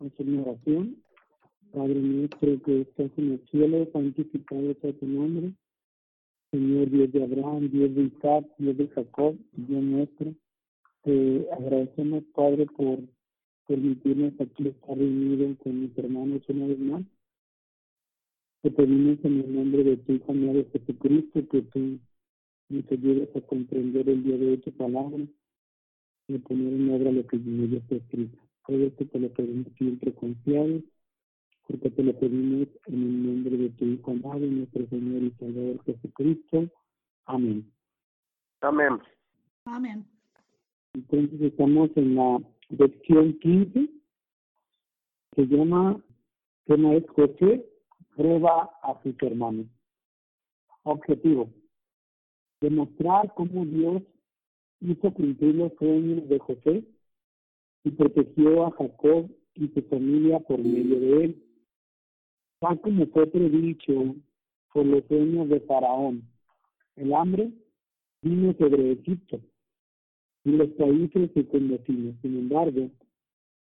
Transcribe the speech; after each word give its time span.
hacer 0.00 0.26
una 0.26 0.42
oración. 0.42 0.96
Padre 1.72 1.94
nuestro 2.00 2.62
que 2.62 2.80
estás 2.82 3.10
en 3.16 3.32
el 3.32 3.48
cielo, 3.50 3.86
santificado 3.92 4.74
sea 4.80 4.92
tu 4.94 5.06
nombre. 5.06 5.52
Señor 6.50 6.90
Dios 6.90 7.12
de 7.12 7.22
Abraham, 7.22 7.68
Dios 7.70 7.94
de 7.94 8.02
Isaac, 8.04 8.46
Dios 8.56 8.76
de 8.78 8.88
Jacob, 8.88 9.36
Dios 9.52 9.82
nuestro. 9.82 10.34
Te 11.02 11.46
agradecemos, 11.52 12.24
Padre, 12.34 12.66
por 12.66 13.00
permitirnos 13.66 14.32
aquí 14.40 14.68
estar 14.68 14.96
reunidos 14.96 15.58
con 15.58 15.82
mis 15.82 15.96
hermanos 15.98 16.42
una 16.48 16.66
vez 16.66 16.78
más. 16.78 17.02
Te 18.62 18.70
pedimos 18.70 19.18
en 19.24 19.40
el 19.40 19.54
nombre 19.54 19.84
de 19.84 19.96
tu 19.98 20.12
Hijo 20.14 20.32
amado 20.32 20.64
Jesucristo 20.72 21.46
que 21.48 21.62
tú 21.62 21.98
nos 22.70 22.90
ayudes 22.90 23.28
a 23.36 23.40
comprender 23.42 24.08
el 24.08 24.24
día 24.24 24.38
de 24.38 24.48
hoy 24.48 24.58
tu 24.58 24.72
palabra 24.72 25.18
y 26.28 26.38
poner 26.38 26.72
en 26.72 26.90
obra 26.90 27.12
lo 27.12 27.26
que 27.26 27.36
en 27.36 27.64
ella 27.64 27.78
está 27.78 27.96
escrito. 27.96 28.47
Esto 28.68 29.06
te 29.06 29.18
lo 29.18 29.30
pedimos 29.30 29.72
siempre 29.78 30.12
confiados, 30.12 30.82
porque 31.66 31.88
te 31.88 32.02
lo 32.02 32.12
pedimos 32.18 32.68
en 32.84 33.02
el 33.02 33.26
nombre 33.26 33.56
de 33.56 33.70
tu 33.70 33.86
Hijo 33.86 34.10
amado, 34.10 34.40
nuestro 34.40 34.86
Señor 34.88 35.22
y 35.22 35.30
Salvador 35.38 35.82
Jesucristo. 35.84 36.68
Amén. 37.24 37.72
Amén. 38.60 38.98
Amén. 39.64 40.06
Entonces 40.92 41.40
estamos 41.40 41.88
en 41.96 42.14
la 42.14 42.42
lección 42.68 43.38
15, 43.38 43.88
se 45.34 45.46
llama, 45.46 45.98
tema 46.66 46.94
es 46.94 47.08
José, 47.08 47.66
prueba 48.16 48.70
a 48.82 49.02
sus 49.02 49.14
hermanos. 49.22 49.66
Objetivo, 50.82 51.48
demostrar 52.60 53.32
cómo 53.34 53.64
Dios 53.64 54.02
hizo 54.80 55.10
cumplir 55.14 55.54
los 55.54 55.72
sueños 55.78 56.28
de 56.28 56.38
José 56.38 56.84
y 57.88 57.90
protegió 57.92 58.66
a 58.66 58.70
Jacob 58.72 59.30
y 59.54 59.68
su 59.68 59.82
familia 59.88 60.40
por 60.40 60.58
medio 60.58 61.00
de 61.00 61.24
él. 61.24 61.42
Tal 62.60 62.78
como 62.80 63.06
fue 63.06 63.26
predicho 63.26 64.14
por 64.74 64.84
los 64.84 65.04
sueños 65.06 65.48
de 65.48 65.60
Faraón, 65.60 66.22
el 66.96 67.14
hambre 67.14 67.50
vino 68.20 68.54
sobre 68.58 68.92
Egipto 68.92 69.40
y 70.44 70.50
los 70.50 70.68
países 70.70 71.30
circunvecinos. 71.32 72.14
Sin 72.20 72.36
embargo, 72.38 72.90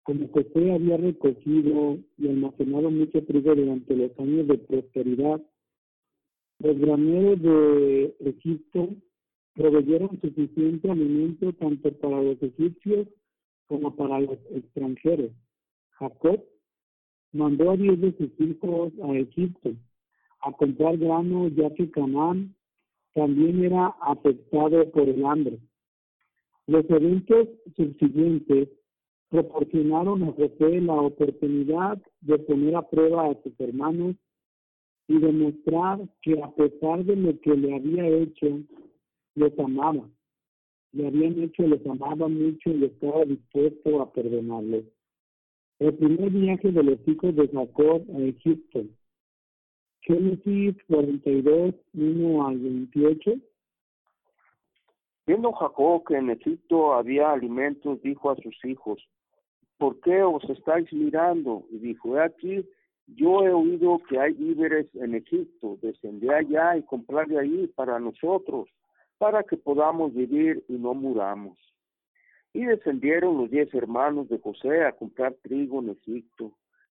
como 0.03 0.27
José 0.29 0.71
había 0.71 0.97
recogido 0.97 1.97
y 2.17 2.29
almacenado 2.29 2.91
mucho 2.91 3.23
trigo 3.25 3.55
durante 3.55 3.95
los 3.95 4.17
años 4.19 4.47
de 4.47 4.57
prosperidad, 4.57 5.41
los 6.59 6.77
graneros 6.77 7.41
de 7.41 8.15
Egipto 8.19 8.89
proveyeron 9.53 10.21
suficiente 10.21 10.89
alimento 10.89 11.51
tanto 11.53 11.91
para 11.97 12.21
los 12.21 12.41
egipcios 12.41 13.07
como 13.67 13.95
para 13.95 14.19
los 14.19 14.37
extranjeros. 14.51 15.31
Jacob 15.91 16.43
mandó 17.31 17.71
a 17.71 17.77
diez 17.77 17.99
de 17.99 18.11
sus 18.17 18.39
hijos 18.39 18.93
a 19.03 19.15
Egipto 19.15 19.73
a 20.41 20.51
comprar 20.51 20.97
grano 20.97 21.47
ya 21.49 21.73
que 21.73 21.89
Canaán 21.89 22.55
también 23.13 23.63
era 23.63 23.87
afectado 24.01 24.89
por 24.91 25.07
el 25.07 25.25
hambre. 25.25 25.59
Los 26.67 26.89
eventos 26.89 27.47
subsiguientes 27.75 28.69
proporcionaron 29.29 30.23
a 30.23 30.31
José 30.33 30.81
la 30.81 30.93
oportunidad 30.93 32.01
de 32.21 32.39
poner 32.39 32.75
a 32.75 32.89
prueba 32.89 33.29
a 33.29 33.41
sus 33.41 33.59
hermanos 33.59 34.15
y 35.07 35.17
demostrar 35.17 35.99
que 36.21 36.41
a 36.41 36.51
pesar 36.51 37.03
de 37.03 37.15
lo 37.15 37.39
que 37.41 37.55
le 37.55 37.75
había 37.75 38.07
hecho, 38.07 38.61
los 39.35 39.57
amaba. 39.59 40.07
Le 40.93 41.07
habían 41.07 41.41
hecho, 41.41 41.63
los 41.63 41.85
amaba 41.87 42.27
mucho 42.27 42.69
y 42.69 42.85
estaba 42.85 43.25
dispuesto 43.25 44.01
a 44.01 44.13
perdonarles. 44.13 44.85
El 45.79 45.93
primer 45.95 46.29
viaje 46.29 46.71
de 46.71 46.83
los 46.83 46.99
hijos 47.07 47.35
de 47.35 47.47
Jacob 47.47 48.05
a 48.15 48.19
Egipto. 48.21 48.85
Génesis 50.01 50.75
42, 50.87 51.73
1 51.93 52.47
al 52.47 52.57
28. 52.59 53.33
Viendo 55.25 55.51
Jacob 55.53 56.03
que 56.05 56.15
en 56.15 56.29
Egipto 56.29 56.93
había 56.93 57.31
alimentos, 57.31 58.01
dijo 58.01 58.29
a 58.29 58.35
sus 58.35 58.55
hijos, 58.65 59.01
¿por 59.77 59.99
qué 60.01 60.21
os 60.21 60.43
estáis 60.49 60.91
mirando? 60.93 61.65
Y 61.71 61.77
dijo, 61.77 62.17
he 62.17 62.21
aquí, 62.21 62.65
yo 63.07 63.43
he 63.43 63.51
oído 63.51 63.99
que 64.07 64.19
hay 64.19 64.33
víveres 64.33 64.87
en 64.95 65.15
Egipto, 65.15 65.79
descendé 65.81 66.33
allá 66.33 66.77
y 66.77 66.83
compraré 66.83 67.39
ahí 67.39 67.67
para 67.67 67.99
nosotros, 67.99 68.69
para 69.23 69.41
que 69.41 69.55
podamos 69.55 70.13
vivir 70.13 70.65
y 70.67 70.73
no 70.73 70.93
muramos. 70.93 71.57
Y 72.51 72.65
descendieron 72.65 73.37
los 73.37 73.49
diez 73.49 73.73
hermanos 73.73 74.27
de 74.27 74.37
José 74.37 74.83
a 74.83 74.91
comprar 74.91 75.33
trigo 75.41 75.79
en 75.79 75.91
Egipto. 75.91 76.51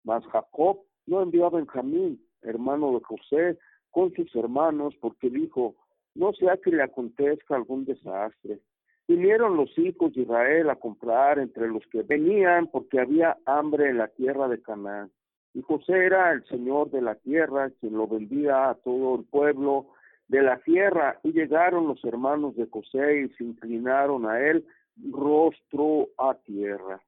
Mas 0.04 0.24
Jacob 0.28 0.78
no 1.04 1.20
envió 1.20 1.44
a 1.44 1.50
Benjamín, 1.50 2.18
hermano 2.40 2.94
de 2.94 3.04
José, 3.04 3.58
con 3.90 4.10
sus 4.14 4.34
hermanos, 4.36 4.94
porque 5.02 5.28
dijo, 5.28 5.74
no 6.14 6.32
sea 6.32 6.56
que 6.56 6.70
le 6.70 6.82
acontezca 6.82 7.56
algún 7.56 7.84
desastre. 7.84 8.58
Vinieron 9.06 9.58
los 9.58 9.76
hijos 9.76 10.14
de 10.14 10.22
Israel 10.22 10.70
a 10.70 10.76
comprar 10.76 11.38
entre 11.38 11.68
los 11.68 11.86
que 11.88 12.04
venían 12.04 12.68
porque 12.68 13.00
había 13.00 13.36
hambre 13.44 13.90
en 13.90 13.98
la 13.98 14.08
tierra 14.08 14.48
de 14.48 14.62
Canaán. 14.62 15.10
Y 15.52 15.60
José 15.60 16.06
era 16.06 16.32
el 16.32 16.42
señor 16.46 16.90
de 16.90 17.02
la 17.02 17.16
tierra, 17.16 17.68
quien 17.80 17.92
lo 17.92 18.08
vendía 18.08 18.70
a 18.70 18.76
todo 18.76 19.16
el 19.16 19.24
pueblo 19.24 19.88
de 20.28 20.42
la 20.42 20.58
tierra. 20.58 21.18
Y 21.22 21.32
llegaron 21.32 21.86
los 21.86 22.04
hermanos 22.04 22.56
de 22.56 22.66
José 22.66 23.22
y 23.22 23.28
se 23.36 23.44
inclinaron 23.44 24.26
a 24.26 24.40
él 24.40 24.64
rostro 25.10 26.08
a 26.18 26.34
tierra. 26.34 27.00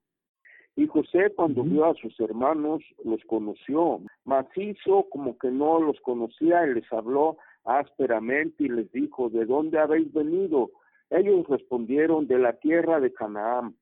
Y 0.77 0.87
José 0.87 1.33
cuando 1.35 1.63
vio 1.63 1.87
a 1.87 1.95
sus 1.95 2.19
hermanos 2.21 2.83
los 3.03 3.25
conoció, 3.25 4.01
mas 4.25 4.47
hizo 4.57 5.07
como 5.09 5.39
que 5.39 5.51
no 5.51 5.81
los 5.81 5.99
conocía 6.01 6.67
y 6.67 6.75
les 6.75 6.93
habló 6.93 7.39
ásperamente 7.65 8.65
y 8.65 8.69
les 8.69 8.93
dijo, 8.93 9.31
¿de 9.31 9.47
dónde 9.47 9.79
habéis 9.79 10.13
venido? 10.13 10.71
Ellos 11.09 11.47
respondieron, 11.49 12.27
de 12.27 12.39
la 12.39 12.53
tierra 12.55 13.01
de 13.01 13.13
Canaán, 13.13 13.75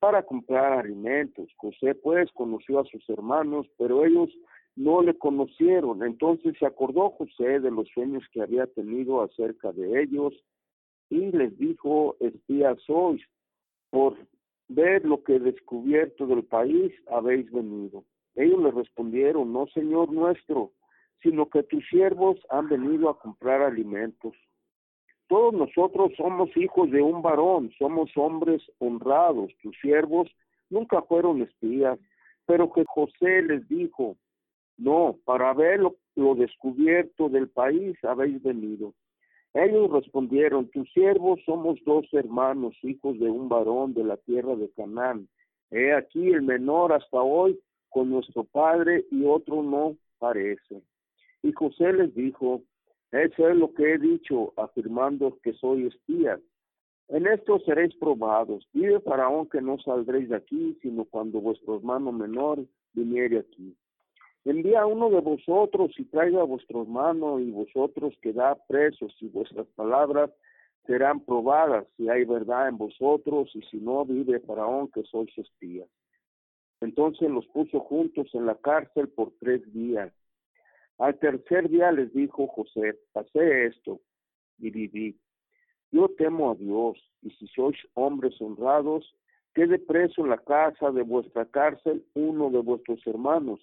para 0.00 0.24
comprar 0.24 0.72
alimentos. 0.72 1.48
José 1.56 1.94
pues 1.94 2.28
conoció 2.32 2.80
a 2.80 2.84
sus 2.86 3.08
hermanos, 3.08 3.66
pero 3.78 4.04
ellos 4.04 4.30
no 4.76 5.02
le 5.02 5.16
conocieron. 5.18 6.02
Entonces 6.02 6.54
se 6.58 6.66
acordó 6.66 7.10
José 7.10 7.60
de 7.60 7.70
los 7.70 7.88
sueños 7.88 8.24
que 8.32 8.42
había 8.42 8.66
tenido 8.66 9.22
acerca 9.22 9.72
de 9.72 10.02
ellos 10.02 10.34
y 11.10 11.30
les 11.30 11.56
dijo, 11.58 12.16
espías 12.20 12.80
sois, 12.86 13.22
por 13.90 14.16
ver 14.68 15.04
lo 15.04 15.22
que 15.22 15.36
he 15.36 15.40
descubierto 15.40 16.26
del 16.26 16.44
país 16.44 16.92
habéis 17.10 17.50
venido. 17.52 18.04
Ellos 18.34 18.62
le 18.62 18.70
respondieron, 18.70 19.52
no, 19.52 19.66
Señor 19.68 20.10
nuestro, 20.10 20.72
sino 21.22 21.48
que 21.50 21.62
tus 21.64 21.86
siervos 21.88 22.38
han 22.48 22.68
venido 22.68 23.10
a 23.10 23.18
comprar 23.18 23.60
alimentos. 23.60 24.32
Todos 25.28 25.54
nosotros 25.54 26.12
somos 26.16 26.54
hijos 26.56 26.90
de 26.90 27.02
un 27.02 27.22
varón, 27.22 27.70
somos 27.78 28.10
hombres 28.16 28.62
honrados, 28.78 29.52
tus 29.62 29.76
siervos 29.80 30.30
nunca 30.70 31.02
fueron 31.02 31.42
espías, 31.42 31.98
pero 32.46 32.72
que 32.72 32.84
José 32.86 33.42
les 33.42 33.66
dijo, 33.68 34.16
no, 34.82 35.16
para 35.24 35.54
ver 35.54 35.80
lo, 35.80 36.34
descubierto 36.34 37.28
del 37.28 37.48
país 37.48 37.96
habéis 38.02 38.42
venido. 38.42 38.94
Ellos 39.54 39.90
respondieron, 39.90 40.68
tus 40.70 40.90
siervos 40.92 41.40
somos 41.44 41.78
dos 41.84 42.06
hermanos, 42.12 42.74
hijos 42.82 43.18
de 43.18 43.30
un 43.30 43.48
varón 43.48 43.94
de 43.94 44.04
la 44.04 44.16
tierra 44.16 44.56
de 44.56 44.70
Canaán. 44.70 45.28
He 45.70 45.92
aquí 45.94 46.28
el 46.28 46.42
menor 46.42 46.92
hasta 46.92 47.20
hoy 47.20 47.58
con 47.90 48.10
nuestro 48.10 48.44
padre 48.44 49.04
y 49.10 49.24
otro 49.24 49.62
no 49.62 49.96
parece. 50.18 50.82
Y 51.42 51.52
José 51.52 51.92
les 51.92 52.14
dijo, 52.14 52.62
eso 53.12 53.48
es 53.48 53.56
lo 53.56 53.72
que 53.74 53.92
he 53.92 53.98
dicho, 53.98 54.52
afirmando 54.56 55.38
que 55.42 55.52
soy 55.54 55.86
espía. 55.86 56.40
En 57.08 57.26
esto 57.26 57.58
seréis 57.60 57.94
probados. 57.96 58.66
Vive 58.72 59.00
Faraón 59.00 59.48
que 59.48 59.60
no 59.60 59.78
saldréis 59.78 60.30
de 60.30 60.36
aquí, 60.36 60.78
sino 60.80 61.04
cuando 61.04 61.40
vuestro 61.40 61.76
hermano 61.76 62.10
menor 62.10 62.64
viniere 62.94 63.38
aquí. 63.38 63.76
Envía 64.44 64.86
uno 64.86 65.10
de 65.10 65.20
vosotros 65.20 65.92
y 65.98 66.04
traiga 66.04 66.40
a 66.40 66.44
vuestro 66.44 66.82
hermano 66.82 67.38
y 67.38 67.50
vosotros 67.50 68.14
quedad 68.20 68.58
presos 68.68 69.14
y 69.20 69.28
vuestras 69.28 69.66
palabras 69.76 70.30
serán 70.86 71.20
probadas 71.20 71.86
si 71.96 72.08
hay 72.08 72.24
verdad 72.24 72.68
en 72.68 72.76
vosotros 72.76 73.50
y 73.54 73.62
si 73.62 73.78
no 73.78 74.04
vive 74.04 74.40
Faraón 74.40 74.90
que 74.90 75.04
sois 75.04 75.30
espías. 75.38 75.88
Entonces 76.80 77.30
los 77.30 77.46
puso 77.48 77.78
juntos 77.80 78.28
en 78.34 78.46
la 78.46 78.56
cárcel 78.56 79.08
por 79.08 79.32
tres 79.38 79.62
días 79.72 80.12
al 81.02 81.18
tercer 81.18 81.68
día 81.68 81.90
les 81.90 82.12
dijo 82.12 82.46
José, 82.46 82.96
pasé 83.12 83.66
esto 83.66 84.00
y 84.58 84.70
viví. 84.70 85.18
Yo 85.90 86.08
temo 86.16 86.52
a 86.52 86.54
Dios, 86.54 86.96
y 87.22 87.30
si 87.30 87.48
sois 87.48 87.76
hombres 87.94 88.40
honrados, 88.40 89.12
quede 89.52 89.80
preso 89.80 90.22
en 90.22 90.30
la 90.30 90.38
casa 90.38 90.92
de 90.92 91.02
vuestra 91.02 91.44
cárcel 91.46 92.04
uno 92.14 92.50
de 92.50 92.60
vuestros 92.60 93.04
hermanos, 93.04 93.60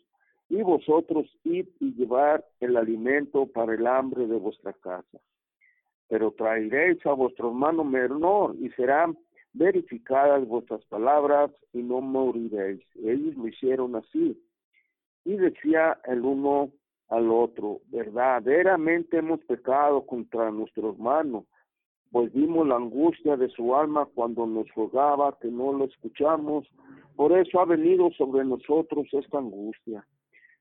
y 0.50 0.62
vosotros 0.64 1.28
id 1.44 1.68
y 1.80 1.94
llevar 1.94 2.44
el 2.60 2.76
alimento 2.76 3.46
para 3.46 3.74
el 3.76 3.86
hambre 3.86 4.28
de 4.28 4.38
vuestra 4.38 4.74
casa. 4.74 5.20
Pero 6.08 6.32
traeréis 6.32 7.06
a 7.06 7.14
vuestro 7.14 7.50
hermano 7.50 7.84
menor, 7.84 8.56
y 8.60 8.70
será 8.72 9.14
verificadas 9.54 10.48
vuestras 10.48 10.84
palabras 10.86 11.52
y 11.74 11.84
no 11.84 12.02
moriréis. 12.02 12.82
Ellos 12.96 13.36
lo 13.36 13.48
hicieron 13.48 13.96
así. 13.96 14.42
Y 15.26 15.36
decía 15.36 16.00
el 16.06 16.22
uno 16.22 16.72
al 17.10 17.32
otro, 17.32 17.80
verdaderamente 17.88 19.18
hemos 19.18 19.40
pecado 19.42 20.06
contra 20.06 20.52
nuestro 20.52 20.92
hermano, 20.92 21.46
pues 22.12 22.32
vimos 22.34 22.68
la 22.68 22.76
angustia 22.76 23.36
de 23.36 23.50
su 23.50 23.76
alma 23.76 24.08
cuando 24.14 24.46
nos 24.46 24.68
rogaba 24.76 25.38
que 25.40 25.50
no 25.50 25.74
lo 25.74 25.86
escuchamos, 25.86 26.68
por 27.16 27.32
eso 27.38 27.60
ha 27.60 27.66
venido 27.66 28.12
sobre 28.12 28.46
nosotros 28.46 29.08
esta 29.12 29.40
angustia. 29.40 30.06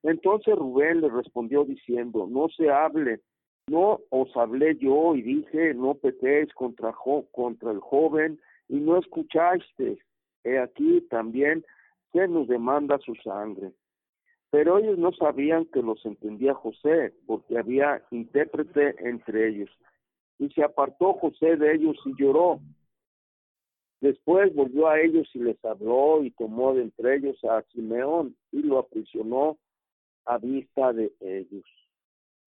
Entonces 0.02 0.54
Rubén 0.56 1.00
le 1.00 1.08
respondió 1.08 1.64
diciendo, 1.64 2.26
no 2.28 2.48
se 2.48 2.70
hable, 2.70 3.20
no 3.68 4.00
os 4.10 4.34
hablé 4.36 4.76
yo 4.76 5.14
y 5.14 5.22
dije, 5.22 5.74
no 5.74 5.94
pequéis 5.94 6.52
contra, 6.54 6.94
contra 7.32 7.70
el 7.70 7.80
joven 7.80 8.40
y 8.68 8.76
no 8.76 8.98
escuchaste. 8.98 9.98
He 10.44 10.58
aquí 10.58 11.00
también 11.10 11.64
se 12.12 12.28
nos 12.28 12.48
demanda 12.48 12.98
su 12.98 13.14
sangre. 13.16 13.72
Pero 14.50 14.78
ellos 14.78 14.96
no 14.96 15.12
sabían 15.12 15.66
que 15.66 15.82
los 15.82 16.04
entendía 16.06 16.54
José, 16.54 17.12
porque 17.26 17.58
había 17.58 18.02
intérprete 18.10 18.94
entre 19.06 19.48
ellos. 19.48 19.70
Y 20.38 20.48
se 20.50 20.64
apartó 20.64 21.12
José 21.14 21.56
de 21.56 21.74
ellos 21.74 21.96
y 22.06 22.14
lloró. 22.16 22.60
Después 24.00 24.54
volvió 24.54 24.88
a 24.88 25.00
ellos 25.00 25.28
y 25.34 25.40
les 25.40 25.62
habló 25.64 26.22
y 26.22 26.30
tomó 26.30 26.72
de 26.72 26.82
entre 26.82 27.16
ellos 27.16 27.44
a 27.44 27.62
Simeón 27.72 28.36
y 28.52 28.62
lo 28.62 28.78
aprisionó 28.78 29.58
a 30.28 30.38
vista 30.38 30.92
de 30.92 31.12
ellos. 31.20 31.64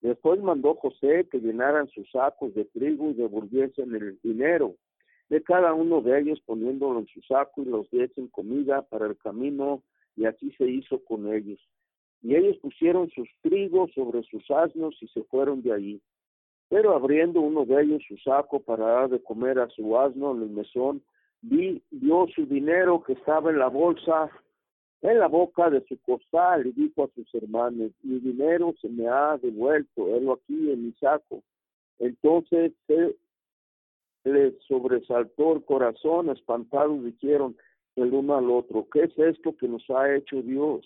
Después 0.02 0.42
mandó 0.42 0.76
José 0.76 1.28
que 1.32 1.40
llenaran 1.40 1.88
sus 1.90 2.10
sacos 2.12 2.54
de 2.54 2.66
trigo 2.66 3.12
y 3.12 3.14
devolviesen 3.14 3.96
el 3.96 4.20
dinero 4.22 4.76
de 5.30 5.42
cada 5.42 5.74
uno 5.74 6.02
de 6.02 6.20
ellos 6.20 6.42
poniéndolo 6.46 7.00
en 7.00 7.08
su 7.08 7.22
saco 7.22 7.62
y 7.62 7.66
los 7.66 7.90
diesen 7.90 8.28
comida 8.28 8.82
para 8.82 9.06
el 9.08 9.18
camino 9.18 9.82
y 10.16 10.26
así 10.26 10.52
se 10.58 10.68
hizo 10.68 11.04
con 11.06 11.34
ellos. 11.34 11.60
Y 12.22 12.36
ellos 12.36 12.58
pusieron 12.58 13.10
sus 13.12 13.30
trigos 13.42 13.92
sobre 13.94 14.24
sus 14.24 14.50
asnos 14.52 14.96
y 15.02 15.08
se 15.08 15.24
fueron 15.24 15.62
de 15.62 15.74
allí. 15.74 16.02
Pero 16.70 16.94
abriendo 16.94 17.42
uno 17.42 17.66
de 17.66 17.82
ellos 17.82 18.04
su 18.08 18.18
saco 18.18 18.60
para 18.60 18.86
dar 18.86 19.10
de 19.10 19.24
comer 19.24 19.60
a 19.60 19.70
su 19.70 19.98
asno 19.98 20.36
en 20.36 20.44
el 20.44 20.50
mesón, 20.50 21.02
vi, 21.42 21.82
vio 21.92 22.28
su 22.36 22.46
dinero 22.46 23.02
que 23.02 23.14
estaba 23.14 23.52
en 23.52 23.60
la 23.60 23.68
bolsa, 23.68 24.30
en 25.02 25.20
la 25.20 25.28
boca 25.28 25.70
de 25.70 25.84
su 25.88 26.00
costal, 26.02 26.68
y 26.68 26.72
dijo 26.74 27.04
a 27.04 27.10
sus 27.16 27.34
hermanos, 27.34 27.92
mi 28.04 28.20
dinero 28.20 28.74
se 28.82 28.88
me 28.90 29.08
ha 29.08 29.38
devuelto, 29.38 30.16
él 30.16 30.30
aquí 30.30 30.72
en 30.72 30.86
mi 30.86 30.92
saco. 30.94 31.42
Entonces 31.98 32.74
se 32.88 33.16
les 34.24 34.54
sobresaltó 34.68 35.56
el 35.56 35.66
corazón, 35.66 36.30
espantados 36.30 37.04
dijeron 37.04 37.56
el 37.96 38.14
uno 38.14 38.36
al 38.36 38.50
otro, 38.50 38.88
¿qué 38.92 39.04
es 39.04 39.18
esto 39.18 39.56
que 39.58 39.68
nos 39.68 39.84
ha 39.90 40.16
hecho 40.16 40.42
Dios? 40.42 40.86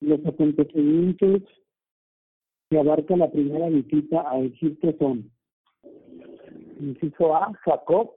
Los 0.00 0.24
acontecimientos 0.26 1.42
que 2.68 2.78
abarca 2.78 3.16
la 3.16 3.30
primera 3.30 3.68
visita 3.68 4.28
a 4.28 4.40
Egipto 4.40 4.92
son, 4.98 5.30
inciso 6.80 7.34
A, 7.36 7.52
Jacob 7.64 8.10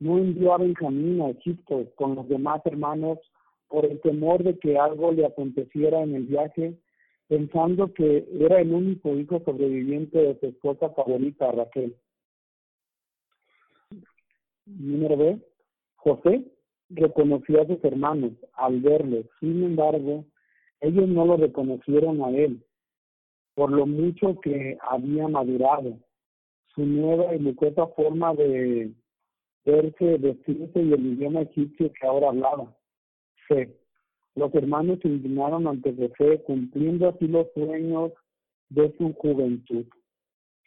no 0.00 0.18
envió 0.18 0.54
a 0.54 0.58
Benjamín 0.58 1.20
a 1.22 1.30
Egipto 1.30 1.86
con 1.94 2.14
los 2.14 2.28
demás 2.28 2.60
hermanos 2.64 3.18
por 3.68 3.84
el 3.86 4.00
temor 4.00 4.42
de 4.42 4.58
que 4.58 4.78
algo 4.78 5.12
le 5.12 5.26
aconteciera 5.26 6.02
en 6.02 6.14
el 6.14 6.24
viaje, 6.24 6.78
pensando 7.28 7.92
que 7.92 8.26
era 8.38 8.60
el 8.60 8.72
único 8.72 9.16
hijo 9.16 9.40
sobreviviente 9.44 10.18
de 10.18 10.38
su 10.38 10.46
esposa 10.46 10.90
favorita, 10.90 11.50
Raquel. 11.52 11.96
Número 14.66 15.16
B. 15.16 15.38
José 15.96 16.44
reconoció 16.90 17.62
a 17.62 17.66
sus 17.66 17.82
hermanos 17.84 18.32
al 18.54 18.80
verles, 18.80 19.26
sin 19.40 19.64
embargo, 19.64 20.24
ellos 20.80 21.08
no 21.08 21.24
lo 21.24 21.36
reconocieron 21.36 22.22
a 22.22 22.28
él, 22.28 22.62
por 23.54 23.70
lo 23.70 23.86
mucho 23.86 24.38
que 24.40 24.76
había 24.82 25.28
madurado. 25.28 25.98
Su 26.74 26.84
nueva 26.84 27.34
y 27.34 27.38
lucueta 27.38 27.86
forma 27.88 28.34
de 28.34 28.92
verse, 29.64 30.18
vestirse 30.18 30.82
y 30.82 30.92
el 30.92 31.06
idioma 31.14 31.42
egipcio 31.42 31.92
que 31.92 32.06
ahora 32.06 32.28
hablaba. 32.28 32.76
C. 33.48 33.76
Los 34.34 34.54
hermanos 34.54 34.98
se 35.02 35.08
inclinaron 35.08 35.66
ante 35.66 35.94
José, 35.94 36.42
cumpliendo 36.44 37.08
así 37.08 37.26
los 37.28 37.46
sueños 37.54 38.12
de 38.68 38.94
su 38.96 39.12
juventud. 39.14 39.86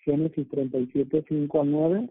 Génesis 0.06 0.48
37, 0.50 1.26
5 1.28 1.62
a 1.62 1.66
9. 1.66 2.10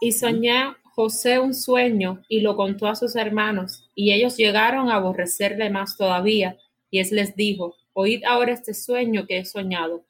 Y 0.00 0.12
soñó 0.12 0.76
José 0.94 1.40
un 1.40 1.54
sueño 1.54 2.22
y 2.28 2.40
lo 2.40 2.54
contó 2.54 2.86
a 2.86 2.94
sus 2.94 3.16
hermanos, 3.16 3.90
y 3.94 4.12
ellos 4.12 4.36
llegaron 4.36 4.88
a 4.88 4.96
aborrecerle 4.96 5.70
más 5.70 5.96
todavía, 5.96 6.56
y 6.90 7.00
él 7.00 7.08
les 7.12 7.34
dijo, 7.34 7.74
Oíd 7.92 8.22
ahora 8.24 8.52
este 8.52 8.74
sueño 8.74 9.26
que 9.26 9.38
he 9.38 9.44
soñado. 9.44 10.04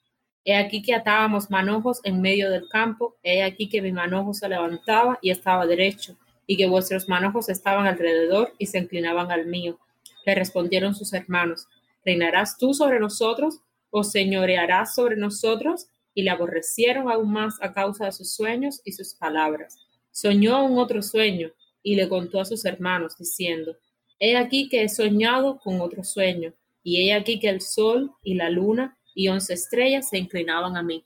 He 0.44 0.56
aquí 0.56 0.82
que 0.82 0.94
atábamos 0.94 1.50
manojos 1.50 2.00
en 2.04 2.20
medio 2.20 2.50
del 2.50 2.68
campo, 2.68 3.16
he 3.22 3.42
aquí 3.42 3.68
que 3.68 3.82
mi 3.82 3.92
manojo 3.92 4.32
se 4.32 4.48
levantaba 4.48 5.18
y 5.20 5.30
estaba 5.30 5.66
derecho, 5.66 6.16
y 6.46 6.56
que 6.56 6.66
vuestros 6.66 7.08
manojos 7.08 7.48
estaban 7.48 7.86
alrededor 7.86 8.54
y 8.58 8.66
se 8.66 8.78
inclinaban 8.78 9.30
al 9.30 9.46
mío. 9.46 9.78
Le 10.24 10.34
respondieron 10.34 10.94
sus 10.94 11.12
hermanos, 11.12 11.66
¿reinarás 12.04 12.56
tú 12.56 12.72
sobre 12.72 13.00
nosotros 13.00 13.60
o 13.90 14.04
señorearás 14.04 14.94
sobre 14.94 15.16
nosotros? 15.16 15.88
Y 16.14 16.22
le 16.22 16.30
aborrecieron 16.30 17.10
aún 17.10 17.30
más 17.32 17.56
a 17.60 17.72
causa 17.72 18.06
de 18.06 18.12
sus 18.12 18.34
sueños 18.34 18.80
y 18.84 18.92
sus 18.92 19.14
palabras. 19.14 19.76
Soñó 20.10 20.64
un 20.64 20.78
otro 20.78 21.00
sueño 21.02 21.52
y 21.82 21.94
le 21.94 22.08
contó 22.08 22.40
a 22.40 22.44
sus 22.44 22.64
hermanos, 22.64 23.16
diciendo, 23.18 23.76
He 24.18 24.36
aquí 24.36 24.68
que 24.68 24.82
he 24.82 24.88
soñado 24.88 25.58
con 25.58 25.80
otro 25.80 26.02
sueño, 26.02 26.54
y 26.82 27.08
he 27.08 27.14
aquí 27.14 27.38
que 27.38 27.48
el 27.48 27.60
sol 27.60 28.12
y 28.22 28.34
la 28.34 28.50
luna 28.50 28.98
y 29.14 29.28
once 29.28 29.54
estrellas 29.54 30.08
se 30.08 30.18
inclinaban 30.18 30.76
a 30.76 30.82
mí. 30.82 31.04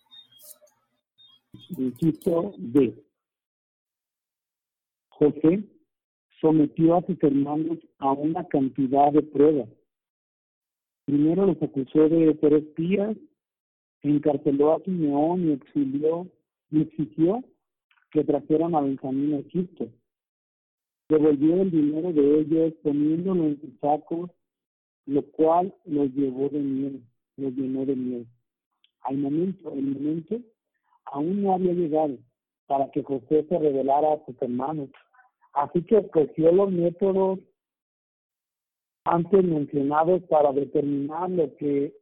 Inciso 1.76 2.54
B. 2.58 2.94
José 5.08 5.64
sometió 6.40 6.96
a 6.96 7.06
sus 7.06 7.22
hermanos 7.22 7.78
a 7.98 8.12
una 8.12 8.46
cantidad 8.48 9.12
de 9.12 9.22
pruebas. 9.22 9.68
Primero 11.04 11.46
los 11.46 11.62
acusó 11.62 12.08
de 12.08 12.36
ser 12.40 12.54
espías, 12.54 13.16
encarceló 14.02 14.74
a 14.74 14.80
Simeón 14.80 15.48
y 15.48 15.52
exilió 15.52 16.26
y 16.70 16.82
exigió 16.82 17.42
que 18.10 18.24
trajeran 18.24 18.74
a 18.74 18.80
Benjamín 18.80 19.34
a 19.34 19.38
Egipto. 19.38 19.88
Devolvió 21.08 21.62
el 21.62 21.70
dinero 21.70 22.12
de 22.12 22.40
ellos 22.40 22.74
poniéndolo 22.82 23.44
en 23.44 23.60
sus 23.60 23.78
sacos, 23.80 24.30
lo 25.06 25.22
cual 25.32 25.74
los 25.84 26.10
llevó 26.14 26.48
de 26.48 26.58
miedo 26.60 26.98
los 27.36 27.52
llenó 27.54 27.84
de 27.86 27.96
miedo. 27.96 28.24
Al 29.02 29.18
momento, 29.18 29.72
el 29.72 29.82
momento 29.82 30.36
aún 31.06 31.42
no 31.42 31.54
había 31.54 31.72
llegado 31.72 32.16
para 32.66 32.90
que 32.90 33.02
José 33.02 33.44
se 33.48 33.58
revelara 33.58 34.14
a 34.14 34.24
sus 34.24 34.40
hermanos. 34.40 34.90
Así 35.52 35.82
que 35.82 35.98
escogió 35.98 36.52
los 36.52 36.70
métodos 36.70 37.40
antes 39.04 39.44
mencionados 39.44 40.22
para 40.24 40.52
determinar 40.52 41.30
lo 41.30 41.54
que 41.56 41.94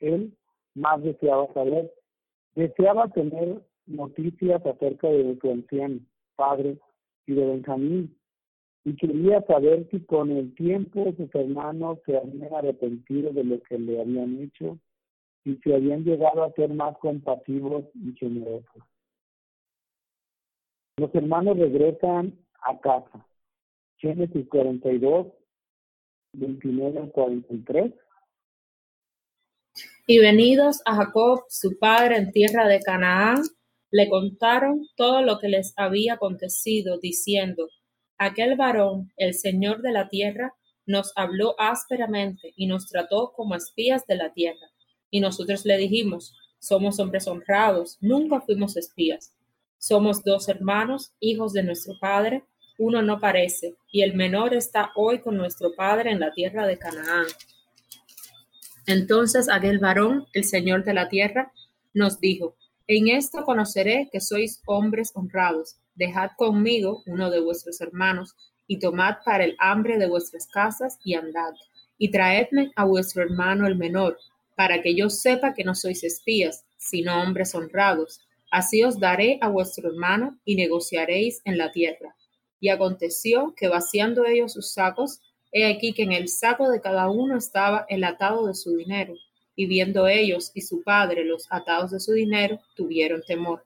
él 0.00 0.36
más 0.74 1.02
deseaba 1.02 1.52
saber. 1.54 1.92
Deseaba 2.54 3.08
tener 3.08 3.62
noticias 3.86 4.64
acerca 4.64 5.08
de 5.08 5.38
su 5.40 5.50
anciano 5.50 6.00
padre 6.36 6.78
y 7.26 7.34
de 7.34 7.46
Benjamín, 7.46 8.16
y 8.84 8.96
quería 8.96 9.42
saber 9.42 9.86
si 9.90 10.00
con 10.00 10.30
el 10.30 10.54
tiempo 10.54 11.12
sus 11.16 11.34
hermanos 11.34 11.98
se 12.06 12.16
habían 12.16 12.54
arrepentido 12.54 13.32
de 13.32 13.44
lo 13.44 13.62
que 13.62 13.78
le 13.78 14.00
habían 14.00 14.40
hecho 14.40 14.78
y 15.44 15.56
si 15.56 15.72
habían 15.72 16.04
llegado 16.04 16.44
a 16.44 16.52
ser 16.52 16.72
más 16.72 16.96
compasivos 16.98 17.84
y 17.94 18.14
generosos. 18.16 18.82
Los 20.96 21.14
hermanos 21.14 21.58
regresan 21.58 22.38
a 22.62 22.78
casa. 22.78 23.26
Génesis 23.98 24.46
42, 24.48 25.26
29 26.32 26.98
al 26.98 27.10
43. 27.10 27.94
Y 30.06 30.18
venidos 30.18 30.80
a 30.84 30.96
Jacob, 30.96 31.44
su 31.48 31.78
padre, 31.78 32.16
en 32.16 32.32
tierra 32.32 32.66
de 32.66 32.80
Canaán, 32.80 33.42
le 33.90 34.08
contaron 34.08 34.86
todo 34.96 35.22
lo 35.22 35.38
que 35.38 35.48
les 35.48 35.72
había 35.76 36.14
acontecido, 36.14 36.98
diciendo, 36.98 37.68
Aquel 38.22 38.54
varón, 38.54 39.10
el 39.16 39.32
Señor 39.32 39.80
de 39.80 39.92
la 39.92 40.10
tierra, 40.10 40.52
nos 40.84 41.10
habló 41.16 41.54
ásperamente 41.58 42.52
y 42.54 42.66
nos 42.66 42.86
trató 42.86 43.32
como 43.32 43.54
espías 43.54 44.06
de 44.06 44.14
la 44.14 44.30
tierra. 44.34 44.70
Y 45.10 45.20
nosotros 45.20 45.64
le 45.64 45.78
dijimos, 45.78 46.36
somos 46.58 47.00
hombres 47.00 47.26
honrados, 47.26 47.96
nunca 48.02 48.42
fuimos 48.42 48.76
espías. 48.76 49.32
Somos 49.78 50.22
dos 50.22 50.50
hermanos, 50.50 51.14
hijos 51.18 51.54
de 51.54 51.62
nuestro 51.62 51.94
Padre, 51.98 52.44
uno 52.76 53.00
no 53.00 53.20
parece, 53.20 53.76
y 53.90 54.02
el 54.02 54.12
menor 54.12 54.52
está 54.52 54.92
hoy 54.96 55.20
con 55.20 55.38
nuestro 55.38 55.74
Padre 55.74 56.10
en 56.10 56.20
la 56.20 56.30
tierra 56.34 56.66
de 56.66 56.76
Canaán. 56.76 57.24
Entonces 58.84 59.48
aquel 59.48 59.78
varón, 59.78 60.26
el 60.34 60.44
Señor 60.44 60.84
de 60.84 60.92
la 60.92 61.08
tierra, 61.08 61.54
nos 61.94 62.20
dijo, 62.20 62.54
En 62.92 63.06
esto 63.06 63.44
conoceré 63.44 64.08
que 64.10 64.20
sois 64.20 64.60
hombres 64.66 65.12
honrados. 65.14 65.76
Dejad 65.94 66.30
conmigo 66.36 67.04
uno 67.06 67.30
de 67.30 67.38
vuestros 67.38 67.80
hermanos, 67.80 68.34
y 68.66 68.80
tomad 68.80 69.18
para 69.24 69.44
el 69.44 69.54
hambre 69.60 69.96
de 69.96 70.08
vuestras 70.08 70.48
casas, 70.48 70.98
y 71.04 71.14
andad. 71.14 71.52
Y 71.98 72.10
traedme 72.10 72.72
a 72.74 72.84
vuestro 72.84 73.22
hermano 73.22 73.68
el 73.68 73.76
menor, 73.76 74.18
para 74.56 74.82
que 74.82 74.96
yo 74.96 75.08
sepa 75.08 75.54
que 75.54 75.62
no 75.62 75.76
sois 75.76 76.02
espías, 76.02 76.64
sino 76.78 77.22
hombres 77.22 77.54
honrados. 77.54 78.22
Así 78.50 78.82
os 78.82 78.98
daré 78.98 79.38
a 79.40 79.46
vuestro 79.46 79.88
hermano, 79.88 80.40
y 80.44 80.56
negociaréis 80.56 81.42
en 81.44 81.58
la 81.58 81.70
tierra. 81.70 82.16
Y 82.58 82.70
aconteció 82.70 83.54
que 83.56 83.68
vaciando 83.68 84.24
ellos 84.24 84.54
sus 84.54 84.72
sacos, 84.72 85.20
he 85.52 85.72
aquí 85.72 85.92
que 85.92 86.02
en 86.02 86.10
el 86.10 86.26
saco 86.26 86.68
de 86.68 86.80
cada 86.80 87.08
uno 87.08 87.36
estaba 87.36 87.86
el 87.88 88.02
atado 88.02 88.48
de 88.48 88.54
su 88.54 88.76
dinero. 88.76 89.14
Y 89.60 89.66
viendo 89.66 90.08
ellos 90.08 90.52
y 90.54 90.62
su 90.62 90.82
padre 90.82 91.22
los 91.22 91.46
atados 91.50 91.90
de 91.90 92.00
su 92.00 92.14
dinero, 92.14 92.60
tuvieron 92.74 93.20
temor. 93.20 93.62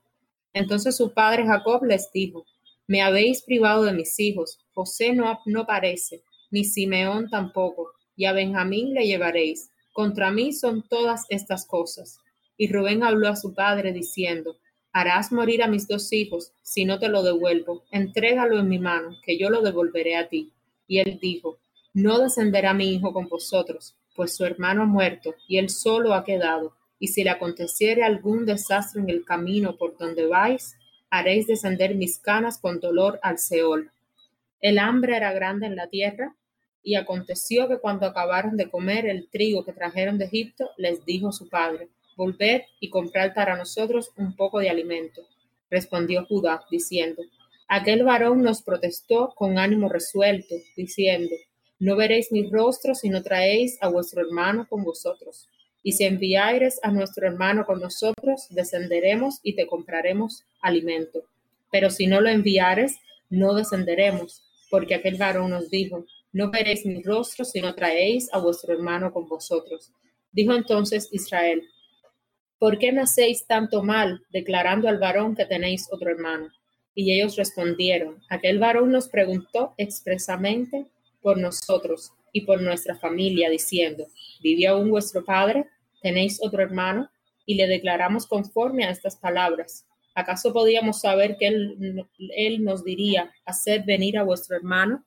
Entonces 0.52 0.96
su 0.96 1.14
padre 1.14 1.46
Jacob 1.46 1.84
les 1.84 2.10
dijo, 2.12 2.46
Me 2.88 3.00
habéis 3.00 3.42
privado 3.42 3.84
de 3.84 3.92
mis 3.92 4.18
hijos, 4.18 4.58
José 4.72 5.12
no, 5.12 5.38
no 5.46 5.66
parece, 5.66 6.24
ni 6.50 6.64
Simeón 6.64 7.30
tampoco, 7.30 7.92
y 8.16 8.24
a 8.24 8.32
Benjamín 8.32 8.92
le 8.92 9.06
llevaréis. 9.06 9.70
Contra 9.92 10.32
mí 10.32 10.52
son 10.52 10.82
todas 10.82 11.26
estas 11.28 11.64
cosas. 11.64 12.18
Y 12.56 12.72
Rubén 12.72 13.04
habló 13.04 13.28
a 13.28 13.36
su 13.36 13.54
padre 13.54 13.92
diciendo, 13.92 14.56
Harás 14.92 15.30
morir 15.30 15.62
a 15.62 15.68
mis 15.68 15.86
dos 15.86 16.12
hijos, 16.12 16.50
si 16.64 16.84
no 16.84 16.98
te 16.98 17.06
lo 17.06 17.22
devuelvo. 17.22 17.84
Entrégalo 17.92 18.58
en 18.58 18.68
mi 18.68 18.80
mano, 18.80 19.16
que 19.24 19.38
yo 19.38 19.48
lo 19.48 19.62
devolveré 19.62 20.16
a 20.16 20.28
ti. 20.28 20.50
Y 20.88 20.98
él 20.98 21.20
dijo, 21.22 21.60
No 21.92 22.18
descenderá 22.18 22.74
mi 22.74 22.92
hijo 22.92 23.12
con 23.12 23.28
vosotros, 23.28 23.94
pues 24.14 24.36
su 24.36 24.44
hermano 24.44 24.82
ha 24.82 24.86
muerto, 24.86 25.34
y 25.48 25.58
él 25.58 25.70
solo 25.70 26.14
ha 26.14 26.24
quedado. 26.24 26.74
Y 26.98 27.08
si 27.08 27.24
le 27.24 27.30
aconteciere 27.30 28.02
algún 28.02 28.46
desastre 28.46 29.02
en 29.02 29.10
el 29.10 29.24
camino 29.24 29.76
por 29.76 29.96
donde 29.98 30.26
vais, 30.26 30.76
haréis 31.10 31.46
descender 31.46 31.94
mis 31.94 32.18
canas 32.18 32.58
con 32.58 32.80
dolor 32.80 33.18
al 33.22 33.38
Seol. 33.38 33.90
El 34.60 34.78
hambre 34.78 35.16
era 35.16 35.32
grande 35.32 35.66
en 35.66 35.76
la 35.76 35.88
tierra, 35.88 36.34
y 36.82 36.96
aconteció 36.96 37.66
que 37.66 37.78
cuando 37.78 38.06
acabaron 38.06 38.56
de 38.56 38.70
comer 38.70 39.06
el 39.06 39.28
trigo 39.30 39.64
que 39.64 39.72
trajeron 39.72 40.18
de 40.18 40.26
Egipto, 40.26 40.70
les 40.76 41.04
dijo 41.04 41.32
su 41.32 41.48
padre, 41.48 41.88
Volved 42.16 42.62
y 42.78 42.90
comprad 42.90 43.34
para 43.34 43.56
nosotros 43.56 44.12
un 44.16 44.36
poco 44.36 44.60
de 44.60 44.70
alimento. 44.70 45.22
Respondió 45.70 46.26
Judá, 46.26 46.62
diciendo, 46.70 47.22
Aquel 47.66 48.04
varón 48.04 48.42
nos 48.42 48.62
protestó 48.62 49.32
con 49.34 49.58
ánimo 49.58 49.88
resuelto, 49.88 50.54
diciendo, 50.76 51.34
No 51.84 51.96
veréis 51.96 52.32
mi 52.32 52.48
rostro 52.48 52.94
si 52.94 53.10
no 53.10 53.22
traéis 53.22 53.76
a 53.82 53.88
vuestro 53.88 54.22
hermano 54.22 54.66
con 54.66 54.84
vosotros. 54.84 55.50
Y 55.82 55.92
si 55.92 56.04
enviáis 56.04 56.80
a 56.82 56.90
nuestro 56.90 57.26
hermano 57.26 57.66
con 57.66 57.78
nosotros, 57.78 58.46
descenderemos 58.48 59.38
y 59.42 59.54
te 59.54 59.66
compraremos 59.66 60.44
alimento. 60.62 61.24
Pero 61.70 61.90
si 61.90 62.06
no 62.06 62.22
lo 62.22 62.30
enviares, 62.30 62.96
no 63.28 63.52
descenderemos, 63.52 64.42
porque 64.70 64.94
aquel 64.94 65.18
varón 65.18 65.50
nos 65.50 65.68
dijo, 65.68 66.06
No 66.32 66.50
veréis 66.50 66.86
mi 66.86 67.02
rostro 67.02 67.44
si 67.44 67.60
no 67.60 67.74
traéis 67.74 68.32
a 68.32 68.38
vuestro 68.38 68.72
hermano 68.72 69.12
con 69.12 69.28
vosotros. 69.28 69.92
Dijo 70.32 70.54
entonces 70.54 71.10
Israel, 71.12 71.64
¿por 72.58 72.78
qué 72.78 72.92
me 72.92 73.02
hacéis 73.02 73.46
tanto 73.46 73.82
mal, 73.82 74.22
declarando 74.32 74.88
al 74.88 74.96
varón 74.96 75.36
que 75.36 75.44
tenéis 75.44 75.86
otro 75.92 76.08
hermano? 76.08 76.48
Y 76.94 77.12
ellos 77.12 77.36
respondieron, 77.36 78.22
aquel 78.30 78.58
varón 78.58 78.90
nos 78.90 79.10
preguntó 79.10 79.74
expresamente 79.76 80.86
por 81.24 81.38
nosotros 81.38 82.12
y 82.32 82.42
por 82.42 82.60
nuestra 82.60 82.96
familia, 82.96 83.48
diciendo, 83.48 84.06
¿vive 84.42 84.66
aún 84.66 84.90
vuestro 84.90 85.24
padre? 85.24 85.66
¿Tenéis 86.02 86.38
otro 86.42 86.62
hermano? 86.62 87.10
Y 87.46 87.54
le 87.54 87.66
declaramos 87.66 88.26
conforme 88.26 88.84
a 88.84 88.90
estas 88.90 89.16
palabras. 89.16 89.86
¿Acaso 90.14 90.52
podíamos 90.52 91.00
saber 91.00 91.36
que 91.38 91.46
él, 91.46 92.06
él 92.36 92.62
nos 92.62 92.84
diría, 92.84 93.32
haced 93.46 93.84
venir 93.86 94.18
a 94.18 94.22
vuestro 94.22 94.54
hermano? 94.54 95.02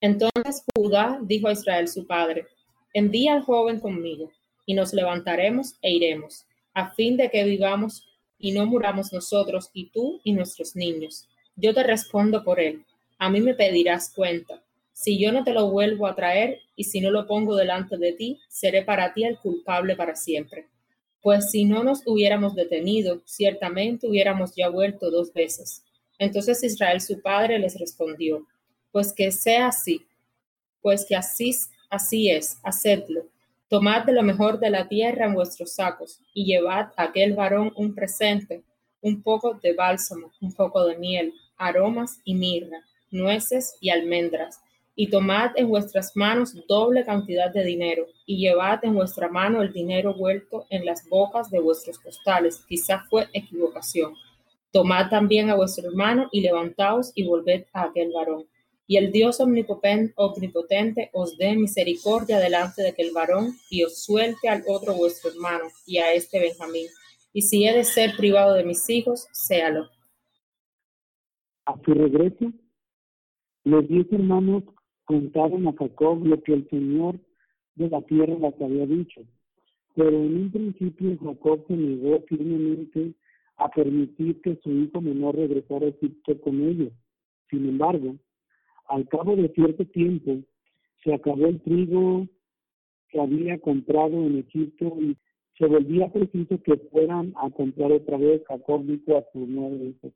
Entonces 0.00 0.64
Judá 0.76 1.18
dijo 1.22 1.48
a 1.48 1.52
Israel 1.52 1.88
su 1.88 2.06
padre, 2.06 2.46
envía 2.94 3.34
al 3.34 3.42
joven 3.42 3.80
conmigo 3.80 4.30
y 4.66 4.74
nos 4.74 4.92
levantaremos 4.92 5.74
e 5.82 5.92
iremos, 5.92 6.46
a 6.74 6.90
fin 6.94 7.16
de 7.16 7.28
que 7.28 7.42
vivamos 7.42 8.06
y 8.38 8.52
no 8.52 8.66
muramos 8.66 9.12
nosotros 9.12 9.70
y 9.72 9.90
tú 9.90 10.20
y 10.22 10.32
nuestros 10.32 10.76
niños. 10.76 11.28
Yo 11.56 11.74
te 11.74 11.82
respondo 11.82 12.44
por 12.44 12.60
él. 12.60 12.84
A 13.18 13.30
mí 13.30 13.40
me 13.40 13.54
pedirás 13.54 14.12
cuenta. 14.14 14.62
Si 14.92 15.18
yo 15.18 15.32
no 15.32 15.44
te 15.44 15.52
lo 15.52 15.70
vuelvo 15.70 16.06
a 16.06 16.14
traer 16.14 16.60
y 16.74 16.84
si 16.84 17.00
no 17.00 17.10
lo 17.10 17.26
pongo 17.26 17.56
delante 17.56 17.96
de 17.96 18.12
ti, 18.12 18.40
seré 18.48 18.82
para 18.82 19.12
ti 19.12 19.24
el 19.24 19.38
culpable 19.38 19.96
para 19.96 20.16
siempre. 20.16 20.66
Pues 21.22 21.50
si 21.50 21.64
no 21.64 21.82
nos 21.82 22.06
hubiéramos 22.06 22.54
detenido, 22.54 23.20
ciertamente 23.24 24.06
hubiéramos 24.08 24.54
ya 24.54 24.68
vuelto 24.68 25.10
dos 25.10 25.32
veces. 25.32 25.82
Entonces 26.18 26.62
Israel 26.62 27.00
su 27.00 27.20
padre 27.20 27.58
les 27.58 27.78
respondió, 27.78 28.46
pues 28.92 29.12
que 29.12 29.30
sea 29.32 29.68
así, 29.68 30.06
pues 30.80 31.04
que 31.04 31.16
así, 31.16 31.54
así 31.90 32.30
es, 32.30 32.58
hacedlo 32.62 33.26
Tomad 33.68 34.04
de 34.04 34.12
lo 34.12 34.22
mejor 34.22 34.60
de 34.60 34.70
la 34.70 34.86
tierra 34.86 35.26
en 35.26 35.34
vuestros 35.34 35.72
sacos, 35.72 36.20
y 36.32 36.44
llevad 36.44 36.92
a 36.96 37.02
aquel 37.02 37.34
varón 37.34 37.72
un 37.74 37.96
presente, 37.96 38.62
un 39.00 39.22
poco 39.22 39.54
de 39.54 39.72
bálsamo, 39.72 40.30
un 40.40 40.52
poco 40.52 40.86
de 40.86 40.96
miel, 40.96 41.34
aromas 41.56 42.20
y 42.24 42.36
mirra, 42.36 42.84
nueces 43.10 43.76
y 43.80 43.90
almendras, 43.90 44.60
y 44.94 45.08
tomad 45.08 45.52
en 45.56 45.68
vuestras 45.68 46.16
manos 46.16 46.54
doble 46.66 47.04
cantidad 47.04 47.52
de 47.52 47.64
dinero, 47.64 48.06
y 48.24 48.38
llevad 48.38 48.84
en 48.84 48.94
vuestra 48.94 49.28
mano 49.28 49.62
el 49.62 49.72
dinero 49.72 50.14
vuelto 50.14 50.66
en 50.70 50.84
las 50.84 51.08
bocas 51.08 51.50
de 51.50 51.60
vuestros 51.60 51.98
costales, 51.98 52.64
quizá 52.68 53.04
fue 53.08 53.28
equivocación. 53.32 54.14
Tomad 54.72 55.10
también 55.10 55.50
a 55.50 55.54
vuestro 55.54 55.88
hermano 55.88 56.28
y 56.32 56.40
levantaos 56.40 57.12
y 57.14 57.24
volved 57.24 57.64
a 57.72 57.84
aquel 57.84 58.12
varón 58.12 58.46
y 58.88 58.96
el 58.96 59.10
Dios 59.10 59.40
omnipotente 59.40 61.10
os 61.12 61.36
dé 61.36 61.56
misericordia 61.56 62.38
delante 62.38 62.82
de 62.82 62.88
aquel 62.90 63.10
varón 63.12 63.56
y 63.68 63.82
os 63.82 64.04
suelte 64.04 64.48
al 64.48 64.62
otro 64.68 64.94
vuestro 64.94 65.30
hermano 65.30 65.64
y 65.86 65.98
a 65.98 66.12
este 66.12 66.38
Benjamín. 66.38 66.86
Y 67.32 67.42
si 67.42 67.66
he 67.66 67.74
de 67.74 67.84
ser 67.84 68.16
privado 68.16 68.54
de 68.54 68.64
mis 68.64 68.88
hijos, 68.88 69.26
séalo. 69.32 69.90
A 71.64 71.74
su 71.84 71.94
regreso, 71.94 72.52
los 73.66 73.88
diez 73.88 74.06
hermanos 74.12 74.62
contaron 75.06 75.66
a 75.66 75.72
Jacob 75.72 76.24
lo 76.24 76.40
que 76.40 76.52
el 76.52 76.68
Señor 76.70 77.18
de 77.74 77.88
la 77.88 78.00
tierra 78.02 78.36
les 78.38 78.62
había 78.62 78.86
dicho. 78.86 79.22
Pero 79.96 80.10
en 80.10 80.36
un 80.36 80.50
principio 80.52 81.18
Jacob 81.20 81.64
se 81.66 81.76
negó 81.76 82.20
firmemente 82.28 83.12
a 83.56 83.68
permitir 83.68 84.40
que 84.42 84.54
su 84.62 84.70
hijo 84.70 85.00
menor 85.00 85.34
regresara 85.34 85.86
a 85.86 85.88
Egipto 85.88 86.40
con 86.42 86.62
ellos. 86.62 86.92
Sin 87.50 87.68
embargo, 87.68 88.14
al 88.86 89.08
cabo 89.08 89.34
de 89.34 89.48
cierto 89.48 89.84
tiempo, 89.86 90.36
se 91.02 91.12
acabó 91.12 91.48
el 91.48 91.60
trigo 91.62 92.28
que 93.08 93.20
había 93.20 93.58
comprado 93.58 94.26
en 94.26 94.38
Egipto 94.38 94.96
y 95.00 95.16
se 95.58 95.66
volvía 95.66 96.12
preciso 96.12 96.62
que 96.62 96.76
fueran 96.92 97.34
a 97.42 97.50
comprar 97.50 97.90
otra 97.90 98.16
vez. 98.16 98.44
Jacob 98.46 98.84
dijo 98.84 99.16
a 99.16 99.24
sus 99.32 99.48
nueve 99.48 99.86
hijos, 99.86 100.12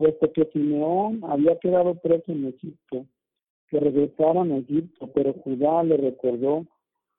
puesto 0.00 0.32
que 0.32 0.46
Simeón 0.46 1.20
había 1.24 1.58
quedado 1.58 1.94
preso 1.96 2.32
en 2.32 2.46
Egipto, 2.46 3.04
que 3.68 3.78
regresaran 3.78 4.50
a 4.50 4.56
Egipto, 4.56 5.10
pero 5.14 5.34
Judá 5.34 5.82
le 5.82 5.98
recordó 5.98 6.66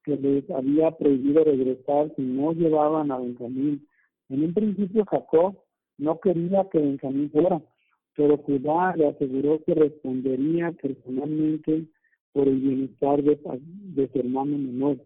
que 0.03 0.17
les 0.17 0.49
había 0.49 0.89
prohibido 0.89 1.43
regresar 1.43 2.11
si 2.15 2.23
no 2.23 2.53
llevaban 2.53 3.11
a 3.11 3.19
Benjamín. 3.19 3.87
En 4.29 4.45
un 4.45 4.53
principio 4.55 5.05
Jacob 5.05 5.59
no 5.99 6.19
quería 6.19 6.67
que 6.71 6.79
Benjamín 6.79 7.29
fuera, 7.29 7.61
pero 8.15 8.37
Judá 8.37 8.95
le 8.95 9.09
aseguró 9.09 9.61
que 9.63 9.75
respondería 9.75 10.71
personalmente 10.71 11.85
por 12.33 12.47
el 12.47 12.57
bienestar 12.61 13.21
de, 13.21 14.09
su 14.11 14.19
hermano 14.19 14.57
menor. 14.57 14.97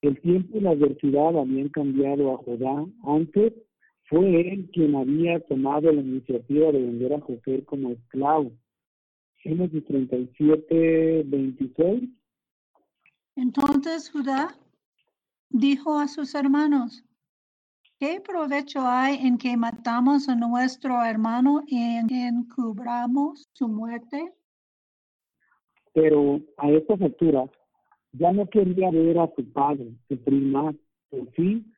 El 0.00 0.18
tiempo 0.22 0.56
y 0.56 0.60
la 0.62 0.70
adversidad 0.70 1.38
habían 1.38 1.68
cambiado 1.68 2.32
a 2.32 2.38
Judá. 2.38 2.86
Antes 3.04 3.52
fue 4.08 4.52
él 4.52 4.70
quien 4.72 4.94
había 4.94 5.40
tomado 5.40 5.92
la 5.92 6.00
iniciativa 6.00 6.72
de 6.72 6.82
vender 6.82 7.14
a 7.14 7.20
José 7.20 7.64
como 7.64 7.90
esclavo. 7.90 8.52
Génesis 9.36 9.84
37, 9.84 11.22
26. 11.26 12.10
Entonces 13.36 14.10
Judá 14.10 14.56
dijo 15.50 15.98
a 15.98 16.08
sus 16.08 16.34
hermanos, 16.34 17.04
¿Qué 18.00 18.20
provecho 18.20 18.80
hay 18.82 19.16
en 19.26 19.38
que 19.38 19.56
matamos 19.56 20.28
a 20.28 20.34
nuestro 20.34 21.02
hermano 21.04 21.62
y 21.66 21.78
encubramos 22.10 23.48
su 23.52 23.68
muerte? 23.68 24.34
Pero 25.92 26.40
a 26.58 26.70
estas 26.70 27.00
alturas 27.00 27.48
ya 28.12 28.32
no 28.32 28.46
quería 28.48 28.90
ver 28.90 29.18
a 29.18 29.30
su 29.34 29.50
padre, 29.52 29.92
su 30.08 30.18
prima. 30.22 30.74
Por 31.08 31.30
fin, 31.32 31.73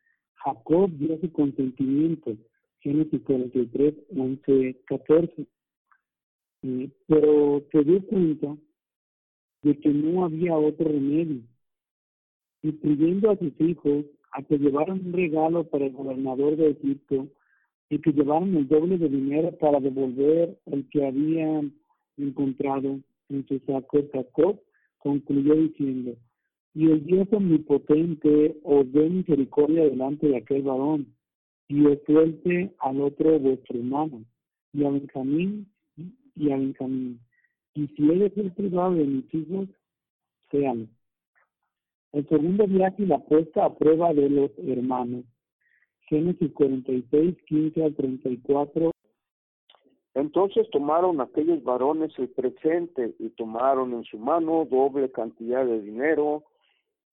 Jacob 0.47 0.91
dio 0.93 1.19
su 1.21 1.33
consentimiento. 1.33 2.37
Génesis 2.81 3.21
43, 3.23 3.95
11, 4.17 4.81
14. 4.87 5.47
pero 7.09 7.65
se 7.73 7.83
dio 7.83 8.07
cuenta 8.07 8.57
de 9.63 9.81
que 9.81 9.89
no 9.89 10.25
había 10.25 10.57
otro 10.57 10.87
remedio. 10.87 11.43
Pidiendo 12.63 13.31
a 13.31 13.37
sus 13.37 13.61
hijos 13.61 14.05
a 14.33 14.43
que 14.43 14.59
llevaran 14.59 15.05
un 15.05 15.13
regalo 15.13 15.65
para 15.65 15.87
el 15.87 15.93
gobernador 15.93 16.57
de 16.57 16.71
Egipto 16.71 17.29
y 17.91 17.99
que 17.99 18.13
llevaran 18.13 18.57
el 18.57 18.69
doble 18.69 18.99
de 18.99 19.09
dinero 19.09 19.51
para 19.59 19.81
devolver 19.81 20.59
el 20.67 20.89
que 20.91 21.07
habían 21.07 21.73
encontrado 22.17 23.01
en 23.29 23.47
su 23.49 23.59
saco. 23.67 23.99
Jacob 24.13 24.61
concluyó 24.99 25.55
diciendo, 25.55 26.17
y 26.77 26.91
el 26.91 27.07
Dios 27.07 27.27
omnipotente 27.33 28.55
os 28.63 28.93
dé 28.93 29.09
misericordia 29.09 29.85
delante 29.85 30.29
de 30.29 30.37
aquel 30.37 30.61
varón, 30.61 31.07
y 31.69 31.87
os 31.87 31.99
suelte 32.05 32.71
al 32.81 33.01
otro 33.01 33.39
vuestro 33.39 33.79
hermano, 33.79 34.23
y 34.75 34.85
a 34.85 34.91
Benjamín, 34.91 35.67
y 36.35 36.51
a 36.51 36.59
Benjamín. 36.59 37.19
Y 37.73 37.87
si 37.87 38.03
él 38.11 38.21
es 38.21 38.37
el 38.37 38.53
privado 38.53 38.93
de 38.93 39.05
mis 39.05 39.35
hijos, 39.35 39.69
sean. 40.51 40.91
El 42.13 42.29
segundo 42.29 42.67
viaje 42.67 43.05
y 43.05 43.07
la 43.07 43.21
puesta 43.21 43.65
a 43.65 43.75
prueba 43.75 44.13
de 44.13 44.29
los 44.29 44.51
hermanos. 44.59 45.25
Génesis 46.11 46.53
46, 46.53 47.37
15 47.49 47.85
al 47.85 47.95
34. 47.95 48.91
Entonces 50.13 50.69
tomaron 50.71 51.23
aquellos 51.23 51.65
varones 51.65 52.13
el 52.19 52.29
presente 52.29 53.15
y 53.19 53.31
tomaron 53.31 53.95
en 53.95 54.05
su 54.05 54.19
mano 54.19 54.67
doble 54.71 55.11
cantidad 55.11 55.65
de 55.65 55.81
dinero 55.81 56.45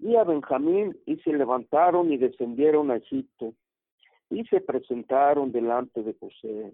y 0.04 0.18
a 0.18 0.26
Benjamín 0.26 0.98
y 1.06 1.16
se 1.18 1.32
levantaron 1.32 2.12
y 2.12 2.18
descendieron 2.18 2.92
a 2.92 2.98
Egipto 2.98 3.54
y 4.30 4.44
se 4.46 4.60
presentaron 4.60 5.54
delante 5.54 6.04
de 6.04 6.14
José. 6.20 6.74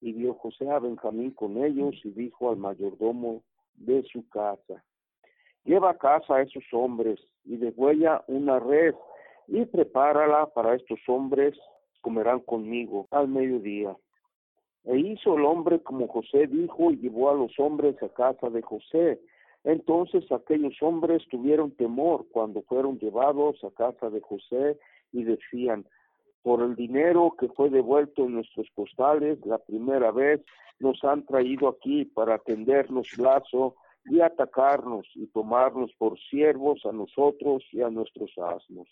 Y 0.00 0.12
vio 0.14 0.32
José 0.34 0.70
a 0.70 0.78
Benjamín 0.78 1.32
con 1.32 1.62
ellos 1.62 1.94
y 2.04 2.10
dijo 2.10 2.48
al 2.48 2.56
mayordomo 2.56 3.42
de 3.74 4.02
su 4.04 4.26
casa, 4.30 4.82
lleva 5.64 5.90
a 5.90 5.98
casa 5.98 6.36
a 6.36 6.42
esos 6.42 6.64
hombres 6.72 7.20
y 7.44 7.58
degüella 7.58 8.24
una 8.28 8.58
red 8.58 8.94
y 9.46 9.66
prepárala 9.66 10.46
para 10.46 10.74
estos 10.74 11.00
hombres, 11.06 11.58
comerán 12.00 12.40
conmigo 12.40 13.06
al 13.10 13.28
mediodía. 13.28 13.94
E 14.84 14.96
hizo 14.96 15.36
el 15.36 15.44
hombre 15.44 15.82
como 15.82 16.08
José 16.08 16.46
dijo 16.46 16.90
y 16.92 16.96
llevó 16.96 17.28
a 17.28 17.34
los 17.34 17.52
hombres 17.58 18.02
a 18.02 18.08
casa 18.08 18.48
de 18.48 18.62
José. 18.62 19.20
Entonces 19.64 20.30
aquellos 20.32 20.74
hombres 20.80 21.22
tuvieron 21.30 21.72
temor 21.72 22.26
cuando 22.30 22.62
fueron 22.62 22.98
llevados 22.98 23.62
a 23.62 23.70
casa 23.70 24.08
de 24.08 24.20
José 24.20 24.78
y 25.12 25.24
decían, 25.24 25.86
por 26.42 26.62
el 26.62 26.74
dinero 26.74 27.34
que 27.38 27.48
fue 27.48 27.68
devuelto 27.68 28.24
en 28.24 28.34
nuestros 28.34 28.66
costales 28.74 29.38
la 29.44 29.58
primera 29.58 30.10
vez, 30.10 30.40
nos 30.78 31.02
han 31.04 31.26
traído 31.26 31.68
aquí 31.68 32.06
para 32.06 32.38
tendernos 32.38 33.18
lazo 33.18 33.76
y 34.06 34.20
atacarnos 34.20 35.06
y 35.14 35.26
tomarnos 35.26 35.92
por 35.98 36.18
siervos 36.18 36.80
a 36.86 36.92
nosotros 36.92 37.62
y 37.72 37.82
a 37.82 37.90
nuestros 37.90 38.30
asnos. 38.38 38.88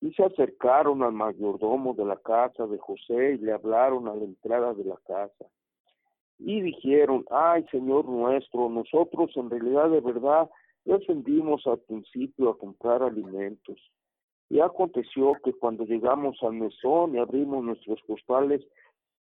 Y 0.00 0.12
se 0.12 0.24
acercaron 0.24 1.04
al 1.04 1.12
mayordomo 1.12 1.94
de 1.94 2.04
la 2.04 2.16
casa 2.16 2.66
de 2.66 2.78
José 2.78 3.34
y 3.34 3.38
le 3.38 3.52
hablaron 3.52 4.08
a 4.08 4.14
la 4.14 4.24
entrada 4.24 4.74
de 4.74 4.84
la 4.84 4.96
casa. 5.06 5.46
Y 6.38 6.60
dijeron, 6.60 7.24
ay 7.30 7.64
Señor 7.70 8.06
nuestro, 8.06 8.68
nosotros 8.68 9.30
en 9.36 9.50
realidad 9.50 9.90
de 9.90 10.00
verdad 10.00 10.50
descendimos 10.84 11.66
al 11.66 11.78
principio 11.80 12.50
a 12.50 12.58
comprar 12.58 13.02
alimentos. 13.02 13.78
Y 14.48 14.60
aconteció 14.60 15.34
que 15.42 15.52
cuando 15.52 15.84
llegamos 15.84 16.38
al 16.42 16.52
mesón 16.52 17.14
y 17.14 17.18
abrimos 17.18 17.64
nuestros 17.64 18.00
costales, 18.06 18.62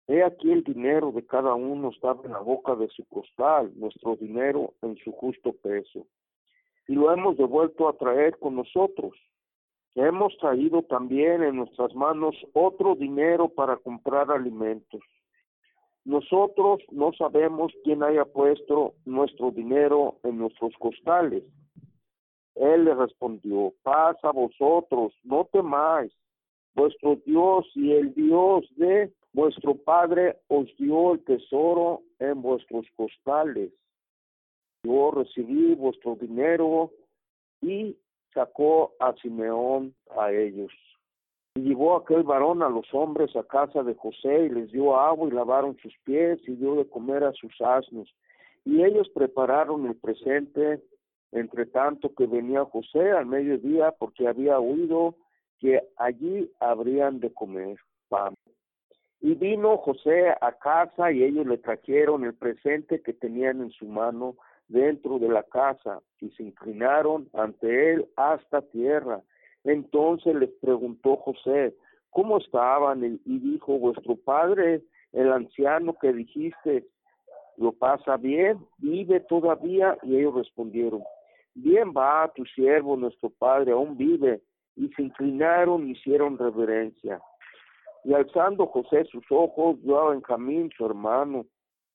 he 0.08 0.24
aquí 0.24 0.52
el 0.52 0.64
dinero 0.64 1.12
de 1.12 1.26
cada 1.26 1.56
uno 1.56 1.90
estaba 1.90 2.22
en 2.26 2.32
la 2.32 2.40
boca 2.40 2.76
de 2.76 2.88
su 2.90 3.06
costal, 3.06 3.72
nuestro 3.76 4.16
dinero 4.16 4.74
en 4.82 4.96
su 4.98 5.12
justo 5.12 5.54
peso. 5.54 6.06
Y 6.88 6.94
lo 6.94 7.12
hemos 7.12 7.38
devuelto 7.38 7.88
a 7.88 7.98
traer 7.98 8.38
con 8.38 8.56
nosotros. 8.56 9.14
Hemos 9.96 10.38
traído 10.38 10.84
también 10.84 11.44
en 11.44 11.58
nuestras 11.58 11.94
manos 11.96 12.36
otro 12.54 12.96
dinero 12.96 13.50
para 13.50 13.78
comprar 13.78 14.32
alimentos. 14.32 15.02
Nosotros 16.06 16.82
no 16.92 17.12
sabemos 17.14 17.72
quién 17.84 18.04
haya 18.04 18.26
puesto 18.26 18.96
nuestro 19.06 19.52
dinero 19.52 20.18
en 20.24 20.38
nuestros 20.38 20.74
costales. 20.80 21.44
Él 22.56 22.86
le 22.86 22.94
respondió, 22.94 23.74
paz 23.84 24.18
a 24.24 24.32
vosotros, 24.32 25.14
no 25.24 25.46
temáis. 25.52 26.12
Vuestro 26.76 27.16
Dios 27.26 27.66
y 27.76 27.92
el 27.92 28.14
Dios 28.14 28.66
de 28.76 29.12
vuestro 29.34 29.76
Padre 29.76 30.38
os 30.48 30.68
dio 30.78 31.14
el 31.14 31.24
tesoro 31.24 32.02
en 32.20 32.42
vuestros 32.42 32.86
costales. 32.96 33.72
Yo 34.84 35.12
recibí 35.12 35.76
vuestro 35.76 36.16
dinero 36.16 36.92
y 37.62 37.98
sacó 38.34 38.94
a 39.00 39.14
Simeón 39.16 39.94
a 40.18 40.32
ellos. 40.32 40.72
Y 41.56 41.62
llevó 41.62 41.96
aquel 41.96 42.24
varón 42.24 42.62
a 42.64 42.70
los 42.70 42.86
hombres 42.94 43.36
a 43.36 43.44
casa 43.44 43.84
de 43.84 43.96
José 43.96 44.46
y 44.46 44.50
les 44.50 44.72
dio 44.72 44.98
agua 44.98 45.28
y 45.28 45.32
lavaron 45.32 45.78
sus 45.78 45.94
pies 46.04 46.40
y 46.48 46.56
dio 46.56 46.76
de 46.76 46.88
comer 46.88 47.24
a 47.24 47.34
sus 47.34 47.60
asnos. 47.62 48.14
Y 48.66 48.84
ellos 48.84 49.10
prepararon 49.10 49.86
el 49.88 49.96
presente, 49.96 50.82
entre 51.32 51.66
tanto 51.66 52.14
que 52.14 52.28
venía 52.28 52.66
José 52.66 53.12
al 53.12 53.26
mediodía 53.26 53.92
porque 53.98 54.28
había 54.28 54.60
oído 54.60 55.16
que 55.60 55.82
allí 55.98 56.52
habrían 56.60 57.20
de 57.20 57.34
comer 57.34 57.78
pan. 58.08 58.34
Y 59.22 59.36
vino 59.36 59.78
José 59.78 60.30
a 60.30 60.52
casa 60.54 61.12
y 61.12 61.24
ellos 61.24 61.46
le 61.46 61.58
trajeron 61.58 62.24
el 62.24 62.34
presente 62.34 63.02
que 63.02 63.14
tenían 63.14 63.62
en 63.62 63.72
su 63.72 63.86
mano 63.86 64.36
dentro 64.70 65.20
de 65.20 65.28
la 65.28 65.44
casa 65.44 66.02
y 66.22 66.30
se 66.32 66.44
inclinaron 66.44 67.28
ante 67.34 67.94
él 67.94 68.08
hasta 68.16 68.62
tierra. 68.62 69.22
Entonces 69.64 70.36
les 70.36 70.50
preguntó 70.62 71.18
José, 71.18 71.76
¿cómo 72.12 72.38
estaban? 72.38 73.20
Y 73.26 73.40
dijo, 73.40 73.78
vuestro 73.78 74.16
padre, 74.16 74.82
el 75.12 75.32
anciano 75.32 75.94
que 76.00 76.14
dijiste, 76.14 76.86
¿lo 77.58 77.72
pasa 77.74 78.18
bien? 78.18 78.60
¿Vive 78.78 79.20
todavía? 79.22 79.98
Y 80.04 80.18
ellos 80.18 80.36
respondieron, 80.36 81.04
bien 81.56 81.94
va 81.96 82.32
tu 82.36 82.46
siervo, 82.46 82.96
nuestro 82.96 83.30
padre, 83.30 83.72
aún 83.72 83.98
vive. 83.98 84.42
Y 84.76 84.88
se 84.90 85.04
inclinaron 85.04 85.88
y 85.88 85.92
hicieron 85.92 86.38
reverencia. 86.38 87.20
Y 88.06 88.14
alzando 88.14 88.68
José 88.68 89.04
sus 89.06 89.26
ojos, 89.30 89.82
vio 89.82 90.00
a 90.00 90.12
Benjamín, 90.12 90.72
su 90.78 90.86
hermano, 90.86 91.46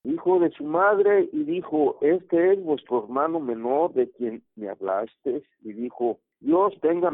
hijo 0.05 0.39
de 0.39 0.51
su 0.51 0.65
madre, 0.65 1.29
y 1.33 1.45
dijo, 1.45 1.99
este 2.01 2.53
es 2.53 2.63
vuestro 2.63 3.05
hermano 3.05 3.41
menor 3.41 3.93
de 3.95 4.11
quien 4.11 4.43
me 4.55 4.69
hablaste. 4.69 5.43
Y 5.63 5.73
dijo, 5.73 6.19
Dios 6.41 6.75
tenga 6.81 7.11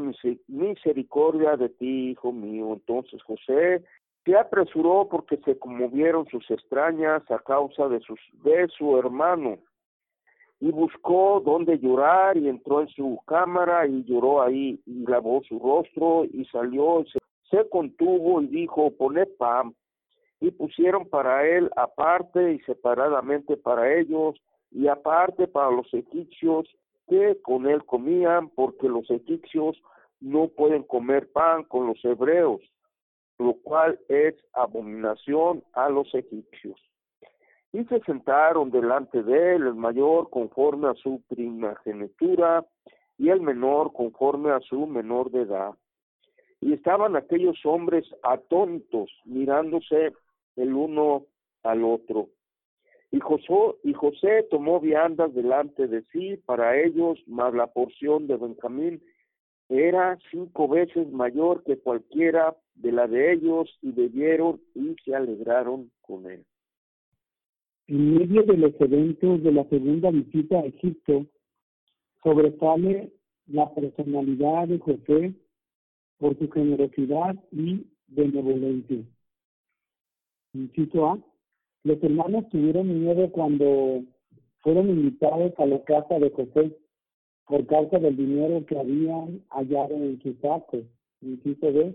misericordia 0.49 1.57
de 1.57 1.69
ti, 1.69 2.11
hijo 2.11 2.33
mío. 2.33 2.73
Entonces 2.75 3.23
José 3.23 3.85
se 4.25 4.37
apresuró 4.37 5.09
porque 5.11 5.39
se 5.39 5.59
conmovieron 5.59 6.27
sus 6.27 6.51
extrañas 6.51 7.23
a 7.31 7.39
causa 7.39 7.89
de, 7.89 8.01
sus, 8.01 8.21
de 8.45 8.69
su 8.77 8.99
hermano. 8.99 9.59
Y 10.59 10.71
buscó 10.73 11.41
dónde 11.43 11.79
llorar 11.79 12.37
y 12.37 12.49
entró 12.49 12.83
en 12.83 12.89
su 12.89 13.19
cámara 13.27 13.87
y 13.87 14.05
lloró 14.05 14.43
ahí 14.43 14.79
y 14.85 15.07
lavó 15.07 15.43
su 15.49 15.59
rostro 15.59 16.25
y 16.25 16.45
salió 16.47 17.01
y 17.01 17.11
se 17.11 17.21
se 17.51 17.69
contuvo 17.69 18.41
y 18.41 18.47
dijo, 18.47 18.91
poned 18.93 19.29
pan. 19.37 19.75
Y 20.41 20.51
pusieron 20.51 21.09
para 21.09 21.47
él 21.47 21.71
aparte 21.77 22.55
y 22.55 22.61
separadamente 22.61 23.57
para 23.57 23.95
ellos, 23.99 24.41
y 24.71 24.89
aparte 24.89 25.47
para 25.47 25.71
los 25.71 25.93
egipcios 25.93 26.67
que 27.09 27.39
con 27.43 27.67
él 27.67 27.85
comían, 27.85 28.49
porque 28.51 28.89
los 28.89 29.11
egipcios 29.11 29.77
no 30.21 30.49
pueden 30.49 30.83
comer 30.85 31.31
pan 31.33 31.65
con 31.65 31.87
los 31.87 32.05
hebreos, 32.05 32.61
lo 33.39 33.55
cual 33.55 33.99
es 34.09 34.35
abominación 34.53 35.65
a 35.73 35.89
los 35.89 36.15
egipcios. 36.15 36.81
Y 37.73 37.85
se 37.85 38.01
sentaron 38.01 38.71
delante 38.71 39.23
de 39.23 39.55
él 39.57 39.67
el 39.67 39.75
mayor 39.75 40.29
conforme 40.31 40.89
a 40.89 40.95
su 40.95 41.23
primogenitura 41.29 42.65
y 43.17 43.29
el 43.29 43.41
menor 43.41 43.93
conforme 43.93 44.51
a 44.51 44.61
su 44.61 44.87
menor 44.87 45.31
de 45.31 45.43
edad. 45.43 45.75
Y 46.61 46.75
estaban 46.75 47.17
aquellos 47.17 47.59
hombres 47.65 48.05
atónitos, 48.23 49.11
mirándose 49.25 50.13
el 50.57 50.73
uno 50.75 51.27
al 51.63 51.85
otro. 51.85 52.29
Y 53.13 53.19
José, 53.21 53.53
y 53.83 53.93
José 53.93 54.47
tomó 54.51 54.81
viandas 54.81 55.35
delante 55.35 55.89
de 55.89 56.03
sí 56.13 56.37
para 56.47 56.81
ellos, 56.81 57.19
mas 57.27 57.53
la 57.55 57.67
porción 57.67 58.27
de 58.29 58.37
Benjamín 58.37 59.03
era 59.69 60.19
cinco 60.31 60.69
veces 60.69 61.11
mayor 61.11 61.63
que 61.65 61.79
cualquiera 61.79 62.57
de 62.75 62.93
la 62.93 63.07
de 63.07 63.33
ellos, 63.33 63.69
y 63.83 63.93
bebieron 63.93 64.61
y 64.75 64.97
se 65.05 65.15
alegraron 65.15 65.91
con 66.03 66.31
él. 66.31 66.45
En 67.89 68.15
medio 68.15 68.43
de 68.45 68.57
los 68.57 68.73
eventos 68.81 69.43
de 69.43 69.53
la 69.53 69.65
segunda 69.69 70.11
visita 70.11 70.61
a 70.61 70.65
Egipto, 70.67 71.27
sobresale 72.23 73.13
la 73.47 73.73
personalidad 73.75 74.69
de 74.69 74.79
José 74.79 75.35
por 76.19 76.39
su 76.39 76.49
generosidad 76.51 77.35
y 77.51 77.87
benevolencia. 78.07 78.99
Inciso 80.53 81.07
A. 81.07 81.19
Los 81.85 82.03
hermanos 82.03 82.49
tuvieron 82.51 83.03
miedo 83.03 83.31
cuando 83.33 84.03
fueron 84.59 84.91
invitados 84.91 85.53
a 85.59 85.67
la 85.67 85.83
casa 85.85 86.19
de 86.19 86.31
José 86.31 86.77
por 87.47 87.67
causa 87.67 87.99
del 87.99 88.17
dinero 88.17 88.65
que 88.67 88.79
habían 88.79 89.43
hallado 89.51 89.95
en 89.95 90.21
sus 90.23 90.37
sacos 90.39 90.85
Inciso 91.21 91.73
B. 91.73 91.95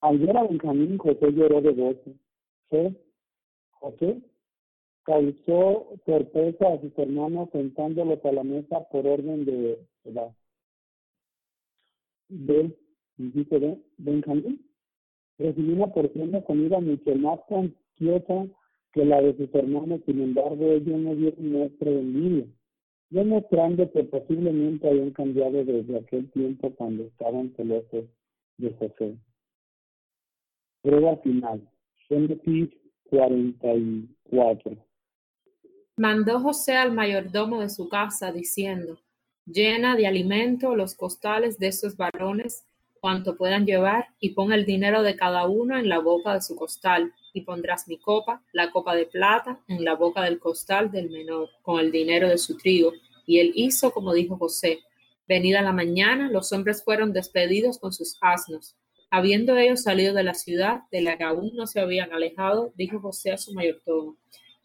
Al 0.00 0.18
ver 0.18 0.36
a 0.36 0.44
Benjamín, 0.44 0.98
José 0.98 1.32
lloró 1.32 1.60
de 1.60 1.72
gozo. 1.72 2.14
C. 2.70 2.94
José 3.70 4.22
causó 5.04 5.88
sorpresa 6.04 6.68
a 6.68 6.80
sus 6.80 6.96
hermanos 6.98 7.48
sentándolos 7.52 8.24
a 8.24 8.32
la 8.32 8.44
mesa 8.44 8.88
por 8.90 9.06
orden 9.06 9.44
de 9.44 9.84
edad. 10.04 10.32
B. 12.28 12.76
Inciso 13.16 13.58
B. 13.58 13.80
Benjamín 13.96 14.67
recibió 15.38 15.74
una 15.76 15.92
porción 15.92 16.32
de 16.32 16.42
comida 16.44 16.80
mucho 16.80 17.14
más 17.16 17.40
cuantiosa 17.48 18.46
que 18.92 19.04
la 19.04 19.20
de 19.22 19.36
sus 19.36 19.54
hermanos, 19.54 20.00
sin 20.06 20.20
embargo 20.20 20.72
ellos 20.72 20.98
no 20.98 21.14
dieron 21.14 21.52
muestra 21.52 21.90
de 21.90 22.00
envidia, 22.00 22.46
demostrando 23.10 23.90
que 23.92 24.04
posiblemente 24.04 24.88
habían 24.88 25.10
cambiado 25.12 25.64
desde 25.64 25.98
aquel 25.98 26.30
tiempo 26.32 26.74
cuando 26.74 27.04
estaban 27.04 27.54
celosos 27.56 28.04
de 28.56 28.70
José. 28.74 29.16
Prueba 30.82 31.16
final. 31.18 31.68
Génesis 32.08 32.70
44. 33.10 34.76
Mandó 35.96 36.40
José 36.40 36.76
al 36.76 36.92
mayordomo 36.92 37.60
de 37.60 37.68
su 37.68 37.88
casa, 37.88 38.32
diciendo, 38.32 38.98
Llena 39.46 39.96
de 39.96 40.06
alimento 40.06 40.76
los 40.76 40.94
costales 40.94 41.58
de 41.58 41.68
estos 41.68 41.96
varones, 41.96 42.67
cuanto 43.00 43.36
puedan 43.36 43.66
llevar, 43.66 44.08
y 44.20 44.30
pon 44.30 44.52
el 44.52 44.64
dinero 44.64 45.02
de 45.02 45.16
cada 45.16 45.46
uno 45.46 45.78
en 45.78 45.88
la 45.88 45.98
boca 45.98 46.34
de 46.34 46.42
su 46.42 46.56
costal, 46.56 47.12
y 47.32 47.42
pondrás 47.42 47.88
mi 47.88 47.98
copa, 47.98 48.42
la 48.52 48.70
copa 48.70 48.94
de 48.94 49.06
plata, 49.06 49.60
en 49.68 49.84
la 49.84 49.94
boca 49.94 50.22
del 50.22 50.38
costal 50.38 50.90
del 50.90 51.10
menor, 51.10 51.50
con 51.62 51.80
el 51.80 51.92
dinero 51.92 52.28
de 52.28 52.38
su 52.38 52.56
trigo. 52.56 52.92
Y 53.26 53.40
él 53.40 53.52
hizo 53.54 53.90
como 53.90 54.12
dijo 54.12 54.36
José. 54.36 54.80
Venida 55.26 55.60
la 55.60 55.72
mañana, 55.72 56.30
los 56.30 56.52
hombres 56.52 56.82
fueron 56.82 57.12
despedidos 57.12 57.78
con 57.78 57.92
sus 57.92 58.16
asnos. 58.20 58.76
Habiendo 59.10 59.56
ellos 59.56 59.82
salido 59.82 60.14
de 60.14 60.22
la 60.22 60.34
ciudad, 60.34 60.82
de 60.90 61.00
la 61.00 61.16
que 61.16 61.24
aún 61.24 61.52
no 61.54 61.66
se 61.66 61.80
habían 61.80 62.12
alejado, 62.12 62.72
dijo 62.76 63.00
José 63.00 63.32
a 63.32 63.38
su 63.38 63.52
mayordomo, 63.52 64.16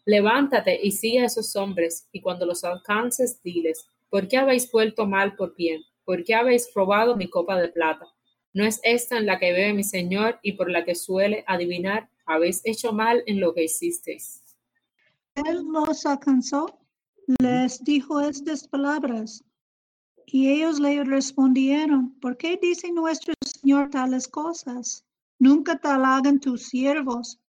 Levántate 0.06 0.78
y 0.82 0.90
sigue 0.92 1.20
a 1.20 1.26
esos 1.26 1.56
hombres, 1.56 2.08
y 2.12 2.20
cuando 2.20 2.44
los 2.44 2.62
alcances, 2.62 3.42
diles, 3.42 3.86
¿por 4.10 4.28
qué 4.28 4.36
habéis 4.36 4.70
vuelto 4.70 5.06
mal 5.06 5.34
por 5.34 5.56
bien? 5.56 5.82
¿Por 6.04 6.24
qué 6.24 6.34
habéis 6.34 6.70
robado 6.74 7.16
mi 7.16 7.28
copa 7.28 7.58
de 7.58 7.68
plata? 7.68 8.06
¿No 8.54 8.64
es 8.64 8.80
esta 8.84 9.18
en 9.18 9.26
la 9.26 9.40
que 9.40 9.52
bebe 9.52 9.74
mi 9.74 9.82
señor 9.82 10.38
y 10.40 10.52
por 10.52 10.70
la 10.70 10.84
que 10.84 10.94
suele 10.94 11.44
adivinar? 11.48 12.08
Habéis 12.24 12.60
hecho 12.64 12.92
mal 12.92 13.22
en 13.26 13.40
lo 13.40 13.52
que 13.52 13.64
hicisteis. 13.64 14.44
Él 15.34 15.64
los 15.64 16.06
alcanzó, 16.06 16.78
les 17.40 17.82
dijo 17.82 18.20
estas 18.20 18.68
palabras. 18.68 19.44
Y 20.26 20.48
ellos 20.48 20.78
le 20.78 21.02
respondieron, 21.02 22.14
¿por 22.20 22.36
qué 22.36 22.56
dice 22.62 22.92
nuestro 22.92 23.34
Señor 23.44 23.90
tales 23.90 24.28
cosas? 24.28 25.04
Nunca 25.40 25.76
tal 25.76 26.04
hagan 26.04 26.38
tus 26.38 26.62
siervos. 26.62 27.40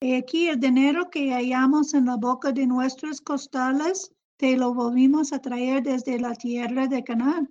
Y 0.00 0.14
aquí 0.14 0.48
el 0.48 0.60
dinero 0.60 1.10
que 1.10 1.32
hallamos 1.32 1.94
en 1.94 2.06
la 2.06 2.16
boca 2.16 2.52
de 2.52 2.66
nuestros 2.66 3.20
costales, 3.20 4.12
te 4.36 4.56
lo 4.56 4.72
volvimos 4.74 5.32
a 5.32 5.40
traer 5.40 5.82
desde 5.82 6.20
la 6.20 6.34
tierra 6.34 6.86
de 6.86 7.02
Canaán. 7.02 7.50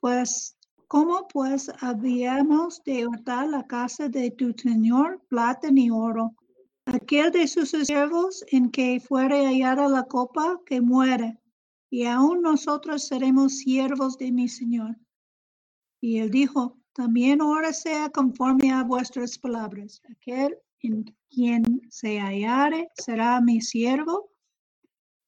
Pues, 0.00 0.57
¿cómo 0.88 1.28
pues 1.28 1.70
habíamos 1.80 2.82
de 2.84 3.06
hurtar 3.06 3.48
la 3.48 3.66
casa 3.66 4.08
de 4.08 4.30
tu 4.30 4.52
Señor 4.54 5.20
plata 5.28 5.70
ni 5.70 5.90
oro? 5.90 6.34
Aquel 6.86 7.30
de 7.30 7.46
sus 7.46 7.70
siervos 7.70 8.42
en 8.50 8.70
que 8.70 8.98
fuere 8.98 9.44
hallada 9.44 9.88
la 9.88 10.04
copa 10.04 10.58
que 10.64 10.80
muere, 10.80 11.38
y 11.90 12.04
aún 12.04 12.40
nosotros 12.40 13.06
seremos 13.06 13.58
siervos 13.58 14.16
de 14.16 14.32
mi 14.32 14.48
Señor. 14.48 14.96
Y 16.00 16.18
él 16.18 16.30
dijo, 16.30 16.78
también 16.94 17.42
ahora 17.42 17.74
sea 17.74 18.08
conforme 18.08 18.72
a 18.72 18.82
vuestras 18.82 19.38
palabras. 19.38 20.00
Aquel 20.10 20.56
en 20.80 21.04
quien 21.28 21.82
se 21.90 22.18
hallare 22.18 22.88
será 22.94 23.40
mi 23.42 23.60
siervo, 23.60 24.30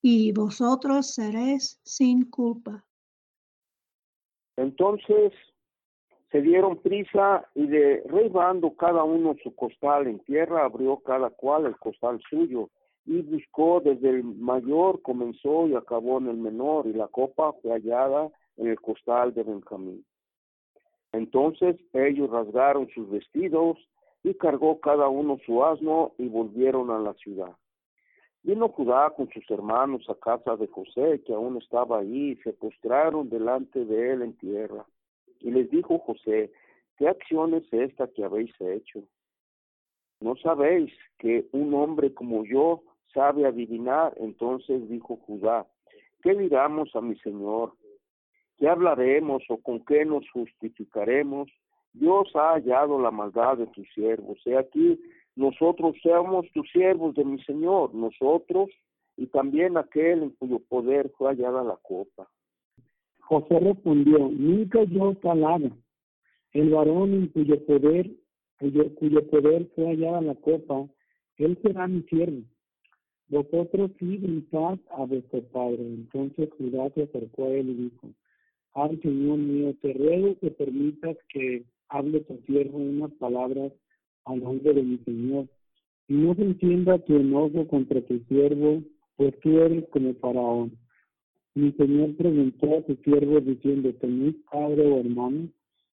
y 0.02 0.32
vosotros 0.32 1.12
seréis 1.12 1.78
sin 1.84 2.22
culpa. 2.30 2.86
Entonces 4.56 5.32
se 6.30 6.40
dieron 6.42 6.78
prisa 6.78 7.48
y 7.54 7.66
de 7.66 8.02
rebando 8.06 8.74
cada 8.76 9.02
uno 9.02 9.34
su 9.42 9.54
costal 9.54 10.06
en 10.06 10.20
tierra, 10.20 10.64
abrió 10.64 10.98
cada 10.98 11.30
cual 11.30 11.66
el 11.66 11.76
costal 11.76 12.20
suyo 12.28 12.70
y 13.04 13.22
buscó 13.22 13.80
desde 13.80 14.10
el 14.10 14.22
mayor, 14.22 15.02
comenzó 15.02 15.66
y 15.66 15.74
acabó 15.74 16.18
en 16.18 16.28
el 16.28 16.36
menor, 16.36 16.86
y 16.86 16.92
la 16.92 17.08
copa 17.08 17.52
fue 17.54 17.72
hallada 17.72 18.30
en 18.56 18.68
el 18.68 18.80
costal 18.80 19.34
de 19.34 19.42
Benjamín. 19.42 20.04
Entonces 21.12 21.76
ellos 21.92 22.30
rasgaron 22.30 22.88
sus 22.90 23.10
vestidos 23.10 23.78
y 24.22 24.34
cargó 24.34 24.80
cada 24.80 25.08
uno 25.08 25.38
su 25.44 25.64
asno 25.64 26.12
y 26.18 26.28
volvieron 26.28 26.90
a 26.90 26.98
la 26.98 27.14
ciudad. 27.14 27.56
Vino 28.42 28.68
Judá 28.68 29.10
con 29.10 29.28
sus 29.30 29.50
hermanos 29.50 30.08
a 30.08 30.14
casa 30.14 30.56
de 30.56 30.66
José, 30.68 31.22
que 31.26 31.34
aún 31.34 31.56
estaba 31.56 31.98
ahí, 31.98 32.30
y 32.30 32.36
se 32.36 32.52
postraron 32.52 33.28
delante 33.28 33.84
de 33.84 34.12
él 34.12 34.22
en 34.22 34.36
tierra. 34.38 34.86
Y 35.40 35.50
les 35.50 35.70
dijo 35.70 35.98
José, 35.98 36.52
¿qué 36.96 37.08
acción 37.08 37.54
es 37.54 37.72
esta 37.72 38.08
que 38.08 38.24
habéis 38.24 38.52
hecho? 38.60 39.02
¿No 40.20 40.36
sabéis 40.36 40.92
que 41.18 41.46
un 41.52 41.72
hombre 41.74 42.12
como 42.12 42.44
yo 42.44 42.82
sabe 43.12 43.46
adivinar? 43.46 44.14
Entonces 44.18 44.88
dijo 44.88 45.16
Judá, 45.26 45.66
¿qué 46.22 46.34
diramos 46.34 46.94
a 46.94 47.00
mi 47.00 47.18
señor? 47.20 47.72
¿Qué 48.58 48.68
hablaremos 48.68 49.42
o 49.48 49.56
con 49.56 49.82
qué 49.86 50.04
nos 50.04 50.28
justificaremos? 50.30 51.50
Dios 51.92 52.30
ha 52.34 52.52
hallado 52.52 53.00
la 53.00 53.10
maldad 53.10 53.56
de 53.56 53.66
tus 53.68 53.88
siervos. 53.94 54.38
He 54.44 54.56
aquí, 54.56 55.00
nosotros 55.34 55.96
seamos 56.02 56.46
tus 56.52 56.70
siervos 56.70 57.14
de 57.14 57.24
mi 57.24 57.42
Señor, 57.42 57.94
nosotros 57.94 58.68
y 59.16 59.26
también 59.26 59.76
aquel 59.76 60.22
en 60.22 60.30
cuyo 60.30 60.60
poder 60.60 61.10
fue 61.16 61.28
hallada 61.28 61.64
la 61.64 61.76
copa. 61.76 62.28
José 63.30 63.60
respondió, 63.60 64.28
nunca 64.28 64.82
yo 64.82 65.14
palabra. 65.14 65.70
El 66.52 66.70
varón 66.70 67.14
en 67.14 67.28
cuyo 67.28 67.64
poder, 67.64 68.10
cuyo, 68.58 68.92
cuyo 68.96 69.24
poder 69.28 69.70
fue 69.76 69.86
hallada 69.86 70.20
la 70.20 70.34
copa, 70.34 70.88
él 71.36 71.56
será 71.62 71.86
mi 71.86 72.02
siervo. 72.10 72.42
Vosotros 73.28 73.92
sí 74.00 74.18
paz 74.50 74.80
a 74.90 75.04
vuestro 75.04 75.42
padre. 75.52 75.78
Entonces 75.80 76.48
Judá 76.58 76.90
se 76.90 77.04
acercó 77.04 77.44
a 77.44 77.50
él 77.50 77.68
y 77.68 77.74
dijo, 77.84 78.08
Ay, 78.74 78.96
Señor 78.96 79.38
mío, 79.38 79.76
te 79.80 79.92
ruego 79.92 80.36
que 80.40 80.50
permitas 80.50 81.16
que 81.32 81.62
hable 81.88 82.22
tu 82.22 82.36
siervo 82.48 82.78
unas 82.78 83.12
palabras 83.12 83.70
al 84.24 84.42
nombre 84.42 84.74
de 84.74 84.82
mi 84.82 84.98
Señor. 85.04 85.46
Y 86.08 86.14
no 86.14 86.34
se 86.34 86.42
entienda 86.42 86.98
tu 86.98 87.14
enojo 87.14 87.68
contra 87.68 88.00
tu 88.02 88.18
siervo, 88.24 88.82
pues 89.14 89.38
tú 89.38 89.56
eres 89.60 89.88
como 89.90 90.14
faraón. 90.14 90.79
Mi 91.60 91.72
Señor 91.72 92.16
preguntó 92.16 92.78
a 92.78 92.86
su 92.86 92.96
siervo 93.04 93.38
diciendo, 93.38 93.92
¿tenéis 94.00 94.34
padre 94.50 94.86
o 94.86 95.00
hermano? 95.00 95.46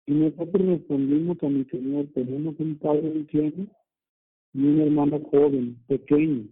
Y 0.06 0.12
nosotros 0.12 0.68
respondimos 0.68 1.38
a 1.42 1.48
mi 1.48 1.64
Señor, 1.64 2.08
tenemos 2.14 2.56
un 2.60 2.76
padre 2.80 3.10
anciano 3.10 3.68
y 4.54 4.60
un 4.60 4.82
hermano 4.82 5.22
joven, 5.32 5.78
pequeño, 5.88 6.50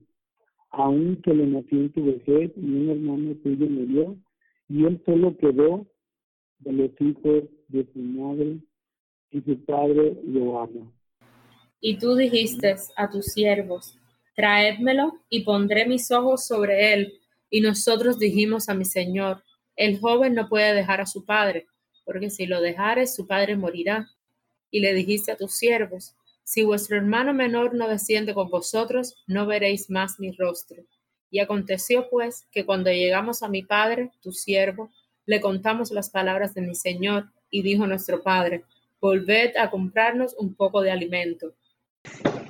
aún 0.70 1.18
que 1.26 1.34
le 1.34 1.46
nació 1.46 1.80
en 1.80 1.94
su 1.94 2.06
vejez 2.06 2.54
y 2.56 2.64
un 2.64 2.90
hermano 2.90 3.36
suyo 3.44 3.66
murió, 3.66 4.18
y 4.70 4.86
él 4.86 5.02
solo 5.06 5.36
quedó 5.36 5.86
de 6.60 6.72
los 6.72 6.92
hijos 7.02 7.50
de 7.68 7.86
su 7.92 8.00
madre 8.00 8.60
y 9.32 9.42
su 9.42 9.60
padre 9.66 10.22
lo. 10.24 10.70
Y 11.82 11.98
tú 11.98 12.16
dijiste 12.16 12.76
a 12.96 13.10
tus 13.10 13.26
siervos, 13.26 14.00
traédmelo 14.38 15.18
y 15.30 15.44
pondré 15.44 15.86
mis 15.86 16.10
ojos 16.12 16.48
sobre 16.48 16.94
él. 16.94 17.21
Y 17.52 17.62
nosotros 17.62 18.18
dijimos 18.18 18.70
a 18.70 18.74
mi 18.74 18.86
señor, 18.86 19.44
el 19.76 20.00
joven 20.00 20.34
no 20.34 20.50
puede 20.50 20.74
dejar 20.74 21.02
a 21.02 21.06
su 21.06 21.26
padre, 21.26 21.68
porque 22.06 22.30
si 22.30 22.48
lo 22.48 22.62
dejare, 22.62 23.06
su 23.06 23.28
padre 23.28 23.58
morirá. 23.58 24.10
Y 24.72 24.80
le 24.80 24.94
dijiste 24.94 25.34
a 25.34 25.36
tus 25.36 25.54
siervos, 25.54 26.16
si 26.44 26.64
vuestro 26.64 26.98
hermano 26.98 27.34
menor 27.34 27.76
no 27.76 27.90
desciende 27.90 28.34
con 28.34 28.50
vosotros, 28.50 29.22
no 29.28 29.46
veréis 29.46 29.90
más 29.90 30.18
mi 30.18 30.32
rostro. 30.32 30.84
Y 31.30 31.40
aconteció 31.40 32.10
pues 32.10 32.48
que 32.52 32.66
cuando 32.66 32.90
llegamos 32.90 33.44
a 33.44 33.50
mi 33.50 33.64
padre, 33.64 34.12
tu 34.22 34.32
siervo, 34.32 34.90
le 35.26 35.42
contamos 35.42 35.92
las 35.92 36.10
palabras 36.10 36.54
de 36.54 36.62
mi 36.62 36.74
señor, 36.74 37.30
y 37.50 37.62
dijo 37.64 37.86
nuestro 37.86 38.24
padre, 38.24 38.64
volved 39.02 39.58
a 39.58 39.70
comprarnos 39.70 40.34
un 40.40 40.56
poco 40.56 40.82
de 40.82 40.92
alimento. 40.92 41.54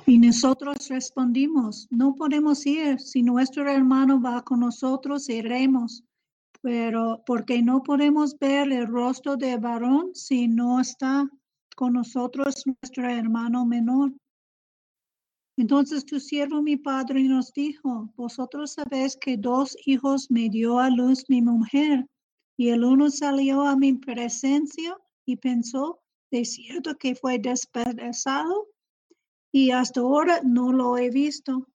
Y 0.04 0.18
nosotros 0.18 0.88
respondimos, 0.88 1.86
no 1.90 2.16
podemos 2.16 2.66
ir, 2.66 2.98
si 2.98 3.22
nuestro 3.22 3.70
hermano 3.70 4.20
va 4.20 4.42
con 4.42 4.60
nosotros, 4.60 5.28
iremos, 5.28 6.02
pero 6.60 7.22
porque 7.24 7.62
no 7.62 7.84
podemos 7.84 8.36
ver 8.38 8.72
el 8.72 8.88
rostro 8.88 9.36
de 9.36 9.56
varón 9.58 10.12
si 10.14 10.48
no 10.48 10.80
está 10.80 11.28
con 11.76 11.92
nosotros 11.92 12.64
nuestro 12.66 13.08
hermano 13.08 13.64
menor. 13.64 14.12
Entonces 15.56 16.04
tu 16.04 16.18
siervo 16.18 16.62
mi 16.62 16.76
padre 16.76 17.22
nos 17.22 17.52
dijo, 17.52 18.12
vosotros 18.16 18.72
sabéis 18.72 19.16
que 19.16 19.36
dos 19.36 19.76
hijos 19.86 20.28
me 20.30 20.48
dio 20.48 20.80
a 20.80 20.90
luz 20.90 21.24
mi 21.28 21.42
mujer, 21.42 22.04
y 22.56 22.70
el 22.70 22.82
uno 22.82 23.08
salió 23.08 23.62
a 23.62 23.76
mi 23.76 23.94
presencia 23.94 24.96
y 25.26 25.36
pensó, 25.36 26.00
de 26.32 26.44
cierto 26.44 26.96
que 26.96 27.14
fue 27.14 27.38
despedazado 27.38 28.71
y 29.52 29.70
hasta 29.70 30.00
ahora 30.00 30.40
no 30.42 30.72
lo 30.72 30.96
he 30.96 31.10
visto. 31.10 31.66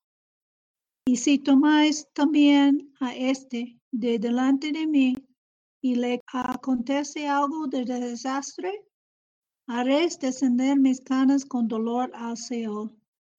Y 1.06 1.16
si 1.18 1.38
tomáis 1.38 2.08
también 2.14 2.92
a 3.00 3.16
este 3.16 3.80
de 3.92 4.20
delante 4.20 4.72
de 4.72 4.88
mí 4.88 5.16
y 5.82 5.96
le 5.96 6.20
acontece 6.34 7.28
algo 7.28 7.68
de 7.68 7.86
desastre, 7.86 8.84
haréis 9.68 10.20
descender 10.20 10.78
mis 10.78 11.00
canas 11.00 11.46
con 11.46 11.68
dolor 11.68 12.12
al 12.16 12.36
Seol. 12.36 12.92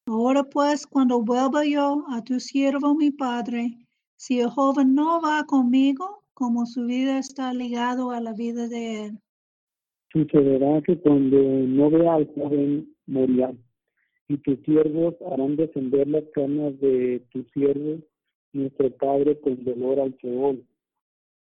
Ahora 0.07 0.45
pues, 0.45 0.87
cuando 0.87 1.21
vuelva 1.21 1.67
yo 1.67 2.05
a 2.09 2.23
tu 2.23 2.41
siervo 2.41 2.95
mi 2.95 3.11
padre, 3.11 3.77
si 4.17 4.41
el 4.41 4.49
joven 4.49 4.95
no 4.95 5.21
va 5.21 5.45
conmigo, 5.45 6.25
como 6.33 6.65
su 6.65 6.87
vida 6.87 7.19
está 7.19 7.53
ligado 7.53 8.13
a 8.13 8.21
la 8.21 8.33
vida 8.33 8.69
de 8.69 9.07
él. 9.07 9.19
Sucederá 10.13 10.81
que 10.83 10.99
cuando 11.01 11.37
no 11.37 11.91
vea 11.91 12.15
al 12.15 12.33
joven 12.35 12.97
y 14.29 14.37
tus 14.39 14.59
siervos 14.61 15.15
harán 15.31 15.57
descender 15.57 16.07
las 16.07 16.25
canas 16.35 16.79
de 16.81 17.23
tu 17.33 17.43
siervo, 17.55 17.99
nuestro 18.53 18.91
padre, 18.91 19.41
con 19.41 19.65
dolor 19.65 20.01
al 20.01 20.17
Seol. 20.21 20.63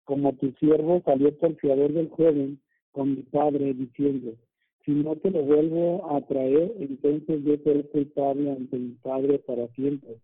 Como 0.06 0.34
tu 0.34 0.52
siervo 0.60 1.02
salió 1.06 1.38
por 1.38 1.56
fiador 1.58 1.91
del 1.91 2.10
joven 2.10 2.60
con 2.93 3.15
mi 3.15 3.23
padre, 3.23 3.73
diciendo, 3.73 4.34
si 4.88 4.93
no 4.93 5.17
te 5.17 5.30
lo 5.30 5.43
vuelvo 5.43 6.15
a 6.15 6.21
traer, 6.21 6.73
entonces 6.80 7.43
yo 7.43 7.58
seré 7.58 7.84
culpable 7.89 8.52
ante 8.52 8.78
mi 8.78 8.93
Padre 9.04 9.38
para 9.39 9.67
siempre. 9.73 10.15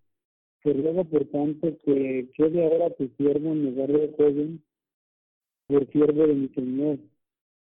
Te 0.63 0.71
ruego, 0.71 1.03
por 1.03 1.25
tanto, 1.25 1.77
que 1.83 2.29
quede 2.33 2.63
ahora 2.63 2.89
tu 2.91 3.09
siervo 3.17 3.51
en 3.51 3.65
lugar 3.65 3.91
del 3.91 4.15
joven, 4.15 4.63
por 5.67 5.85
siervo 5.91 6.27
de 6.27 6.33
mi 6.33 6.47
Señor, 6.47 6.97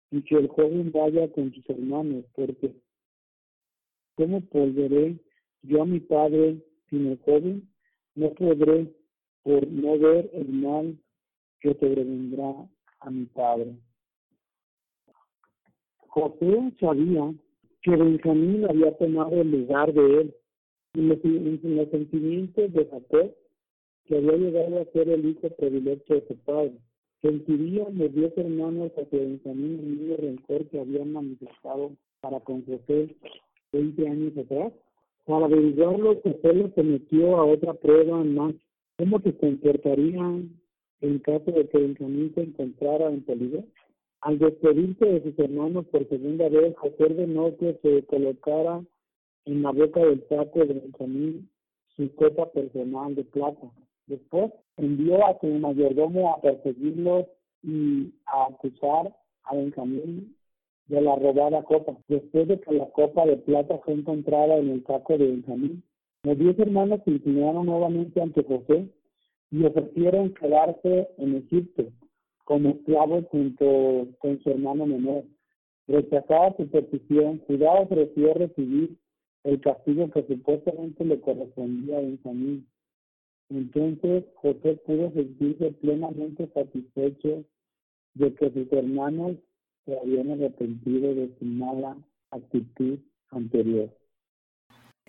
y 0.09 0.21
que 0.23 0.35
el 0.37 0.47
joven 0.47 0.91
vaya 0.91 1.31
con 1.33 1.53
sus 1.53 1.69
hermanos, 1.69 2.25
porque 2.33 2.71
¿cómo 4.17 4.41
volveré 4.51 5.15
yo 5.61 5.83
a 5.83 5.85
mi 5.85 5.99
Padre 5.99 6.57
sin 6.89 7.07
el 7.07 7.19
joven? 7.19 7.69
No 8.15 8.33
podré 8.33 8.91
por 9.43 9.65
no 9.67 9.97
ver 9.97 10.29
el 10.33 10.49
mal 10.49 10.97
que 11.61 11.73
sobrevendrá 11.75 12.67
a 12.99 13.11
mi 13.11 13.25
Padre. 13.25 13.75
José 16.07 16.73
sabía 16.79 17.33
que 17.83 17.95
Benjamín 17.95 18.65
había 18.67 18.97
tomado 18.97 19.39
el 19.39 19.51
lugar 19.51 19.93
de 19.93 20.21
él 20.21 20.35
y 20.95 21.01
los, 21.01 21.23
los 21.23 21.89
sentimientos 21.89 22.73
de 22.73 22.85
Jacob, 22.87 23.35
que 24.05 24.17
había 24.17 24.33
llegado 24.33 24.81
a 24.81 24.85
ser 24.85 25.09
el 25.09 25.29
hijo 25.29 25.47
predilecto 25.49 26.15
de 26.15 26.27
su 26.27 26.35
padre. 26.37 26.73
Sentirían 27.21 27.97
los 27.97 28.13
diez 28.13 28.35
hermanos 28.35 28.91
hacia 28.97 29.19
Benjamín 29.19 29.79
el 29.79 29.85
mismo 29.85 30.17
rencor 30.17 30.67
que 30.69 30.79
habían 30.79 31.11
manifestado 31.11 31.91
para 32.19 32.39
con 32.39 32.65
José 32.65 33.15
veinte 33.71 34.07
años 34.07 34.37
atrás. 34.37 34.73
Para 35.25 35.45
averiguarlo, 35.45 36.15
José 36.21 36.53
lo 36.53 36.69
sometió 36.69 37.37
a 37.37 37.45
otra 37.45 37.73
prueba 37.73 38.23
más. 38.23 38.55
¿Cómo 38.97 39.19
se 39.19 39.35
comportarían 39.35 40.49
en 41.01 41.19
caso 41.19 41.51
de 41.51 41.67
que 41.67 41.77
Benjamín 41.77 42.31
se 42.33 42.41
encontrara 42.41 43.09
en 43.09 43.23
peligro? 43.23 43.63
Al 44.21 44.39
despedirse 44.39 45.05
de 45.05 45.23
sus 45.23 45.37
hermanos 45.37 45.85
por 45.87 46.07
segunda 46.07 46.49
vez, 46.49 46.75
José 46.77 47.03
ordenó 47.03 47.55
que 47.57 47.77
se 47.81 48.05
colocara 48.05 48.83
en 49.45 49.61
la 49.61 49.71
boca 49.71 49.99
del 49.99 50.23
saco 50.27 50.59
de 50.65 50.73
Benjamín 50.73 51.49
su 51.95 52.13
copa 52.15 52.49
personal 52.51 53.15
de 53.15 53.23
plata. 53.25 53.69
Después 54.07 54.51
envió 54.77 55.25
a 55.25 55.37
su 55.39 55.47
mayordomo 55.47 56.33
a 56.33 56.41
perseguirlos 56.41 57.25
y 57.63 58.13
a 58.25 58.45
acusar 58.45 59.13
a 59.43 59.55
Benjamín 59.55 60.36
de 60.87 61.01
la 61.01 61.15
robada 61.15 61.63
copa. 61.63 61.97
Después 62.07 62.47
de 62.47 62.59
que 62.59 62.73
la 62.73 62.87
copa 62.87 63.25
de 63.25 63.37
plata 63.37 63.77
fue 63.79 63.93
encontrada 63.93 64.57
en 64.57 64.69
el 64.69 64.85
saco 64.85 65.17
de 65.17 65.27
Benjamín, 65.27 65.83
los 66.23 66.37
diez 66.37 66.57
hermanos 66.59 67.01
se 67.05 67.11
inclinaron 67.11 67.65
nuevamente 67.65 68.21
ante 68.21 68.43
José 68.43 68.89
y 69.51 69.63
ofrecieron 69.63 70.33
quedarse 70.33 71.09
en 71.17 71.35
Egipto 71.37 71.85
como 72.43 72.69
esclavo 72.69 73.21
junto 73.23 74.07
con 74.19 74.41
su 74.41 74.49
hermano 74.49 74.85
menor. 74.85 75.23
Rechazada 75.87 76.55
su 76.57 76.67
petición, 76.69 77.41
Judá 77.47 77.73
ofreció 77.73 78.33
recibir 78.33 78.97
el 79.43 79.61
castigo 79.61 80.09
que 80.11 80.23
supuestamente 80.23 81.05
le 81.05 81.19
correspondía 81.21 81.97
a 81.97 82.01
Benjamín. 82.01 82.67
Entonces 83.49 84.25
José 84.35 84.79
pudo 84.85 85.11
sentirse 85.11 85.71
plenamente 85.73 86.47
satisfecho 86.53 87.45
de 88.15 88.33
que 88.33 88.51
sus 88.51 88.71
hermanos 88.73 89.37
se 89.87 89.97
habían 89.97 90.31
arrepentido 90.31 91.15
de 91.15 91.33
su 91.39 91.45
mala 91.45 91.97
actitud 92.29 92.99
anterior. 93.31 93.89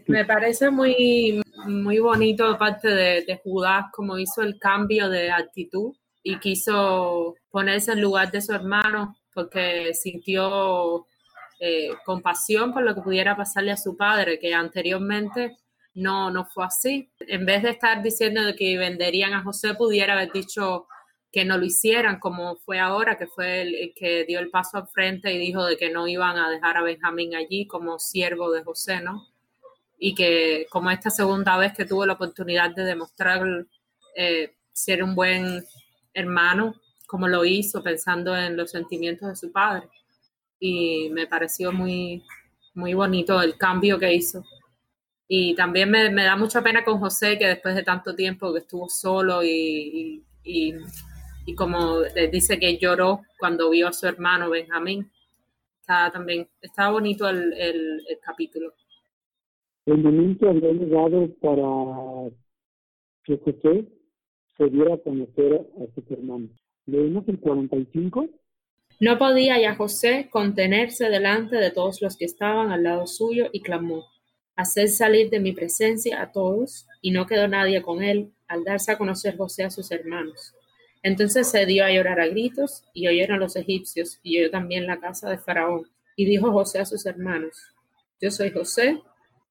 Me 0.07 0.25
parece 0.25 0.71
muy, 0.71 1.43
muy 1.67 1.99
bonito 1.99 2.53
de 2.53 2.59
parte 2.59 2.89
de, 2.89 3.41
Judá 3.43 3.91
como 3.93 4.19
hizo 4.19 4.43
el 4.43 4.59
cambio 4.59 5.11
de 5.11 5.33
actitud 5.33 5.95
y 6.23 6.39
quiso 6.39 7.35
ponerse 7.51 7.93
en 7.93 8.01
lugar 8.01 8.31
de 8.31 8.41
su 8.41 8.53
hermano 8.53 9.17
porque 9.35 9.93
sintió 9.95 11.07
eh, 11.59 11.91
compasión 12.05 12.73
por 12.73 12.85
lo 12.85 12.95
que 12.95 13.03
pudiera 13.03 13.37
pasarle 13.37 13.73
a 13.73 13.77
su 13.77 13.97
padre, 13.97 14.39
que 14.39 14.55
anteriormente 14.55 15.57
no, 15.95 16.31
no 16.31 16.45
fue 16.47 16.65
así. 16.65 17.11
En 17.19 17.45
vez 17.45 17.65
de 17.65 17.71
estar 17.71 18.01
diciendo 18.01 18.41
que 18.57 18.79
venderían 18.79 19.35
a 19.35 19.43
José, 19.43 19.75
pudiera 19.75 20.15
haber 20.15 20.33
dicho 20.33 20.87
que 21.31 21.45
no 21.45 21.59
lo 21.59 21.65
hicieran, 21.65 22.19
como 22.19 22.57
fue 22.57 22.79
ahora, 22.79 23.17
que 23.19 23.27
fue 23.27 23.63
el, 23.63 23.93
que 23.95 24.25
dio 24.25 24.39
el 24.41 24.51
paso 24.51 24.79
al 24.79 24.89
frente 24.89 25.33
y 25.33 25.39
dijo 25.39 25.65
de 25.65 25.77
que 25.77 25.91
no 25.91 26.09
iban 26.09 26.39
a 26.39 26.51
dejar 26.51 26.77
a 26.77 26.83
Benjamín 26.83 27.35
allí 27.35 27.67
como 27.67 27.99
siervo 27.99 28.51
de 28.51 28.65
José, 28.65 29.01
¿no? 29.01 29.27
Y 29.99 30.15
que 30.15 30.67
como 30.71 30.91
esta 30.91 31.11
segunda 31.11 31.57
vez 31.59 31.75
que 31.75 31.85
tuvo 31.85 32.07
la 32.07 32.15
oportunidad 32.15 32.71
de 32.71 32.85
demostrar 32.85 33.67
eh, 34.17 34.55
ser 34.73 35.03
un 35.03 35.15
buen 35.15 35.65
hermano, 36.15 36.75
como 37.07 37.29
lo 37.29 37.45
hizo 37.45 37.83
pensando 37.83 38.37
en 38.37 38.57
los 38.57 38.71
sentimientos 38.71 39.29
de 39.29 39.37
su 39.37 39.53
padre. 39.53 39.89
Y 40.61 41.09
me 41.11 41.27
pareció 41.27 41.73
muy, 41.73 42.23
muy 42.75 42.95
bonito 42.95 43.41
el 43.43 43.57
cambio 43.57 43.99
que 43.99 44.15
hizo. 44.15 44.45
Y 45.27 45.55
también 45.55 45.91
me, 45.91 46.25
da 46.25 46.37
mucha 46.37 46.63
pena 46.63 46.85
con 46.85 46.99
José, 46.99 47.39
que 47.39 47.47
después 47.47 47.75
de 47.75 47.83
tanto 47.83 48.15
tiempo 48.15 48.53
que 48.53 48.61
estuvo 48.61 48.89
solo 48.89 49.45
y, 49.45 50.25
como 51.55 52.03
dice 52.31 52.59
que 52.59 52.79
lloró 52.79 53.23
cuando 53.39 53.71
vio 53.71 53.89
a 53.89 53.93
su 53.93 54.07
hermano 54.07 54.51
Benjamín. 54.51 55.11
Está 55.81 56.11
también, 56.11 56.49
está 56.61 56.91
bonito 56.91 57.29
el, 57.29 57.53
el, 57.55 58.05
el 58.09 58.19
capítulo. 58.21 58.75
El 59.87 59.99
momento 59.99 60.51
había 60.51 60.73
llegado 60.73 61.29
para 61.41 62.31
que 63.25 63.39
José 63.39 63.87
se 64.59 64.65
diera 64.69 64.95
a 64.95 64.99
conocer 64.99 65.67
a 65.77 65.95
sus 65.95 66.11
hermanos. 66.11 66.51
Leemos 66.85 67.27
el 67.29 67.39
45. 67.39 68.29
No 69.01 69.17
podía 69.17 69.61
ya 69.61 69.77
José 69.77 70.29
contenerse 70.31 71.09
delante 71.09 71.57
de 71.57 71.71
todos 71.71 72.03
los 72.03 72.17
que 72.17 72.25
estaban 72.25 72.73
al 72.73 72.83
lado 72.83 73.07
suyo 73.07 73.49
y 73.53 73.61
clamó, 73.61 74.07
Haced 74.57 74.89
salir 74.89 75.31
de 75.31 75.39
mi 75.39 75.53
presencia 75.53 76.21
a 76.21 76.33
todos, 76.33 76.87
y 77.01 77.13
no 77.13 77.27
quedó 77.27 77.47
nadie 77.47 77.81
con 77.81 78.03
él 78.03 78.33
al 78.49 78.65
darse 78.65 78.91
a 78.91 78.99
conocer 78.99 79.37
José 79.37 79.65
a 79.65 79.71
sus 79.71 79.91
hermanos. 79.93 80.53
Entonces 81.03 81.51
se 81.51 81.65
dio 81.67 81.85
a 81.85 81.93
llorar 81.93 82.21
a 82.21 82.29
gritos, 82.29 82.85
y 82.93 83.07
oyeron 83.07 83.41
los 83.41 83.57
egipcios, 83.57 84.19
y 84.23 84.39
oyó 84.39 84.51
también 84.51 84.87
la 84.87 85.01
casa 85.01 85.31
de 85.31 85.39
Faraón. 85.39 85.89
Y 86.17 86.27
dijo 86.27 86.53
José 86.53 86.81
a 86.81 86.87
sus 86.87 87.07
hermanos, 87.07 87.57
Yo 88.21 88.31
soy 88.31 88.51
José, 88.51 89.01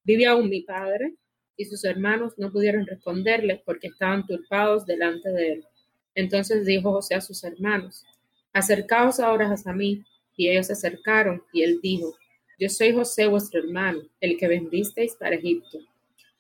vive 0.04 0.26
aún 0.26 0.50
mi 0.50 0.62
padre, 0.62 1.16
y 1.56 1.66
sus 1.66 1.84
hermanos 1.86 2.34
no 2.38 2.52
pudieron 2.52 2.86
responderle 2.86 3.62
porque 3.66 3.88
estaban 3.88 4.26
turbados 4.26 4.86
delante 4.86 5.30
de 5.30 5.54
él. 5.54 5.66
Entonces 6.14 6.66
dijo 6.66 6.92
José 6.92 7.16
a 7.16 7.22
sus 7.22 7.44
hermanos, 7.44 8.06
Acercaos 8.54 9.20
ahora 9.20 9.54
a 9.66 9.74
mí. 9.74 10.04
Y 10.36 10.50
ellos 10.50 10.68
se 10.68 10.74
acercaron, 10.74 11.44
y 11.52 11.64
él 11.64 11.80
dijo, 11.82 12.16
Yo 12.60 12.70
soy 12.70 12.94
José 12.94 13.28
vuestro 13.28 13.60
hermano, 13.60 14.02
el 14.20 14.38
que 14.38 14.48
vendisteis 14.48 15.16
para 15.16 15.36
Egipto. 15.36 15.80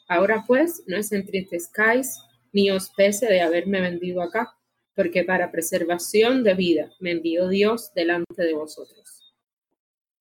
Ahora 0.07 0.43
pues, 0.45 0.83
no 0.87 0.99
os 0.99 1.11
entristezcáis, 1.11 2.19
ni 2.53 2.69
os 2.71 2.89
pese 2.95 3.27
de 3.27 3.41
haberme 3.41 3.81
vendido 3.81 4.21
acá, 4.21 4.56
porque 4.97 5.23
para 5.23 5.51
preservación 5.51 6.43
de 6.43 6.55
vida 6.55 6.89
me 6.99 7.11
envió 7.11 7.47
Dios 7.47 7.93
delante 7.93 8.43
de 8.43 8.55
vosotros. 8.55 9.31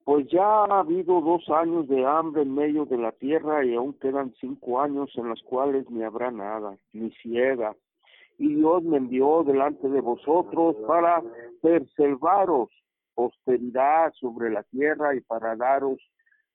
Pues 0.04 0.26
ya 0.28 0.44
ha 0.44 0.80
habido 0.80 1.22
dos 1.22 1.48
años 1.48 1.88
de 1.88 2.04
hambre 2.04 2.42
en 2.42 2.54
medio 2.54 2.84
de 2.84 2.98
la 2.98 3.10
tierra 3.12 3.64
y 3.64 3.74
aún 3.74 3.94
quedan 3.94 4.34
cinco 4.38 4.82
años 4.82 5.10
en 5.16 5.30
los 5.30 5.42
cuales 5.42 5.88
ni 5.90 6.04
habrá 6.04 6.30
nada, 6.30 6.76
ni 6.92 7.10
ciega. 7.22 7.74
Y 8.38 8.54
Dios 8.54 8.82
me 8.82 8.98
envió 8.98 9.42
delante 9.44 9.88
de 9.88 10.00
vosotros 10.02 10.76
para 10.86 11.22
preservaros 11.62 12.68
posteridad 13.14 14.12
sobre 14.20 14.50
la 14.50 14.62
tierra 14.64 15.14
y 15.14 15.22
para 15.22 15.56
daros 15.56 15.98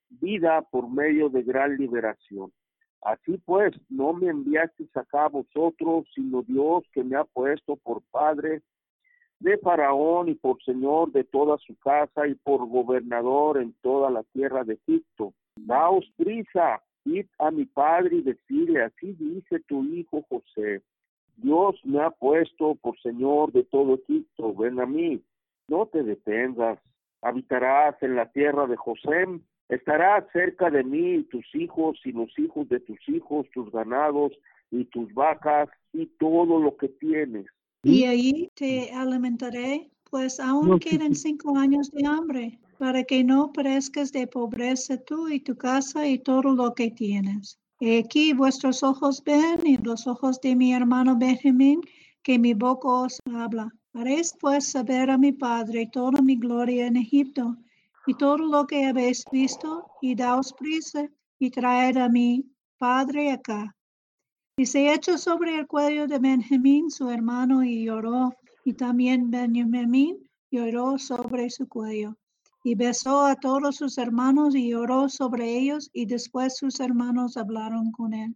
vida 0.09 0.61
por 0.61 0.87
medio 0.87 1.29
de 1.29 1.41
gran 1.41 1.75
liberación. 1.75 2.53
Así 3.01 3.37
pues, 3.45 3.73
no 3.89 4.13
me 4.13 4.29
enviasteis 4.29 4.95
acá 4.95 5.25
a 5.25 5.29
vosotros, 5.29 6.05
sino 6.13 6.43
Dios 6.43 6.83
que 6.93 7.03
me 7.03 7.15
ha 7.15 7.23
puesto 7.23 7.75
por 7.77 8.01
Padre 8.11 8.61
de 9.39 9.57
Faraón 9.57 10.29
y 10.29 10.35
por 10.35 10.61
señor 10.63 11.11
de 11.11 11.23
toda 11.23 11.57
su 11.57 11.75
casa 11.79 12.27
y 12.27 12.35
por 12.35 12.67
gobernador 12.67 13.59
en 13.59 13.73
toda 13.81 14.11
la 14.11 14.23
tierra 14.33 14.63
de 14.63 14.75
Egipto. 14.75 15.33
Daos 15.55 16.05
prisa, 16.15 16.81
id 17.05 17.25
a 17.39 17.49
mi 17.49 17.65
padre 17.65 18.17
y 18.17 18.21
decirle, 18.21 18.83
así 18.83 19.13
dice 19.13 19.59
tu 19.67 19.83
hijo 19.85 20.23
José. 20.29 20.83
Dios 21.37 21.75
me 21.83 22.01
ha 22.01 22.11
puesto 22.11 22.75
por 22.75 22.99
señor 23.01 23.51
de 23.51 23.63
todo 23.63 23.95
Egipto, 23.95 24.53
ven 24.53 24.79
a 24.79 24.85
mí, 24.85 25.23
no 25.67 25.87
te 25.87 26.03
detengas, 26.03 26.77
habitarás 27.23 27.95
en 28.03 28.15
la 28.15 28.31
tierra 28.31 28.67
de 28.67 28.75
José, 28.75 29.25
estarás 29.71 30.25
cerca 30.33 30.69
de 30.69 30.83
mí 30.83 31.15
y 31.15 31.23
tus 31.23 31.45
hijos 31.55 31.97
y 32.03 32.11
los 32.11 32.37
hijos 32.37 32.67
de 32.67 32.81
tus 32.81 32.99
hijos, 33.07 33.47
tus 33.53 33.71
ganados 33.71 34.33
y 34.69 34.83
tus 34.85 35.11
vacas 35.13 35.69
y 35.93 36.07
todo 36.19 36.59
lo 36.59 36.75
que 36.75 36.89
tienes. 36.89 37.45
Y 37.83 38.03
ahí 38.03 38.49
te 38.53 38.91
alimentaré, 38.91 39.89
pues 40.09 40.39
aún 40.41 40.77
quedan 40.77 41.15
cinco 41.15 41.57
años 41.57 41.89
de 41.91 42.05
hambre, 42.05 42.59
para 42.77 43.03
que 43.03 43.23
no 43.23 43.53
perezcas 43.53 44.11
de 44.11 44.27
pobreza 44.27 44.97
tú 44.97 45.29
y 45.29 45.39
tu 45.39 45.55
casa 45.55 46.05
y 46.05 46.19
todo 46.19 46.53
lo 46.53 46.75
que 46.75 46.91
tienes. 46.91 47.57
Y 47.79 47.97
aquí 47.97 48.33
vuestros 48.33 48.83
ojos 48.83 49.23
ven 49.23 49.65
y 49.65 49.77
los 49.77 50.05
ojos 50.05 50.41
de 50.41 50.55
mi 50.55 50.73
hermano 50.73 51.17
Benjamín, 51.17 51.79
que 52.23 52.37
mi 52.37 52.53
boca 52.53 52.89
os 52.89 53.19
habla. 53.33 53.73
Haréis 53.93 54.35
pues 54.39 54.67
saber 54.67 55.09
a 55.09 55.17
mi 55.17 55.31
padre 55.31 55.89
toda 55.91 56.21
mi 56.21 56.35
gloria 56.35 56.87
en 56.87 56.97
Egipto 56.97 57.57
y 58.07 58.13
todo 58.15 58.37
lo 58.37 58.65
que 58.65 58.85
habéis 58.85 59.23
visto, 59.31 59.85
y 60.01 60.15
daos 60.15 60.53
prisa 60.53 61.07
y 61.39 61.49
traed 61.49 61.97
a 61.97 62.09
mi 62.09 62.45
padre 62.77 63.31
acá. 63.31 63.75
Y 64.57 64.65
se 64.65 64.93
echó 64.93 65.17
sobre 65.17 65.57
el 65.57 65.67
cuello 65.67 66.07
de 66.07 66.19
Benjamín, 66.19 66.91
su 66.91 67.09
hermano, 67.09 67.63
y 67.63 67.85
lloró. 67.85 68.33
Y 68.65 68.73
también 68.73 69.31
Benjamín 69.31 70.17
lloró 70.51 70.97
sobre 70.97 71.49
su 71.49 71.67
cuello. 71.67 72.15
Y 72.63 72.75
besó 72.75 73.25
a 73.25 73.35
todos 73.35 73.77
sus 73.77 73.97
hermanos 73.97 74.55
y 74.55 74.69
lloró 74.69 75.09
sobre 75.09 75.57
ellos. 75.57 75.89
Y 75.93 76.05
después 76.05 76.57
sus 76.57 76.79
hermanos 76.79 77.37
hablaron 77.37 77.91
con 77.91 78.13
él. 78.13 78.35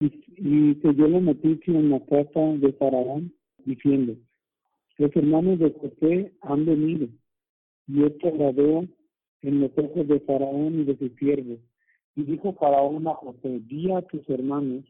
Y, 0.00 0.76
se 0.80 0.92
dio 0.92 1.08
la 1.08 1.20
noticia 1.20 1.74
en 1.74 1.90
la 1.90 1.98
casa 2.06 2.40
de 2.40 2.72
Faraón, 2.74 3.34
diciendo, 3.64 4.16
los 4.98 5.16
hermanos 5.16 5.58
de 5.58 5.72
José 5.72 6.36
han 6.42 6.66
venido. 6.66 7.08
Y 7.88 8.04
esto 8.04 8.28
agradó 8.28 8.86
en 9.42 9.60
los 9.60 9.70
ojos 9.76 10.06
de 10.06 10.20
Faraón 10.20 10.80
y 10.80 10.84
de 10.84 10.96
sus 10.98 11.12
siervos. 11.18 11.58
Y 12.16 12.22
dijo 12.22 12.52
Faraón 12.54 13.06
a 13.08 13.14
José, 13.14 13.60
di 13.66 13.90
a 13.92 14.02
tus 14.02 14.28
hermanos 14.28 14.84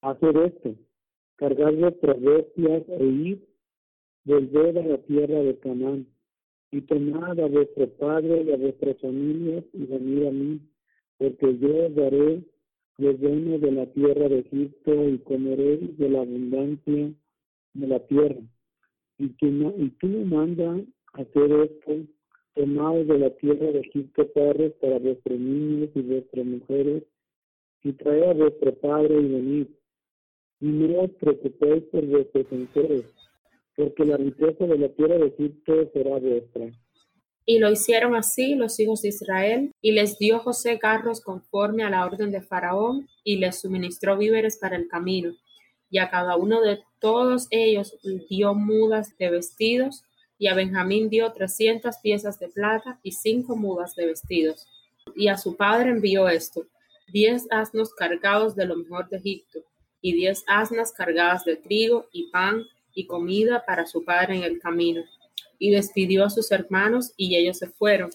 hacer 0.00 0.36
esto, 0.36 0.74
cargar 1.36 1.74
vuestras 1.74 2.20
bestias 2.20 2.82
e 2.88 3.04
ir, 3.04 3.48
volver 4.24 4.78
a 4.78 4.86
la 4.86 4.98
tierra 4.98 5.40
de 5.40 5.58
Canaán, 5.58 6.06
y 6.70 6.80
tomar 6.82 7.40
a 7.40 7.46
vuestro 7.46 7.88
padre 7.90 8.42
y 8.42 8.52
a 8.52 8.56
vuestras 8.56 8.98
familias 9.00 9.64
y 9.72 9.86
venir 9.86 10.26
a 10.26 10.30
mí, 10.32 10.60
porque 11.18 11.56
yo 11.58 11.86
os 11.86 11.94
daré 11.94 12.42
los 12.98 13.20
bueno 13.20 13.58
de 13.58 13.72
la 13.72 13.86
tierra 13.86 14.28
de 14.28 14.40
Egipto 14.40 15.08
y 15.08 15.18
comeréis 15.18 15.96
de 15.98 16.08
la 16.08 16.20
abundancia 16.22 17.12
de 17.74 17.86
la 17.86 18.00
tierra. 18.06 18.40
Y 19.18 19.28
tú, 19.28 19.46
y 19.78 19.88
tú 20.00 20.08
manda 20.08 20.80
hacer 21.14 21.50
esto, 21.52 22.06
tomad 22.54 22.94
de 23.04 23.18
la 23.18 23.30
tierra 23.30 23.72
de 23.72 23.80
Egipto 23.80 24.28
padres 24.32 24.72
para 24.80 24.98
vuestros 24.98 25.38
niños 25.38 25.90
y 25.94 26.02
vuestras 26.02 26.46
mujeres, 26.46 27.02
y 27.82 27.92
traed 27.92 28.22
a 28.22 28.32
vuestro 28.34 28.74
padre 28.74 29.20
y 29.20 29.28
venid 29.28 29.66
y 30.60 30.66
no 30.66 31.02
os 31.02 31.10
preocupéis 31.20 31.84
por 31.92 32.06
vuestros 32.06 32.46
enteros, 32.50 33.04
porque 33.76 34.04
la 34.04 34.16
riqueza 34.16 34.64
de 34.66 34.78
la 34.78 34.88
tierra 34.88 35.18
de 35.18 35.26
Egipto 35.26 35.90
será 35.92 36.18
vuestra. 36.18 36.70
Y 37.44 37.58
lo 37.58 37.70
hicieron 37.70 38.14
así 38.14 38.54
los 38.54 38.80
hijos 38.80 39.02
de 39.02 39.08
Israel, 39.08 39.72
y 39.82 39.92
les 39.92 40.16
dio 40.18 40.38
José 40.38 40.78
carros 40.78 41.20
conforme 41.20 41.82
a 41.82 41.90
la 41.90 42.06
orden 42.06 42.30
de 42.30 42.40
Faraón, 42.40 43.06
y 43.22 43.36
les 43.36 43.60
suministró 43.60 44.16
víveres 44.16 44.58
para 44.58 44.76
el 44.76 44.88
camino. 44.88 45.34
Y 45.90 45.98
a 45.98 46.08
cada 46.08 46.36
uno 46.36 46.62
de 46.62 46.80
todos 46.98 47.46
ellos 47.50 47.98
dio 48.30 48.54
mudas 48.54 49.18
de 49.18 49.30
vestidos, 49.30 50.02
y 50.38 50.48
a 50.48 50.54
Benjamín 50.54 51.08
dio 51.08 51.32
trescientas 51.32 51.98
piezas 52.00 52.38
de 52.38 52.48
plata 52.48 52.98
y 53.02 53.12
cinco 53.12 53.56
mudas 53.56 53.94
de 53.94 54.06
vestidos. 54.06 54.66
Y 55.14 55.28
a 55.28 55.36
su 55.36 55.56
padre 55.56 55.90
envió 55.90 56.28
esto, 56.28 56.66
diez 57.12 57.46
asnos 57.50 57.94
cargados 57.94 58.56
de 58.56 58.66
lo 58.66 58.76
mejor 58.76 59.08
de 59.08 59.18
Egipto, 59.18 59.60
y 60.00 60.12
diez 60.12 60.44
asnas 60.46 60.92
cargadas 60.92 61.44
de 61.44 61.56
trigo 61.56 62.08
y 62.12 62.30
pan 62.30 62.64
y 62.94 63.06
comida 63.06 63.64
para 63.64 63.86
su 63.86 64.04
padre 64.04 64.36
en 64.36 64.42
el 64.42 64.60
camino. 64.60 65.02
Y 65.58 65.70
despidió 65.70 66.24
a 66.24 66.30
sus 66.30 66.50
hermanos 66.52 67.12
y 67.16 67.36
ellos 67.36 67.58
se 67.58 67.68
fueron. 67.68 68.10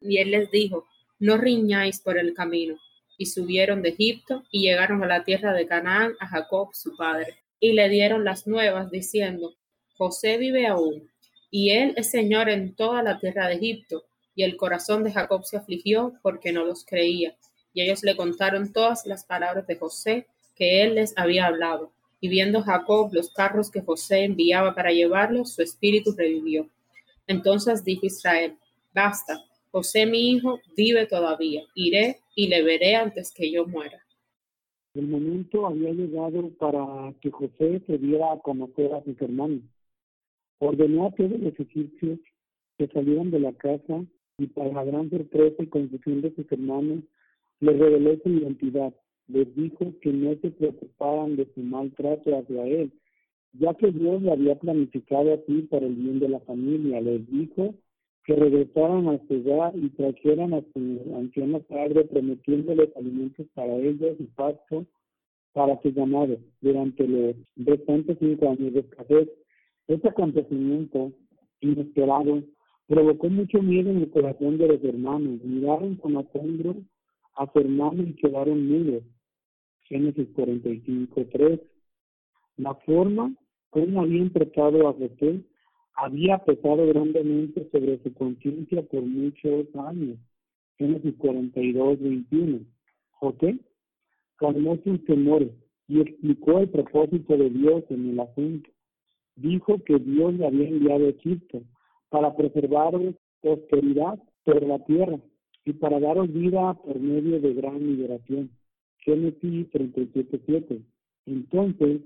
Y 0.00 0.18
él 0.18 0.30
les 0.30 0.50
dijo, 0.50 0.86
no 1.18 1.36
riñáis 1.36 2.00
por 2.00 2.18
el 2.18 2.34
camino. 2.34 2.76
Y 3.16 3.26
subieron 3.26 3.82
de 3.82 3.88
Egipto 3.88 4.44
y 4.52 4.62
llegaron 4.62 5.02
a 5.02 5.06
la 5.06 5.24
tierra 5.24 5.52
de 5.52 5.66
Canaán 5.66 6.12
a 6.20 6.28
Jacob 6.28 6.68
su 6.72 6.96
padre. 6.96 7.34
Y 7.58 7.72
le 7.72 7.88
dieron 7.88 8.24
las 8.24 8.46
nuevas 8.46 8.90
diciendo, 8.92 9.54
José 9.96 10.38
vive 10.38 10.68
aún, 10.68 11.10
y 11.50 11.70
él 11.70 11.94
es 11.96 12.10
señor 12.10 12.48
en 12.48 12.74
toda 12.74 13.02
la 13.02 13.18
tierra 13.18 13.48
de 13.48 13.54
Egipto. 13.54 14.04
Y 14.34 14.44
el 14.44 14.56
corazón 14.56 15.02
de 15.02 15.12
Jacob 15.12 15.44
se 15.44 15.56
afligió 15.56 16.14
porque 16.22 16.52
no 16.52 16.64
los 16.64 16.84
creía. 16.84 17.36
Y 17.72 17.82
ellos 17.82 18.02
le 18.02 18.16
contaron 18.16 18.72
todas 18.72 19.06
las 19.06 19.24
palabras 19.24 19.66
de 19.66 19.76
José 19.76 20.26
que 20.54 20.82
él 20.82 20.94
les 20.94 21.16
había 21.16 21.46
hablado. 21.46 21.92
Y 22.20 22.28
viendo 22.28 22.62
Jacob 22.62 23.10
los 23.12 23.30
carros 23.30 23.70
que 23.70 23.80
José 23.80 24.24
enviaba 24.24 24.74
para 24.74 24.92
llevarlos, 24.92 25.54
su 25.54 25.62
espíritu 25.62 26.14
revivió. 26.16 26.68
Entonces 27.26 27.84
dijo 27.84 28.06
Israel, 28.06 28.56
basta, 28.94 29.44
José 29.70 30.06
mi 30.06 30.30
hijo 30.30 30.60
vive 30.76 31.06
todavía, 31.06 31.62
iré 31.74 32.20
y 32.34 32.48
le 32.48 32.62
veré 32.62 32.96
antes 32.96 33.32
que 33.32 33.50
yo 33.52 33.66
muera. 33.66 34.02
El 34.94 35.06
momento 35.06 35.66
había 35.66 35.92
llegado 35.92 36.48
para 36.58 37.12
que 37.20 37.30
José 37.30 37.80
se 37.86 37.98
diera 37.98 38.32
a 38.32 38.38
conocer 38.38 38.92
a 38.94 39.04
sus 39.04 39.20
hermanos. 39.20 39.60
Ordenó 40.60 41.06
a 41.06 41.10
todos 41.12 41.38
los 41.40 41.58
egipcios 41.58 42.18
que 42.76 42.86
salieran 42.88 43.30
de 43.30 43.40
la 43.40 43.52
casa 43.52 44.04
y 44.38 44.46
para 44.48 44.72
la 44.72 44.84
gran 44.84 45.10
sorpresa 45.10 45.62
y 45.62 45.66
confusión 45.66 46.20
de 46.20 46.34
sus 46.34 46.50
hermanos, 46.52 47.04
les 47.60 47.78
reveló 47.78 48.16
su 48.22 48.28
identidad 48.28 48.94
les 49.28 49.54
dijo 49.54 49.92
que 50.00 50.12
no 50.12 50.34
se 50.40 50.50
preocuparan 50.50 51.36
de 51.36 51.46
su 51.54 51.60
maltrato 51.60 52.36
hacia 52.36 52.66
él, 52.66 52.90
ya 53.52 53.74
que 53.74 53.90
Dios 53.92 54.22
le 54.22 54.32
había 54.32 54.58
planificado 54.58 55.34
así 55.34 55.62
para 55.70 55.86
el 55.86 55.94
bien 55.94 56.18
de 56.18 56.30
la 56.30 56.40
familia. 56.40 57.00
Les 57.00 57.30
dijo 57.30 57.74
que 58.24 58.34
regresaran 58.34 59.08
a 59.08 59.20
su 59.28 59.34
hogar 59.34 59.76
y 59.76 59.88
trajeran 59.90 60.54
a 60.54 60.62
su 60.72 61.14
anciano 61.16 61.60
padre 61.60 62.04
prometiéndoles 62.04 62.94
alimentos 62.96 63.46
para 63.54 63.76
ellos 63.76 64.16
y 64.18 64.24
pasto 64.24 64.86
para 65.52 65.80
su 65.82 65.92
ganado 65.92 66.38
durante 66.60 67.06
los 67.06 67.36
restantes 67.56 68.16
cinco 68.20 68.50
años 68.50 68.72
de 68.72 68.80
escasez. 68.80 69.28
Este 69.88 70.08
acontecimiento 70.08 71.12
inesperado 71.60 72.42
provocó 72.86 73.30
mucho 73.30 73.62
miedo 73.62 73.90
en 73.90 73.98
el 73.98 74.10
corazón 74.10 74.58
de 74.58 74.68
los 74.68 74.84
hermanos. 74.84 75.42
Miraron 75.42 75.96
con 75.96 76.18
asombro 76.18 76.76
a 77.34 77.50
su 77.50 77.58
hermano 77.58 78.02
y 78.02 78.12
quedaron 78.14 78.68
mudos. 78.68 79.02
Génesis 79.88 80.28
45, 80.34 81.26
3. 81.32 81.60
La 82.58 82.74
forma 82.74 83.34
como 83.70 84.02
habían 84.02 84.30
tratado 84.30 84.88
a 84.88 84.92
José 84.92 85.42
había 85.94 86.36
pesado 86.44 86.86
grandemente 86.86 87.66
sobre 87.72 88.02
su 88.02 88.12
conciencia 88.12 88.82
por 88.82 89.02
muchos 89.02 89.74
años. 89.74 90.18
Génesis 90.76 91.14
42, 91.16 91.98
21. 91.98 92.60
José 93.12 93.58
calmó 94.36 94.76
sus 94.84 95.02
temores 95.06 95.50
y 95.88 96.00
explicó 96.00 96.58
el 96.58 96.68
propósito 96.68 97.38
de 97.38 97.48
Dios 97.48 97.84
en 97.88 98.10
el 98.10 98.20
asunto. 98.20 98.68
Dijo 99.40 99.78
que 99.84 99.98
Dios 100.00 100.34
le 100.34 100.46
había 100.48 100.68
enviado 100.68 101.06
a 101.06 101.10
Egipto 101.10 101.62
para 102.08 102.34
preservar 102.34 102.92
prosperidad 103.40 104.18
sobre 104.44 104.66
la 104.66 104.84
tierra 104.84 105.20
y 105.64 105.74
para 105.74 106.00
daros 106.00 106.32
vida 106.32 106.74
por 106.74 106.98
medio 106.98 107.40
de 107.40 107.54
gran 107.54 107.78
liberación. 107.78 108.50
Génesis 108.98 109.70
37.7. 109.70 110.82
Entonces, 111.26 112.00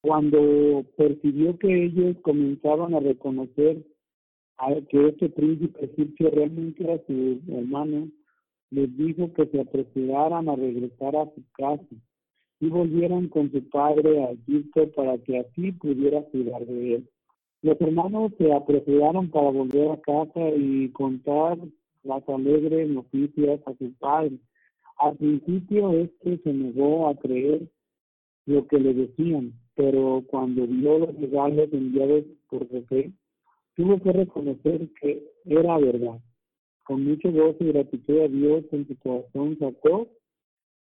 cuando 0.00 0.84
percibió 0.96 1.56
que 1.56 1.84
ellos 1.84 2.16
comenzaban 2.22 2.94
a 2.94 3.00
reconocer 3.00 3.84
que 4.88 5.08
este 5.08 5.28
príncipe 5.28 5.84
egipcio 5.84 6.30
realmente 6.30 6.82
era 6.82 6.98
su 7.06 7.40
hermano, 7.48 8.08
les 8.70 8.96
dijo 8.96 9.32
que 9.34 9.46
se 9.46 9.60
apresuraran 9.60 10.48
a 10.48 10.56
regresar 10.56 11.14
a 11.14 11.26
su 11.26 11.44
casa 11.52 11.94
y 12.64 12.70
volvieran 12.70 13.28
con 13.28 13.52
su 13.52 13.62
padre 13.68 14.24
a 14.24 14.30
Egipto 14.30 14.90
para 14.92 15.18
que 15.18 15.38
así 15.40 15.72
pudiera 15.72 16.22
cuidar 16.22 16.64
de 16.64 16.94
él. 16.94 17.08
Los 17.60 17.78
hermanos 17.78 18.32
se 18.38 18.50
apresuraron 18.54 19.28
para 19.28 19.50
volver 19.50 19.90
a 19.90 20.00
casa 20.00 20.48
y 20.56 20.88
contar 20.90 21.58
las 22.04 22.26
alegres 22.26 22.88
noticias 22.88 23.60
a 23.66 23.74
su 23.74 23.92
padre. 23.98 24.38
Al 24.96 25.14
principio 25.18 25.92
este 25.92 26.38
se 26.38 26.52
negó 26.54 27.08
a 27.08 27.16
creer 27.16 27.68
lo 28.46 28.66
que 28.66 28.78
le 28.78 28.94
decían, 28.94 29.52
pero 29.74 30.24
cuando 30.28 30.66
vio 30.66 31.00
los 31.00 31.20
regalos 31.20 31.68
enviados 31.70 32.24
por 32.48 32.66
José, 32.70 33.12
tuvo 33.76 34.00
que 34.00 34.12
reconocer 34.12 34.88
que 35.02 35.22
era 35.44 35.76
verdad. 35.76 36.18
Con 36.84 37.04
mucho 37.04 37.30
gozo 37.30 37.58
y 37.60 37.72
gratitud 37.72 38.20
a 38.20 38.28
Dios 38.28 38.64
en 38.72 38.88
su 38.88 38.98
corazón, 39.00 39.58
Jacob 39.58 40.08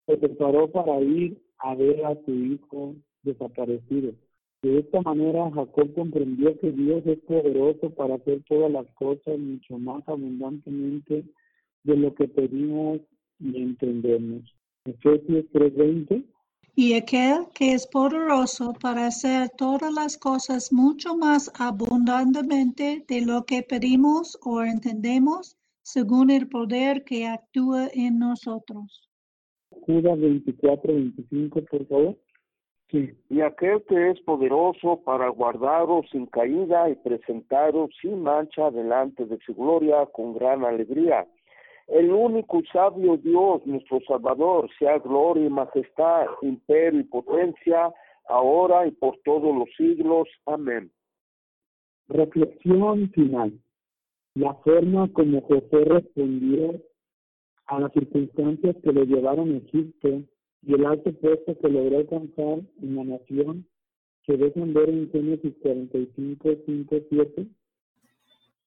se 0.08 0.18
preparó 0.18 0.68
para 0.72 1.00
ir 1.02 1.40
a 1.60 1.76
ver 1.76 2.06
a 2.06 2.16
su 2.26 2.32
hijo 2.32 2.96
desaparecido. 3.24 4.14
De 4.62 4.80
esta 4.80 5.02
manera, 5.02 5.50
Jacob 5.52 5.94
comprendió 5.94 6.60
que 6.60 6.72
Dios 6.72 7.06
es 7.06 7.20
poderoso 7.20 7.90
para 7.92 8.16
hacer 8.16 8.44
todas 8.48 8.72
las 8.72 8.88
cosas 8.96 9.40
mucho 9.40 9.78
más 9.78 10.08
abundantemente 10.08 11.24
de 11.84 11.98
lo 11.98 12.14
que 12.14 12.28
pedimos 12.28 13.00
y 13.40 13.62
entendemos. 13.62 14.44
Efesios 14.86 15.46
3:20 15.54 16.26
y 16.76 16.94
aquel 16.94 17.48
que 17.54 17.74
es 17.74 17.88
poderoso 17.88 18.74
para 18.80 19.08
hacer 19.08 19.50
todas 19.58 19.92
las 19.92 20.18
cosas 20.18 20.72
mucho 20.72 21.18
más 21.18 21.52
abundantemente 21.56 23.04
de 23.06 23.22
lo 23.22 23.46
que 23.46 23.64
pedimos 23.64 24.38
o 24.42 24.62
entendemos, 24.64 25.58
según 25.82 26.30
el 26.30 26.48
poder 26.48 27.04
que 27.04 27.28
actúa 27.28 27.90
en 27.92 28.20
nosotros. 28.20 29.09
Judas 29.86 30.20
24, 30.20 30.94
25, 30.94 31.62
por 31.66 31.86
favor. 31.88 32.16
Sí. 32.90 33.12
Y 33.30 33.42
aquel 33.42 33.84
que 33.84 34.10
es 34.10 34.20
poderoso 34.22 35.02
para 35.06 35.30
guardaros 35.30 36.08
sin 36.12 36.26
caída 36.26 36.90
y 36.90 36.96
presentaros 36.96 37.92
sin 38.02 38.24
mancha 38.24 38.72
delante 38.72 39.26
de 39.26 39.38
su 39.46 39.54
gloria 39.54 40.08
con 40.08 40.34
gran 40.34 40.66
alegría 40.66 41.28
el 41.90 42.12
único 42.12 42.62
sabio 42.72 43.18
Dios, 43.18 43.66
nuestro 43.66 44.00
Salvador, 44.08 44.70
sea 44.78 45.00
gloria 45.00 45.48
y 45.48 45.50
majestad, 45.50 46.28
imperio 46.44 47.00
y 47.00 47.04
potencia, 47.04 47.92
ahora 48.28 48.86
y 48.86 48.92
por 48.92 49.18
todos 49.26 49.56
los 49.56 49.68
siglos. 49.76 50.28
Amén. 50.46 50.92
Reflexión 52.08 53.10
final. 53.12 53.60
La 54.36 54.54
forma 54.56 55.12
como 55.14 55.42
José 55.42 55.84
respondió 55.86 56.80
a 57.70 57.80
las 57.80 57.94
circunstancias 57.94 58.76
que 58.84 58.92
le 58.92 59.06
llevaron 59.06 59.54
a 59.54 59.58
Egipto 59.58 60.24
y 60.62 60.74
el 60.74 60.86
alto 60.86 61.12
puesto 61.14 61.58
que 61.58 61.70
logró 61.70 61.98
alcanzar 62.00 62.60
en 62.82 62.96
la 62.96 63.04
nación 63.04 63.66
que 64.24 64.38
dejan 64.38 64.74
ver 64.74 64.90
en 64.90 65.10
Génesis 65.12 65.54
45, 65.62 66.50
5, 66.66 66.96
7 67.10 67.48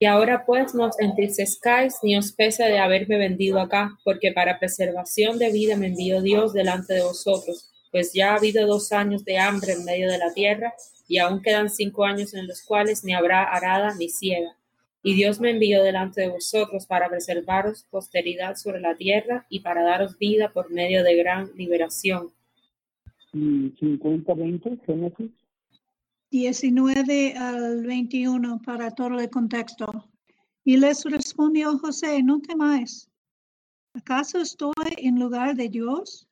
y 0.03 0.07
ahora 0.07 0.45
pues 0.45 0.75
no 0.75 0.87
os 0.87 0.99
entristezcáis 0.99 1.95
ni 2.03 2.19
os 2.19 2.33
pese 2.33 2.65
de 2.65 2.81
haberme 2.81 3.19
vendido 3.19 3.61
acá, 3.61 3.97
porque 4.03 4.33
para 4.33 4.59
preservación 4.59 5.39
de 5.39 5.53
vida 5.53 5.77
me 5.77 5.87
envió 5.87 6.21
Dios 6.21 6.53
delante 6.53 6.95
de 6.95 7.05
vosotros, 7.05 7.71
pues 7.93 8.13
ya 8.13 8.33
ha 8.33 8.37
habido 8.39 8.67
dos 8.67 8.91
años 8.91 9.25
de 9.25 9.39
hambre 9.39 9.75
en 9.75 9.85
medio 9.85 10.11
de 10.11 10.19
la 10.19 10.35
tierra, 10.35 10.75
y 11.07 11.19
aún 11.19 11.41
quedan 11.41 11.71
cinco 11.71 12.05
años 12.05 12.35
en 12.35 12.49
los 12.49 12.65
cuales 12.65 13.05
ni 13.05 13.15
habrá 13.15 13.45
arada 13.45 13.95
ni 13.95 14.09
ciega. 14.09 14.57
Y 15.03 15.15
Dios 15.15 15.41
me 15.41 15.51
envió 15.51 15.83
delante 15.83 16.21
de 16.21 16.29
vosotros 16.29 16.87
para 16.87 17.09
preservaros 17.09 17.85
posteridad 17.91 18.55
sobre 18.57 18.81
la 18.81 18.95
tierra 18.95 19.47
y 19.49 19.61
para 19.61 19.83
daros 19.83 20.17
vida 20.17 20.53
por 20.53 20.71
medio 20.71 21.03
de 21.03 21.17
gran 21.17 21.51
liberación. 21.57 22.31
50, 23.33 24.35
20, 24.35 24.79
Génesis 24.87 25.31
19 26.33 27.35
al 27.35 27.85
21 27.85 28.63
para 28.63 28.91
todo 28.91 29.21
el 29.21 29.29
contexto. 29.29 30.09
Y 30.65 30.79
les 30.79 31.05
respondió 31.05 31.77
José, 31.79 32.23
no 32.23 32.41
temáis. 32.41 33.11
¿Acaso 33.93 34.39
estoy 34.39 34.73
en 34.97 35.21
lugar 35.21 35.55
de 35.55 35.69
Dios? 35.69 36.27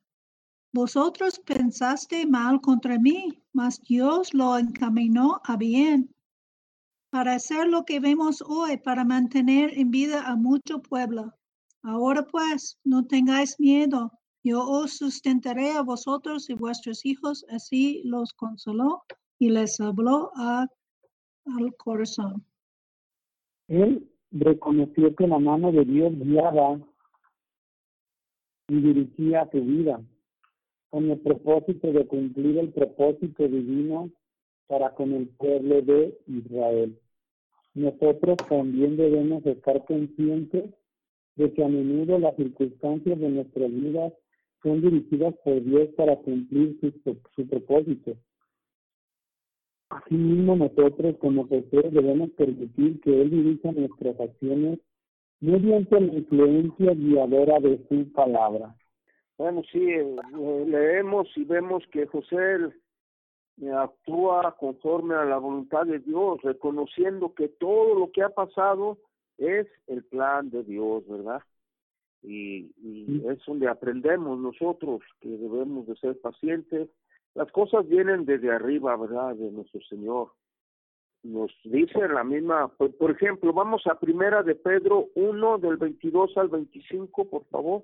Vosotros 0.72 1.38
pensaste 1.44 2.24
mal 2.24 2.62
contra 2.62 2.98
mí, 2.98 3.42
mas 3.52 3.78
Dios 3.82 4.32
lo 4.32 4.56
encaminó 4.56 5.38
a 5.44 5.58
bien 5.58 6.08
para 7.10 7.34
hacer 7.34 7.66
lo 7.66 7.84
que 7.84 8.00
vemos 8.00 8.42
hoy, 8.42 8.76
para 8.78 9.04
mantener 9.04 9.76
en 9.76 9.90
vida 9.90 10.22
a 10.26 10.36
mucho 10.36 10.80
pueblo. 10.80 11.32
Ahora 11.82 12.24
pues, 12.24 12.78
no 12.84 13.06
tengáis 13.06 13.58
miedo, 13.58 14.12
yo 14.42 14.60
os 14.60 14.96
sustentaré 14.96 15.72
a 15.72 15.82
vosotros 15.82 16.48
y 16.48 16.54
vuestros 16.54 17.04
hijos, 17.04 17.44
así 17.50 18.02
los 18.04 18.32
consoló 18.32 19.02
y 19.38 19.50
les 19.50 19.80
habló 19.80 20.30
al 20.36 20.68
corazón. 21.76 22.44
Él 23.68 24.08
reconoció 24.30 25.14
que 25.14 25.26
la 25.26 25.38
mano 25.38 25.72
de 25.72 25.84
Dios 25.84 26.12
guiaba 26.16 26.80
y 28.68 28.80
dirigía 28.80 29.48
su 29.50 29.60
vida 29.60 30.00
con 30.90 31.10
el 31.10 31.20
propósito 31.20 31.92
de 31.92 32.06
cumplir 32.06 32.58
el 32.58 32.72
propósito 32.72 33.46
divino 33.46 34.10
para 34.70 34.94
con 34.94 35.12
el 35.12 35.26
pueblo 35.26 35.82
de 35.82 36.16
Israel. 36.28 36.96
Nosotros 37.74 38.36
también 38.48 38.96
debemos 38.96 39.44
estar 39.44 39.84
conscientes 39.84 40.70
de 41.34 41.52
que 41.52 41.64
a 41.64 41.68
menudo 41.68 42.20
las 42.20 42.36
circunstancias 42.36 43.18
de 43.18 43.28
nuestras 43.30 43.68
vidas 43.68 44.12
son 44.62 44.80
dirigidas 44.80 45.34
por 45.44 45.60
Dios 45.64 45.88
para 45.96 46.14
cumplir 46.16 46.78
su, 46.80 47.46
propósito. 47.48 48.16
Asimismo, 49.88 50.54
nosotros 50.54 51.16
como 51.18 51.48
Jesús 51.48 51.90
debemos 51.90 52.30
permitir 52.30 53.00
que 53.00 53.22
Él 53.22 53.30
dirija 53.30 53.72
nuestras 53.72 54.20
acciones 54.20 54.78
mediante 55.40 56.00
la 56.00 56.14
influencia 56.14 56.94
guiadora 56.94 57.58
de 57.58 57.80
su 57.88 58.12
palabra. 58.12 58.76
Bueno, 59.36 59.62
sí, 59.72 59.80
eh, 59.82 60.16
leemos 60.66 61.26
y 61.34 61.44
vemos 61.44 61.82
que 61.90 62.06
José 62.06 62.36
eh, 62.36 62.70
actúa 63.68 64.56
conforme 64.58 65.14
a 65.14 65.24
la 65.24 65.38
voluntad 65.38 65.86
de 65.86 65.98
Dios, 65.98 66.40
reconociendo 66.42 67.34
que 67.34 67.48
todo 67.48 67.94
lo 67.94 68.10
que 68.12 68.22
ha 68.22 68.30
pasado 68.30 68.98
es 69.38 69.66
el 69.86 70.04
plan 70.04 70.50
de 70.50 70.62
Dios, 70.64 71.06
¿verdad? 71.08 71.42
Y, 72.22 72.72
y 72.82 73.22
es 73.28 73.38
donde 73.46 73.68
aprendemos 73.68 74.38
nosotros 74.38 75.00
que 75.20 75.28
debemos 75.28 75.86
de 75.86 75.96
ser 75.96 76.20
pacientes, 76.20 76.88
las 77.34 77.50
cosas 77.52 77.88
vienen 77.88 78.24
desde 78.24 78.50
arriba, 78.50 78.96
¿verdad? 78.96 79.34
De 79.34 79.50
nuestro 79.50 79.80
Señor. 79.82 80.32
Nos 81.22 81.52
dice 81.64 82.08
la 82.08 82.24
misma, 82.24 82.68
por, 82.68 83.10
ejemplo, 83.10 83.52
vamos 83.52 83.86
a 83.86 83.98
primera 83.98 84.42
de 84.42 84.54
Pedro 84.54 85.08
1 85.14 85.58
del 85.58 85.76
22 85.76 86.36
al 86.36 86.48
25, 86.48 87.28
por 87.28 87.44
favor. 87.46 87.82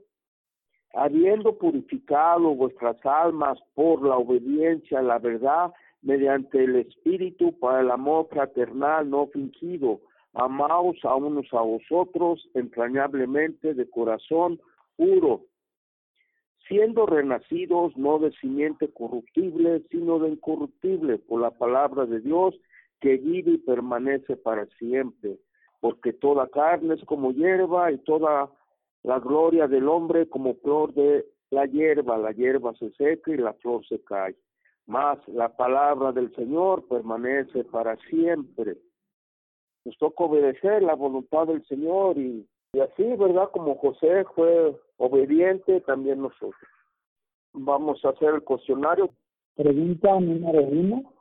Habiendo 0.98 1.58
purificado 1.58 2.54
vuestras 2.54 2.96
almas 3.04 3.58
por 3.74 4.02
la 4.02 4.16
obediencia 4.16 5.00
a 5.00 5.02
la 5.02 5.18
verdad 5.18 5.74
mediante 6.00 6.64
el 6.64 6.76
Espíritu 6.76 7.52
para 7.58 7.80
el 7.80 7.90
amor 7.90 8.28
fraternal 8.30 9.10
no 9.10 9.26
fingido, 9.26 10.00
amaos 10.32 10.96
a 11.04 11.14
unos 11.14 11.52
a 11.52 11.60
vosotros 11.60 12.48
entrañablemente 12.54 13.74
de 13.74 13.90
corazón 13.90 14.58
puro, 14.96 15.42
siendo 16.66 17.04
renacidos 17.04 17.94
no 17.98 18.18
de 18.18 18.32
simiente 18.32 18.90
corruptible, 18.90 19.82
sino 19.90 20.18
de 20.18 20.30
incorruptible, 20.30 21.18
por 21.18 21.42
la 21.42 21.50
palabra 21.50 22.06
de 22.06 22.20
Dios, 22.20 22.54
que 23.02 23.18
vive 23.18 23.52
y 23.52 23.58
permanece 23.58 24.34
para 24.34 24.64
siempre, 24.78 25.36
porque 25.80 26.14
toda 26.14 26.48
carne 26.48 26.94
es 26.94 27.04
como 27.04 27.32
hierba 27.32 27.92
y 27.92 27.98
toda 27.98 28.50
la 29.06 29.18
gloria 29.18 29.66
del 29.66 29.88
hombre 29.88 30.28
como 30.28 30.54
flor 30.56 30.92
de 30.92 31.24
la 31.50 31.64
hierba, 31.64 32.18
la 32.18 32.32
hierba 32.32 32.74
se 32.74 32.90
seca 32.92 33.32
y 33.32 33.38
la 33.38 33.54
flor 33.54 33.86
se 33.86 34.02
cae. 34.04 34.36
Mas 34.86 35.18
la 35.28 35.48
palabra 35.48 36.12
del 36.12 36.34
Señor 36.34 36.86
permanece 36.86 37.64
para 37.64 37.96
siempre. 38.10 38.76
Nos 39.84 39.96
toca 39.98 40.24
obedecer 40.24 40.82
la 40.82 40.94
voluntad 40.94 41.46
del 41.46 41.64
Señor 41.66 42.18
y 42.18 42.46
y 42.76 42.80
así, 42.80 43.04
¿verdad? 43.04 43.48
Como 43.52 43.76
José 43.76 44.24
fue 44.34 44.76
obediente, 44.98 45.80
también 45.80 46.20
nosotros. 46.20 46.70
Vamos 47.54 48.04
a 48.04 48.10
hacer 48.10 48.34
el 48.34 48.42
cuestionario. 48.42 49.08
Pregunta 49.54 50.20
número 50.20 50.62
uno. 50.62 51.14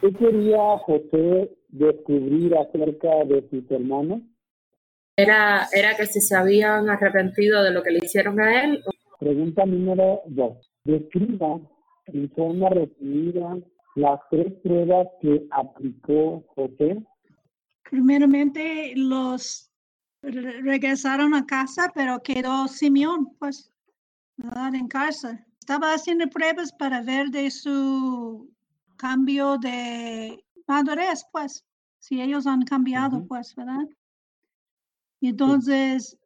¿Qué 0.00 0.10
quería 0.14 0.78
José 0.78 1.54
descubrir 1.68 2.56
acerca 2.56 3.24
de 3.26 3.46
sus 3.50 3.70
hermanos? 3.70 4.22
Era, 5.18 5.66
era 5.72 5.96
que 5.96 6.04
si 6.04 6.20
se 6.20 6.36
habían 6.36 6.90
arrepentido 6.90 7.62
de 7.62 7.70
lo 7.70 7.82
que 7.82 7.90
le 7.90 8.04
hicieron 8.04 8.38
a 8.38 8.62
él. 8.62 8.84
Pregunta 9.18 9.64
número 9.64 10.20
dos. 10.26 10.70
Describa 10.84 11.58
en 12.06 12.30
forma 12.32 12.68
resumida 12.68 13.56
las 13.94 14.20
tres 14.30 14.52
pruebas 14.62 15.08
que 15.22 15.46
aplicó 15.50 16.44
José. 16.54 17.02
Primeramente, 17.90 18.92
los 18.94 19.70
regresaron 20.22 21.34
a 21.34 21.46
casa, 21.46 21.90
pero 21.94 22.22
quedó 22.22 22.68
Simeón, 22.68 23.34
pues, 23.38 23.72
en 24.38 24.88
cárcel. 24.88 25.38
Estaba 25.60 25.94
haciendo 25.94 26.28
pruebas 26.28 26.72
para 26.74 27.00
ver 27.00 27.28
de 27.28 27.50
su 27.50 28.50
cambio 28.96 29.56
de 29.56 30.44
madurez, 30.66 31.24
pues, 31.32 31.64
si 31.98 32.20
ellos 32.20 32.46
han 32.46 32.62
cambiado, 32.62 33.26
pues, 33.26 33.54
¿verdad? 33.56 33.86
Y 35.20 35.28
entonces 35.28 36.16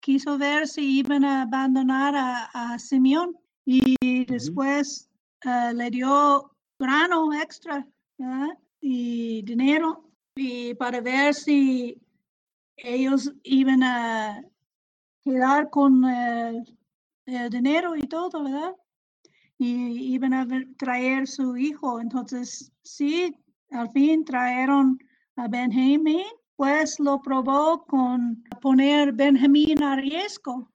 quiso 0.00 0.38
ver 0.38 0.66
si 0.68 0.98
iban 0.98 1.24
a 1.24 1.42
abandonar 1.42 2.14
a, 2.16 2.78
Simeón 2.78 3.36
y 3.64 4.24
después 4.26 5.10
eh, 5.44 5.72
le 5.74 5.90
dio 5.90 6.50
grano 6.78 7.32
extra 7.32 7.86
y 8.80 9.42
dinero 9.42 10.10
y 10.36 10.74
para 10.74 11.00
ver 11.00 11.34
si 11.34 12.00
ellos 12.76 13.32
iban 13.42 13.82
a 13.82 14.42
quedar 15.24 15.70
con 15.70 16.04
el, 16.04 16.64
dinero 17.50 17.96
y 17.96 18.06
todo, 18.06 18.44
¿verdad? 18.44 18.74
Y 19.58 20.14
iban 20.14 20.34
a 20.34 20.46
traer 20.78 21.26
su 21.26 21.56
hijo. 21.56 22.00
Entonces, 22.00 22.70
sí, 22.82 23.34
al 23.70 23.90
fin 23.90 24.24
trajeron 24.24 24.98
a 25.34 25.48
Benjamín, 25.48 26.26
pues 26.56 26.98
lo 26.98 27.20
probó 27.20 27.84
con 27.84 28.42
poner 28.60 29.12
Benjamín 29.12 29.82
a 29.82 29.96
riesgo. 29.96 30.70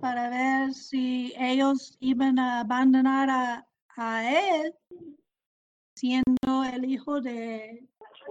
Para 0.00 0.28
ver 0.28 0.74
si 0.74 1.32
ellos 1.38 1.96
iban 2.00 2.38
a 2.38 2.60
abandonar 2.60 3.30
a, 3.30 3.66
a 3.96 4.30
él, 4.30 4.74
siendo 5.94 6.64
el 6.64 6.84
hijo 6.84 7.20
de, 7.20 7.88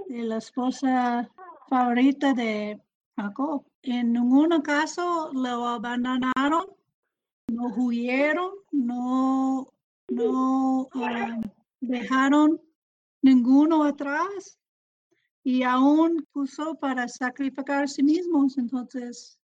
de 0.08 0.24
la 0.24 0.38
esposa 0.38 1.28
favorita 1.68 2.34
de 2.34 2.80
Jacob. 3.16 3.66
En 3.82 4.14
ningún 4.14 4.62
caso 4.62 5.32
lo 5.34 5.68
abandonaron, 5.68 6.66
no 7.48 7.68
huyeron, 7.76 8.52
no, 8.72 9.74
no 10.10 10.88
um, 10.94 11.42
dejaron 11.82 12.62
ninguno 13.24 13.84
atrás 13.84 14.60
y 15.48 15.64
aún 15.64 16.28
puso 16.34 16.76
para 16.76 17.08
sacrificar 17.08 17.84
a 17.84 17.88
sí 17.88 18.04
mismos. 18.04 18.58
Entonces, 18.58 19.40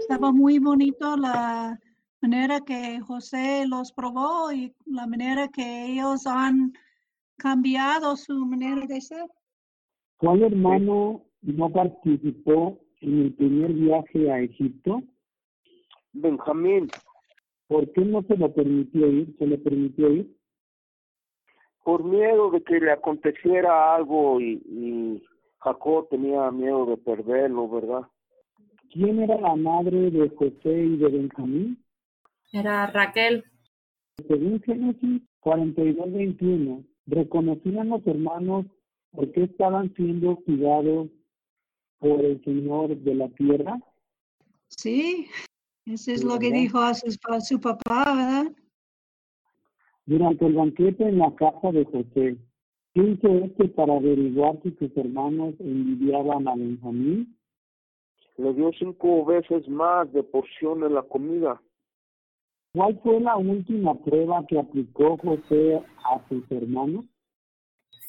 estaba 0.00 0.32
muy 0.32 0.58
bonito 0.58 1.16
la 1.16 1.78
manera 2.20 2.60
que 2.62 2.98
José 2.98 3.64
los 3.68 3.92
probó 3.92 4.50
y 4.50 4.74
la 4.84 5.06
manera 5.06 5.46
que 5.46 5.92
ellos 5.92 6.26
han 6.26 6.72
cambiado 7.36 8.16
su 8.16 8.34
manera 8.44 8.84
de 8.84 9.00
ser. 9.00 9.26
¿Cuál 10.16 10.42
hermano 10.42 11.24
no 11.42 11.70
participó 11.70 12.80
en 13.00 13.22
el 13.22 13.34
primer 13.34 13.74
viaje 13.74 14.32
a 14.32 14.40
Egipto? 14.40 15.04
Benjamín. 16.14 16.88
¿Por 17.68 17.92
qué 17.92 18.00
no 18.00 18.22
se 18.22 18.36
le 18.36 18.48
permitió 18.48 19.06
ir? 19.06 19.36
¿Se 19.38 19.46
le 19.46 19.58
permitió 19.58 20.10
ir? 20.10 20.36
Por 21.84 22.02
miedo 22.02 22.50
de 22.50 22.60
que 22.64 22.80
le 22.80 22.90
aconteciera 22.90 23.94
algo 23.94 24.40
y, 24.40 24.54
y 24.66 25.22
Jacob 25.64 26.08
tenía 26.10 26.50
miedo 26.50 26.84
de 26.84 26.98
perderlo, 26.98 27.68
¿verdad? 27.70 28.02
¿Quién 28.90 29.22
era 29.22 29.40
la 29.40 29.56
madre 29.56 30.10
de 30.10 30.28
José 30.28 30.84
y 30.84 30.96
de 30.98 31.08
Benjamín? 31.08 31.82
Era 32.52 32.86
Raquel. 32.86 33.44
Según 34.28 34.60
Génesis 34.60 35.22
42-21, 35.40 36.84
reconocían 37.06 37.88
los 37.88 38.06
hermanos 38.06 38.66
por 39.10 39.32
qué 39.32 39.44
estaban 39.44 39.92
siendo 39.94 40.36
cuidados 40.36 41.08
por 41.98 42.22
el 42.22 42.44
Señor 42.44 42.96
de 42.98 43.14
la 43.14 43.28
tierra? 43.30 43.80
Sí, 44.68 45.28
eso 45.86 46.12
es 46.12 46.22
lo 46.22 46.38
que 46.38 46.52
dijo 46.52 46.78
a 46.78 46.92
su, 46.92 47.10
su 47.40 47.60
papá, 47.60 48.04
¿verdad? 48.14 48.52
Durante 50.04 50.46
el 50.46 50.52
banquete 50.52 51.08
en 51.08 51.18
la 51.18 51.34
casa 51.34 51.72
de 51.72 51.84
José, 51.86 52.36
¿qué 52.94 53.02
hizo 53.02 53.28
este 53.44 53.68
para 53.68 53.94
averiguar 53.94 54.58
si 54.62 54.70
sus 54.72 54.96
hermanos 54.96 55.54
envidiaban 55.58 56.48
a 56.48 56.54
Benjamín? 56.54 57.36
Le 58.36 58.54
dio 58.54 58.70
cinco 58.78 59.24
veces 59.24 59.68
más 59.68 60.12
de 60.12 60.22
porción 60.22 60.82
en 60.84 60.94
la 60.94 61.02
comida. 61.02 61.60
¿Cuál 62.72 62.98
fue 63.02 63.20
la 63.20 63.36
última 63.36 63.94
prueba 64.02 64.44
que 64.48 64.58
aplicó 64.58 65.16
José 65.18 65.82
a 66.04 66.28
sus 66.28 66.50
hermanos? 66.50 67.04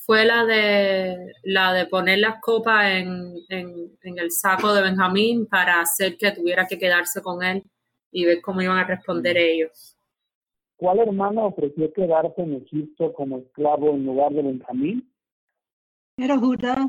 fue 0.05 0.23
la 0.23 0.45
de 0.45 1.33
la 1.43 1.73
de 1.73 1.88
poner 1.88 2.19
las 2.19 2.39
copas 2.39 2.91
en, 2.91 3.33
en, 3.49 4.19
el 4.19 4.31
saco 4.31 4.71
de 4.73 4.83
Benjamín 4.83 5.47
para 5.47 5.81
hacer 5.81 6.15
que 6.17 6.31
tuviera 6.31 6.67
que 6.67 6.77
quedarse 6.77 7.21
con 7.23 7.43
él 7.43 7.63
y 8.11 8.25
ver 8.25 8.39
cómo 8.41 8.61
iban 8.61 8.77
a 8.77 8.83
responder 8.83 9.36
ellos. 9.36 9.94
¿Cuál 10.78 10.99
hermano 10.99 11.47
ofreció 11.47 11.91
quedarse 11.93 12.41
en 12.41 12.55
Egipto 12.55 13.13
como 13.13 13.39
esclavo 13.39 13.91
en 13.91 14.05
lugar 14.05 14.34
de 14.34 14.43
Benjamín? 14.43 15.09
Era 16.17 16.38
Judá. 16.38 16.88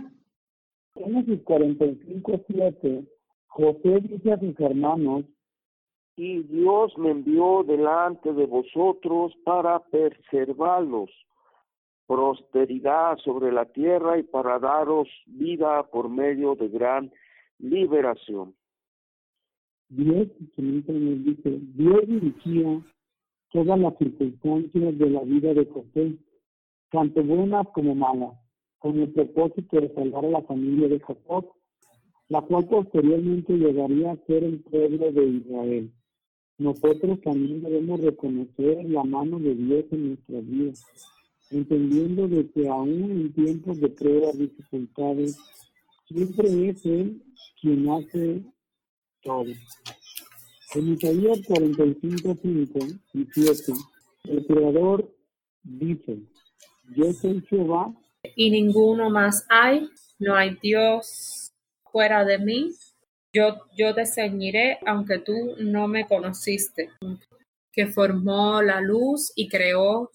Génesis 0.94 1.42
45, 1.44 2.44
7. 2.46 3.04
José 3.46 4.00
dice 4.02 4.32
a 4.32 4.38
sus 4.38 4.58
hermanos, 4.60 5.24
y 6.16 6.42
Dios 6.44 6.96
me 6.96 7.10
envió 7.10 7.62
delante 7.62 8.32
de 8.32 8.46
vosotros 8.46 9.34
para 9.44 9.80
preservarlos 9.80 11.10
prosperidad 12.06 13.18
sobre 13.18 13.52
la 13.52 13.64
tierra 13.66 14.18
y 14.18 14.22
para 14.22 14.58
daros 14.58 15.08
vida 15.26 15.82
por 15.84 16.08
medio 16.08 16.54
de 16.54 16.68
gran 16.68 17.12
liberación. 17.58 18.54
Dios, 19.88 20.28
dice, 20.56 21.58
Dios 21.74 22.06
dirigía 22.06 22.82
todas 23.52 23.78
las 23.78 23.96
circunstancias 23.98 24.98
de 24.98 25.10
la 25.10 25.22
vida 25.22 25.54
de 25.54 25.66
José, 25.66 26.16
tanto 26.90 27.22
buenas 27.22 27.66
como 27.74 27.94
malas, 27.94 28.34
con 28.78 29.00
el 29.00 29.10
propósito 29.10 29.80
de 29.80 29.92
salvar 29.94 30.24
a 30.24 30.30
la 30.30 30.42
familia 30.42 30.88
de 30.88 31.00
Jacob, 31.00 31.52
la 32.28 32.42
cual 32.42 32.66
posteriormente 32.68 33.52
llegaría 33.54 34.12
a 34.12 34.26
ser 34.26 34.44
el 34.44 34.60
pueblo 34.60 35.12
de 35.12 35.26
Israel. 35.26 35.92
Nosotros 36.58 37.20
también 37.22 37.62
debemos 37.62 38.00
reconocer 38.00 38.84
la 38.88 39.04
mano 39.04 39.38
de 39.38 39.54
Dios 39.54 39.84
en 39.90 40.08
nuestras 40.08 40.46
vidas 40.46 40.84
entendiendo 41.50 42.26
de 42.28 42.50
que 42.50 42.68
aún 42.68 43.10
en 43.10 43.32
tiempos 43.32 43.80
de 43.80 43.88
pruebas, 43.88 44.38
dificultades, 44.38 45.38
siempre 46.06 46.68
es 46.68 46.84
Él 46.84 47.22
quien 47.60 47.88
hace 47.88 48.42
todo. 49.22 49.44
En 50.76 50.92
Isaías 50.92 51.40
45, 51.46 52.36
5 52.42 52.78
y 53.14 53.26
7, 53.32 53.72
el 54.24 54.46
Creador 54.46 55.10
dice, 55.62 56.18
yo 56.94 57.14
soy 57.14 57.40
Jehová. 57.48 57.94
Y 58.34 58.50
ninguno 58.50 59.08
más 59.08 59.46
hay, 59.48 59.88
no 60.18 60.34
hay 60.34 60.58
Dios 60.60 61.54
fuera 61.90 62.26
de 62.26 62.38
mí. 62.38 62.72
Yo, 63.32 63.56
yo 63.74 63.94
te 63.94 64.04
ceñiré 64.04 64.78
aunque 64.84 65.18
tú 65.18 65.54
no 65.60 65.88
me 65.88 66.06
conociste, 66.06 66.90
que 67.72 67.86
formó 67.86 68.60
la 68.60 68.82
luz 68.82 69.32
y 69.34 69.48
creó 69.48 70.10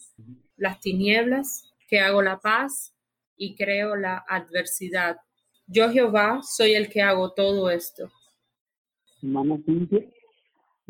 las 0.58 0.80
tinieblas, 0.80 1.74
que 1.88 2.02
hago 2.02 2.22
la 2.22 2.40
paz 2.40 2.94
y 3.36 3.56
creo 3.56 3.96
la 3.96 4.24
adversidad. 4.30 5.18
Yo 5.66 5.90
Jehová 5.90 6.42
soy 6.44 6.76
el 6.76 6.88
que 6.88 7.02
hago 7.02 7.32
todo 7.32 7.72
esto. 7.72 8.12
Hermana 9.24 9.58
Cintia, 9.66 10.06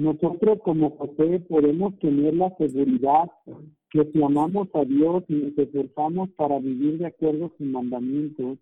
nosotros 0.01 0.59
como 0.63 0.97
José 0.97 1.39
podemos 1.47 1.97
tener 1.99 2.33
la 2.33 2.55
seguridad 2.57 3.29
que 3.91 4.09
si 4.11 4.23
amamos 4.23 4.67
a 4.73 4.83
Dios 4.83 5.23
y 5.27 5.33
nos 5.35 5.57
esforzamos 5.57 6.29
para 6.31 6.59
vivir 6.59 6.97
de 6.97 7.07
acuerdo 7.07 7.45
a 7.45 7.57
sus 7.57 7.67
mandamientos, 7.67 8.57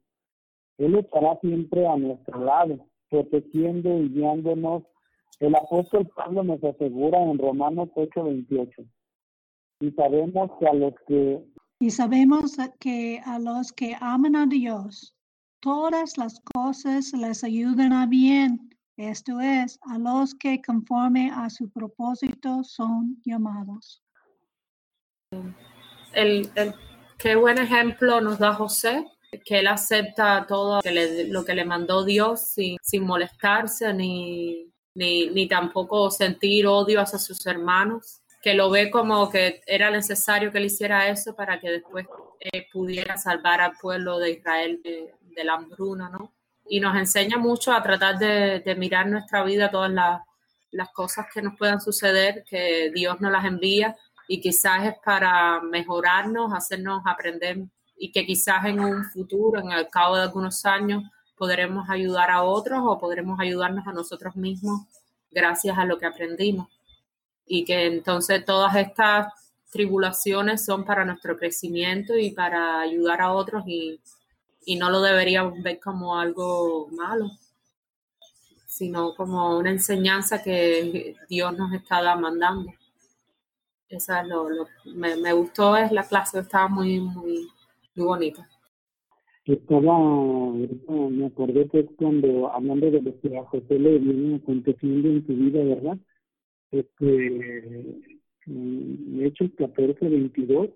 Él 0.78 0.96
estará 0.96 1.40
siempre 1.40 1.88
a 1.88 1.96
nuestro 1.96 2.44
lado, 2.44 2.86
protegiendo 3.10 3.98
y 4.00 4.10
guiándonos. 4.10 4.84
El 5.40 5.56
apóstol 5.56 6.10
Pablo 6.16 6.44
nos 6.44 6.62
asegura 6.64 7.22
en 7.24 7.38
Romanos 7.38 7.90
8:28 7.96 8.86
y 9.80 9.92
sabemos 9.92 10.52
que 10.60 10.68
a 10.68 10.74
los 10.74 10.94
que 11.08 11.44
y 11.80 11.90
sabemos 11.92 12.58
que 12.80 13.22
a 13.24 13.40
los 13.40 13.72
que 13.72 13.96
aman 14.02 14.36
a 14.36 14.46
Dios 14.46 15.16
todas 15.62 16.18
las 16.18 16.42
cosas 16.54 17.14
les 17.14 17.44
ayudan 17.46 17.94
a 17.94 18.06
bien 18.06 18.70
esto 19.08 19.40
es 19.40 19.80
a 19.84 19.98
los 19.98 20.36
que 20.36 20.62
conforme 20.62 21.32
a 21.32 21.50
su 21.50 21.70
propósito 21.70 22.64
son 22.64 23.22
llamados 23.24 24.04
el, 26.14 26.50
el 26.56 26.74
qué 27.18 27.36
buen 27.36 27.58
ejemplo 27.58 28.22
nos 28.22 28.40
da 28.40 28.54
José 28.54 29.06
que 29.46 29.60
él 29.60 29.68
acepta 29.68 30.46
todo 30.48 30.82
lo 31.28 31.46
que 31.46 31.56
le 31.56 31.66
mandó 31.66 32.04
Dios 32.04 32.42
sin, 32.54 32.78
sin 32.82 33.06
molestarse 33.06 33.94
ni, 33.94 34.72
ni, 34.96 35.30
ni 35.30 35.48
tampoco 35.48 36.10
sentir 36.10 36.66
odio 36.68 37.02
hacia 37.02 37.20
sus 37.20 37.46
hermanos 37.46 38.22
que 38.42 38.54
lo 38.54 38.70
ve 38.70 38.90
como 38.90 39.30
que 39.30 39.62
era 39.66 39.92
necesario 39.92 40.52
que 40.52 40.60
él 40.60 40.66
hiciera 40.66 41.10
eso 41.10 41.36
para 41.36 41.60
que 41.60 41.70
después 41.72 42.08
eh, 42.40 42.68
pudiera 42.72 43.18
salvar 43.18 43.62
al 43.62 43.74
pueblo 43.74 44.18
de 44.20 44.32
Israel 44.32 44.82
de, 44.84 45.14
la 45.42 45.54
hambruna, 45.54 46.10
¿no? 46.10 46.34
Y 46.70 46.80
nos 46.80 46.96
enseña 46.96 47.38
mucho 47.38 47.74
a 47.74 47.82
tratar 47.82 48.18
de, 48.20 48.76
mirar 48.78 49.08
nuestra 49.08 49.44
vida, 49.44 49.72
todas 49.72 49.92
las, 49.92 50.22
las 50.72 50.90
cosas 50.92 51.26
que 51.34 51.42
nos 51.42 51.58
puedan 51.58 51.82
suceder, 51.82 52.44
que 52.48 52.92
Dios 52.94 53.20
nos 53.20 53.32
las 53.32 53.44
envía 53.44 53.98
y 54.28 54.40
quizás 54.40 54.86
es 54.86 54.94
para 55.04 55.60
mejorarnos, 55.62 56.54
hacernos 56.54 57.02
aprender 57.06 57.58
y 57.98 58.12
que 58.12 58.26
quizás 58.26 58.64
en 58.66 58.80
un 58.80 59.04
futuro, 59.06 59.60
en 59.60 59.72
el 59.72 59.88
cabo 59.90 60.16
de 60.16 60.22
algunos 60.22 60.64
años, 60.66 61.04
podremos 61.36 61.90
ayudar 61.90 62.30
a 62.30 62.44
otros 62.44 62.80
o 62.84 63.00
podremos 63.00 63.40
ayudarnos 63.40 63.88
a 63.88 63.92
nosotros 63.92 64.36
mismos 64.36 64.82
gracias 65.32 65.78
a 65.78 65.86
lo 65.86 65.98
que 65.98 66.06
aprendimos. 66.06 66.68
Y 67.48 67.66
que 67.66 67.88
entonces 67.88 68.46
todas 68.46 68.76
estas 68.76 69.34
tribulaciones 69.72 70.64
son 70.64 70.86
para 70.86 71.06
nuestro 71.06 71.36
crecimiento 71.36 72.16
y 72.16 72.32
para 72.32 72.82
ayudar 72.82 73.22
a 73.22 73.34
otros 73.34 73.64
y, 73.66 74.00
y 74.70 74.76
no 74.76 74.92
lo 74.92 75.02
deberíamos 75.02 75.64
ver 75.64 75.80
como 75.80 76.16
algo 76.16 76.90
malo, 76.92 77.32
sino 78.68 79.16
como 79.16 79.58
una 79.58 79.72
enseñanza 79.72 80.44
que 80.44 81.16
Dios 81.28 81.58
nos 81.58 81.74
está 81.74 82.16
mandando. 82.16 82.72
Esa 83.88 84.22
es 84.22 84.28
lo, 84.28 84.48
me, 84.96 85.16
me, 85.16 85.34
gustó, 85.34 85.76
es 85.76 85.92
la 85.92 86.04
clase, 86.04 86.42
estaba 86.42 86.68
muy, 86.68 87.00
muy, 87.00 87.48
muy 87.96 88.06
bonita. 88.06 88.48
Estaba, 89.46 89.98
me 91.10 91.26
acordé 91.26 91.68
que 91.70 91.88
cuando 91.96 92.54
hablando 92.54 92.92
de 92.92 93.02
lo 93.02 93.20
que 93.22 93.40
a 93.40 93.46
José 93.46 93.80
le 93.80 93.98
viene 93.98 94.36
aconteciendo 94.36 95.08
en 95.08 95.26
su 95.26 95.34
vida, 95.34 95.64
¿verdad? 95.64 95.98
Este, 96.70 97.96
Hechos 98.46 99.50
14, 99.58 100.10
22, 100.10 100.70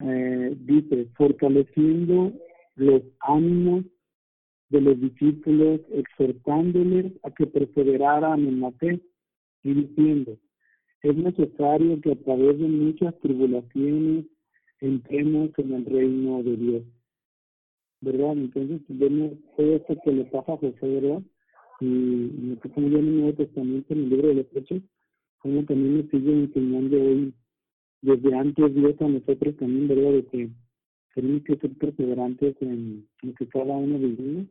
eh, 0.00 0.56
dice, 0.58 1.06
fortaleciendo 1.18 2.32
los 2.78 3.02
ánimos 3.20 3.84
de 4.70 4.80
los 4.80 5.00
discípulos, 5.00 5.80
exhortándoles 5.92 7.12
a 7.22 7.30
que 7.30 7.46
perseveraran 7.46 8.46
en 8.46 8.60
la 8.60 8.70
fe 8.72 9.00
y 9.62 9.72
diciendo, 9.74 10.36
es 11.02 11.16
necesario 11.16 12.00
que 12.00 12.12
a 12.12 12.16
través 12.16 12.58
de 12.58 12.68
muchas 12.68 13.18
tribulaciones 13.20 14.26
entremos 14.80 15.50
en 15.56 15.72
el 15.72 15.86
reino 15.86 16.42
de 16.42 16.56
Dios. 16.56 16.82
¿Verdad? 18.00 18.32
Entonces 18.32 18.80
vemos 18.88 19.32
todo 19.56 19.76
esto 19.76 19.96
que 20.04 20.12
le 20.12 20.24
pasa 20.26 20.52
a 20.52 20.56
José, 20.56 20.78
¿verdad? 20.82 21.22
Y, 21.80 21.86
lo 21.86 22.60
que 22.60 22.70
en 22.76 22.94
el 22.94 23.16
Nuevo 23.16 23.32
Testamento, 23.34 23.92
en 23.92 24.00
el 24.00 24.08
libro 24.10 24.28
de 24.28 24.34
los 24.34 24.46
Hechos, 24.54 24.82
como 25.38 25.64
también 25.64 25.98
nos 25.98 26.10
sigue 26.10 26.32
enseñando 26.32 26.96
hoy, 27.00 27.34
desde 28.02 28.34
antes 28.34 28.74
Dios 28.74 28.94
a 29.00 29.08
nosotros 29.08 29.56
también, 29.56 29.88
¿verdad? 29.88 30.12
De 30.12 30.26
que 30.26 30.50
que 31.14 31.56
ser 31.56 31.70
perseverantes 31.78 32.56
en 32.60 33.08
lo 33.22 33.34
que 33.34 33.46
cada 33.48 33.76
uno 33.76 33.98
vivimos 33.98 34.46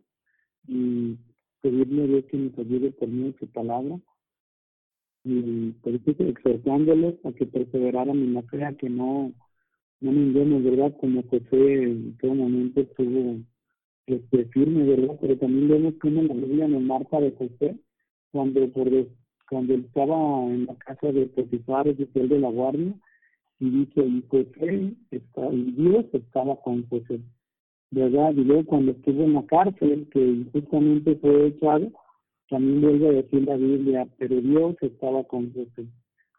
y 0.68 1.16
pedirle 1.62 2.03
a 2.03 2.08
Dios 2.08 2.26
que 2.26 2.38
nos 2.38 2.60
ayude 2.60 2.91
por 2.91 3.08
medio 3.08 3.32
de 3.32 3.39
su 3.39 3.47
palabra 3.47 3.99
y 5.24 5.76
exhortándolos 6.20 7.16
a 7.26 7.32
que 7.34 7.45
perseveraran 7.45 8.18
en 8.18 8.34
la 8.34 8.41
fe, 8.43 8.64
a 8.64 8.74
que 8.74 8.89
no, 8.89 9.34
no 9.99 10.12
ninguno, 10.12 10.62
¿verdad? 10.62 10.95
Como 10.99 11.24
José 11.24 11.84
en 11.84 12.18
todo 12.18 12.34
momento 12.34 12.82
estuvo 12.82 13.38
este, 14.05 14.45
firme, 14.45 14.84
¿verdad? 14.84 15.18
Pero 15.20 15.38
también 15.38 15.68
vemos 15.68 15.93
como 16.01 16.24
la 16.24 16.34
Biblia 16.34 16.68
nos 16.68 16.82
marca 16.82 17.20
de 17.20 17.32
José, 17.32 17.78
cuando 18.32 18.68
por 18.72 18.89
cuando 19.49 19.76
estaba 19.76 20.43
en 20.45 20.66
la 20.66 20.76
casa 20.76 21.12
de 21.12 21.26
Potifar, 21.28 21.88
oficial 21.88 22.28
de 22.28 22.39
la 22.39 22.49
guardia, 22.49 22.93
y 23.60 23.70
dice, 23.70 24.05
y 24.05 24.24
José, 24.30 24.93
está, 25.12 25.53
y 25.53 25.72
Dios 25.72 26.05
estaba 26.14 26.55
con 26.62 26.88
José, 26.89 27.20
¿verdad? 27.91 28.34
Y 28.34 28.43
luego 28.43 28.66
cuando 28.66 28.91
estuvo 28.91 29.24
en 29.24 29.34
la 29.34 29.45
cárcel, 29.45 30.08
que 30.12 30.45
justamente 30.51 31.16
fue 31.16 31.47
echado, 31.47 31.91
también 32.49 32.82
vuelve 32.82 33.10
a 33.10 33.22
decir 33.22 33.43
la 33.43 33.58
Biblia, 33.58 34.08
pero 34.18 34.39
Dios 34.39 34.76
estaba 34.82 35.24
con 35.24 35.51
José. 35.53 35.88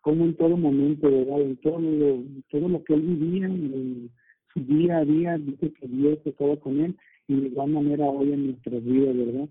Como 0.00 0.24
en 0.24 0.36
todo 0.36 0.56
momento, 0.56 1.10
¿verdad? 1.10 1.40
En 1.40 1.56
todo 1.56 1.80
lo, 1.80 2.22
todo 2.50 2.68
lo 2.68 2.84
que 2.84 2.94
él 2.94 3.02
vivía, 3.02 3.46
en 3.46 4.10
su 4.54 4.60
día 4.60 4.98
a 4.98 5.04
día, 5.04 5.38
dice 5.38 5.72
que 5.72 5.88
Dios 5.88 6.18
estaba 6.24 6.56
con 6.56 6.80
él, 6.80 6.96
y 7.26 7.34
de 7.34 7.48
igual 7.48 7.70
manera 7.70 8.06
hoy 8.06 8.32
en 8.32 8.46
nuestras 8.46 8.82
vidas, 8.84 9.16
¿verdad? 9.16 9.48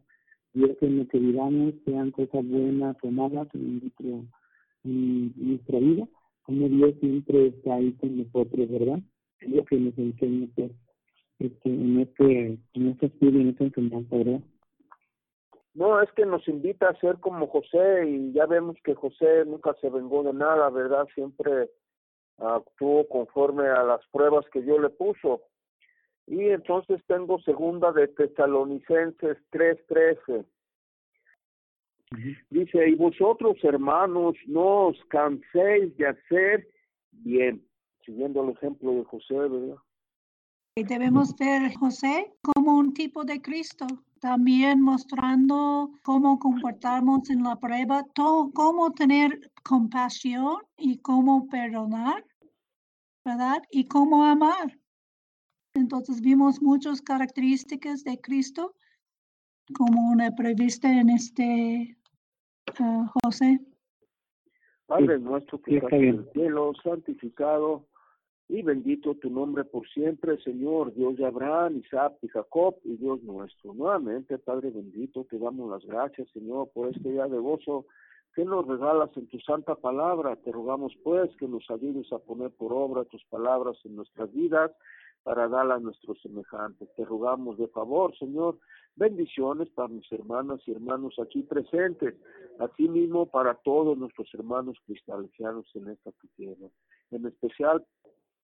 Dios 0.53 0.77
en 0.81 0.97
lo 0.99 1.07
que 1.07 1.19
vivamos 1.19 1.73
sean 1.85 2.11
cosas 2.11 2.47
buenas 2.47 2.95
o 3.03 3.11
malas 3.11 3.47
en, 3.53 3.79
nuestro, 3.79 4.25
en 4.85 5.33
nuestra 5.35 5.79
vida, 5.79 6.07
como 6.47 6.69
Dios 6.69 6.95
siempre 7.01 7.47
está 7.47 7.75
ahí 7.75 7.91
con 7.99 8.17
nosotros, 8.17 8.71
¿verdad? 8.71 8.99
Es 9.41 9.49
lo 9.49 9.65
que 9.65 9.75
nos 9.75 9.97
enseña 9.97 10.47
pues, 10.55 10.71
este, 11.39 11.69
en 11.69 11.99
este, 11.99 12.57
en 12.73 12.87
este 12.87 13.07
estudio, 13.07 13.41
en 13.41 13.49
esta 13.49 13.65
enseñanza, 13.65 14.15
¿verdad? 14.15 14.39
No, 15.73 16.01
es 16.01 16.09
que 16.13 16.25
nos 16.25 16.47
invita 16.47 16.87
a 16.87 16.99
ser 16.99 17.17
como 17.19 17.47
José 17.47 18.07
y 18.07 18.31
ya 18.31 18.45
vemos 18.45 18.77
que 18.85 18.95
José 18.95 19.43
nunca 19.45 19.75
se 19.81 19.89
vengó 19.89 20.23
de 20.23 20.33
nada, 20.33 20.69
¿verdad? 20.69 21.05
Siempre 21.13 21.69
actuó 22.37 23.05
conforme 23.09 23.67
a 23.67 23.83
las 23.83 23.99
pruebas 24.11 24.45
que 24.53 24.61
Dios 24.61 24.81
le 24.81 24.89
puso. 24.89 25.41
Y 26.27 26.45
entonces 26.45 27.01
tengo 27.07 27.39
segunda 27.41 27.91
de 27.91 28.07
Tesalonicenses 28.07 29.37
3:13. 29.51 30.45
Dice, 32.49 32.89
y 32.89 32.95
vosotros 32.95 33.57
hermanos, 33.63 34.35
no 34.47 34.87
os 34.87 35.05
canséis 35.09 35.95
de 35.97 36.07
hacer 36.07 36.67
bien, 37.11 37.65
siguiendo 38.05 38.43
el 38.43 38.51
ejemplo 38.51 38.93
de 38.93 39.03
José, 39.03 39.35
¿verdad? 39.35 39.77
Debemos 40.75 41.35
ver 41.35 41.73
José 41.75 42.31
como 42.41 42.77
un 42.77 42.93
tipo 42.93 43.25
de 43.25 43.41
Cristo, 43.41 43.87
también 44.21 44.81
mostrando 44.81 45.91
cómo 46.03 46.39
comportarnos 46.39 47.29
en 47.29 47.43
la 47.43 47.55
prueba, 47.57 48.03
todo, 48.13 48.51
cómo 48.51 48.91
tener 48.91 49.51
compasión 49.63 50.57
y 50.77 50.99
cómo 50.99 51.47
perdonar, 51.47 52.23
¿verdad? 53.25 53.61
Y 53.71 53.85
cómo 53.85 54.23
amar. 54.23 54.79
Entonces 55.73 56.21
vimos 56.21 56.61
muchas 56.61 57.01
características 57.01 58.03
de 58.03 58.19
Cristo 58.19 58.75
como 59.73 60.11
una 60.11 60.31
prevista 60.31 60.91
en 60.91 61.09
este 61.09 61.96
uh, 62.79 63.07
José. 63.23 63.59
Padre 64.85 65.19
nuestro 65.19 65.61
que 65.61 65.77
estás 65.77 65.91
en 65.93 66.03
el 66.03 66.31
cielo, 66.31 66.73
santificado 66.81 67.85
y 68.49 68.61
bendito 68.61 69.15
tu 69.15 69.29
nombre 69.29 69.65
por 69.65 69.87
siempre, 69.89 70.41
Señor, 70.41 70.93
Dios 70.93 71.17
de 71.17 71.25
Abraham, 71.25 71.81
Isaac 71.83 72.13
y 72.21 72.29
Jacob 72.29 72.77
y 72.85 72.95
Dios 72.95 73.21
nuestro. 73.23 73.73
Nuevamente, 73.73 74.37
Padre 74.37 74.69
bendito, 74.69 75.25
te 75.25 75.37
damos 75.37 75.69
las 75.69 75.85
gracias, 75.85 76.29
Señor, 76.31 76.69
por 76.73 76.87
este 76.87 77.11
día 77.11 77.27
de 77.27 77.37
gozo 77.37 77.85
que 78.33 78.45
nos 78.45 78.65
regalas 78.65 79.09
en 79.17 79.27
tu 79.27 79.39
santa 79.41 79.75
palabra. 79.75 80.37
Te 80.37 80.51
rogamos, 80.51 80.93
pues, 81.03 81.29
que 81.37 81.47
nos 81.47 81.69
ayudes 81.69 82.09
a 82.13 82.19
poner 82.19 82.51
por 82.51 82.71
obra 82.71 83.03
tus 83.03 83.23
palabras 83.25 83.75
en 83.83 83.97
nuestras 83.97 84.31
vidas 84.31 84.71
para 85.23 85.49
dar 85.49 85.69
a 85.71 85.79
nuestros 85.79 86.21
semejantes. 86.21 86.87
Te 86.95 87.03
rogamos 87.03 87.57
de 87.57 87.67
favor, 87.67 88.17
Señor, 88.17 88.57
bendiciones 88.97 89.69
para 89.69 89.87
mis 89.87 90.11
hermanas 90.11 90.59
y 90.65 90.71
hermanos 90.71 91.15
aquí 91.19 91.43
presentes, 91.43 92.15
así 92.59 92.89
mismo 92.89 93.27
para 93.27 93.53
todos 93.53 93.97
nuestros 93.97 94.27
hermanos 94.33 94.77
cristianos 94.85 95.65
en 95.75 95.89
esta 95.89 96.11
tierra, 96.35 96.67
en 97.11 97.25
especial 97.27 97.85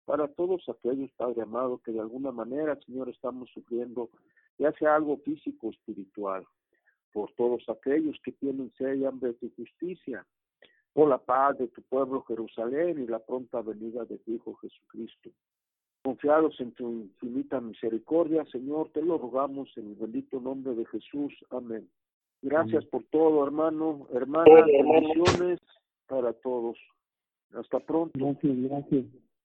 para 0.04 0.28
todos 0.28 0.68
aquellos, 0.68 1.10
Padre 1.12 1.42
amado, 1.42 1.78
que 1.78 1.92
de 1.92 2.00
alguna 2.00 2.32
manera, 2.32 2.78
Señor, 2.86 3.08
estamos 3.08 3.50
sufriendo, 3.50 4.10
ya 4.58 4.72
sea 4.72 4.96
algo 4.96 5.16
físico 5.18 5.68
o 5.68 5.70
espiritual, 5.70 6.44
por 7.12 7.32
todos 7.32 7.62
aquellos 7.68 8.18
que 8.22 8.32
tienen 8.32 8.72
sed 8.76 8.94
y 8.94 9.04
hambre 9.04 9.34
de 9.40 9.50
justicia, 9.56 10.26
por 10.92 11.08
la 11.08 11.18
paz 11.18 11.56
de 11.58 11.68
tu 11.68 11.80
pueblo 11.82 12.22
Jerusalén 12.24 13.02
y 13.02 13.06
la 13.06 13.20
pronta 13.20 13.62
venida 13.62 14.04
de 14.04 14.18
tu 14.18 14.32
Hijo 14.32 14.54
Jesucristo. 14.56 15.30
Confiados 16.02 16.60
en 16.60 16.72
tu 16.72 16.90
infinita 16.90 17.60
misericordia, 17.60 18.44
Señor, 18.46 18.90
te 18.90 19.02
lo 19.02 19.18
rogamos 19.18 19.68
en 19.76 19.88
el 19.90 19.94
bendito 19.94 20.40
nombre 20.40 20.74
de 20.74 20.84
Jesús. 20.86 21.32
Amén. 21.50 21.88
Gracias 22.42 22.84
por 22.86 23.04
todo, 23.04 23.44
hermano, 23.46 24.08
hermana, 24.12 24.64
bendiciones 24.66 25.60
para 26.08 26.32
todos. 26.32 26.76
Hasta 27.54 27.78
pronto. 27.80 28.18
Gracias, 28.18 28.56
gracias. 28.58 29.04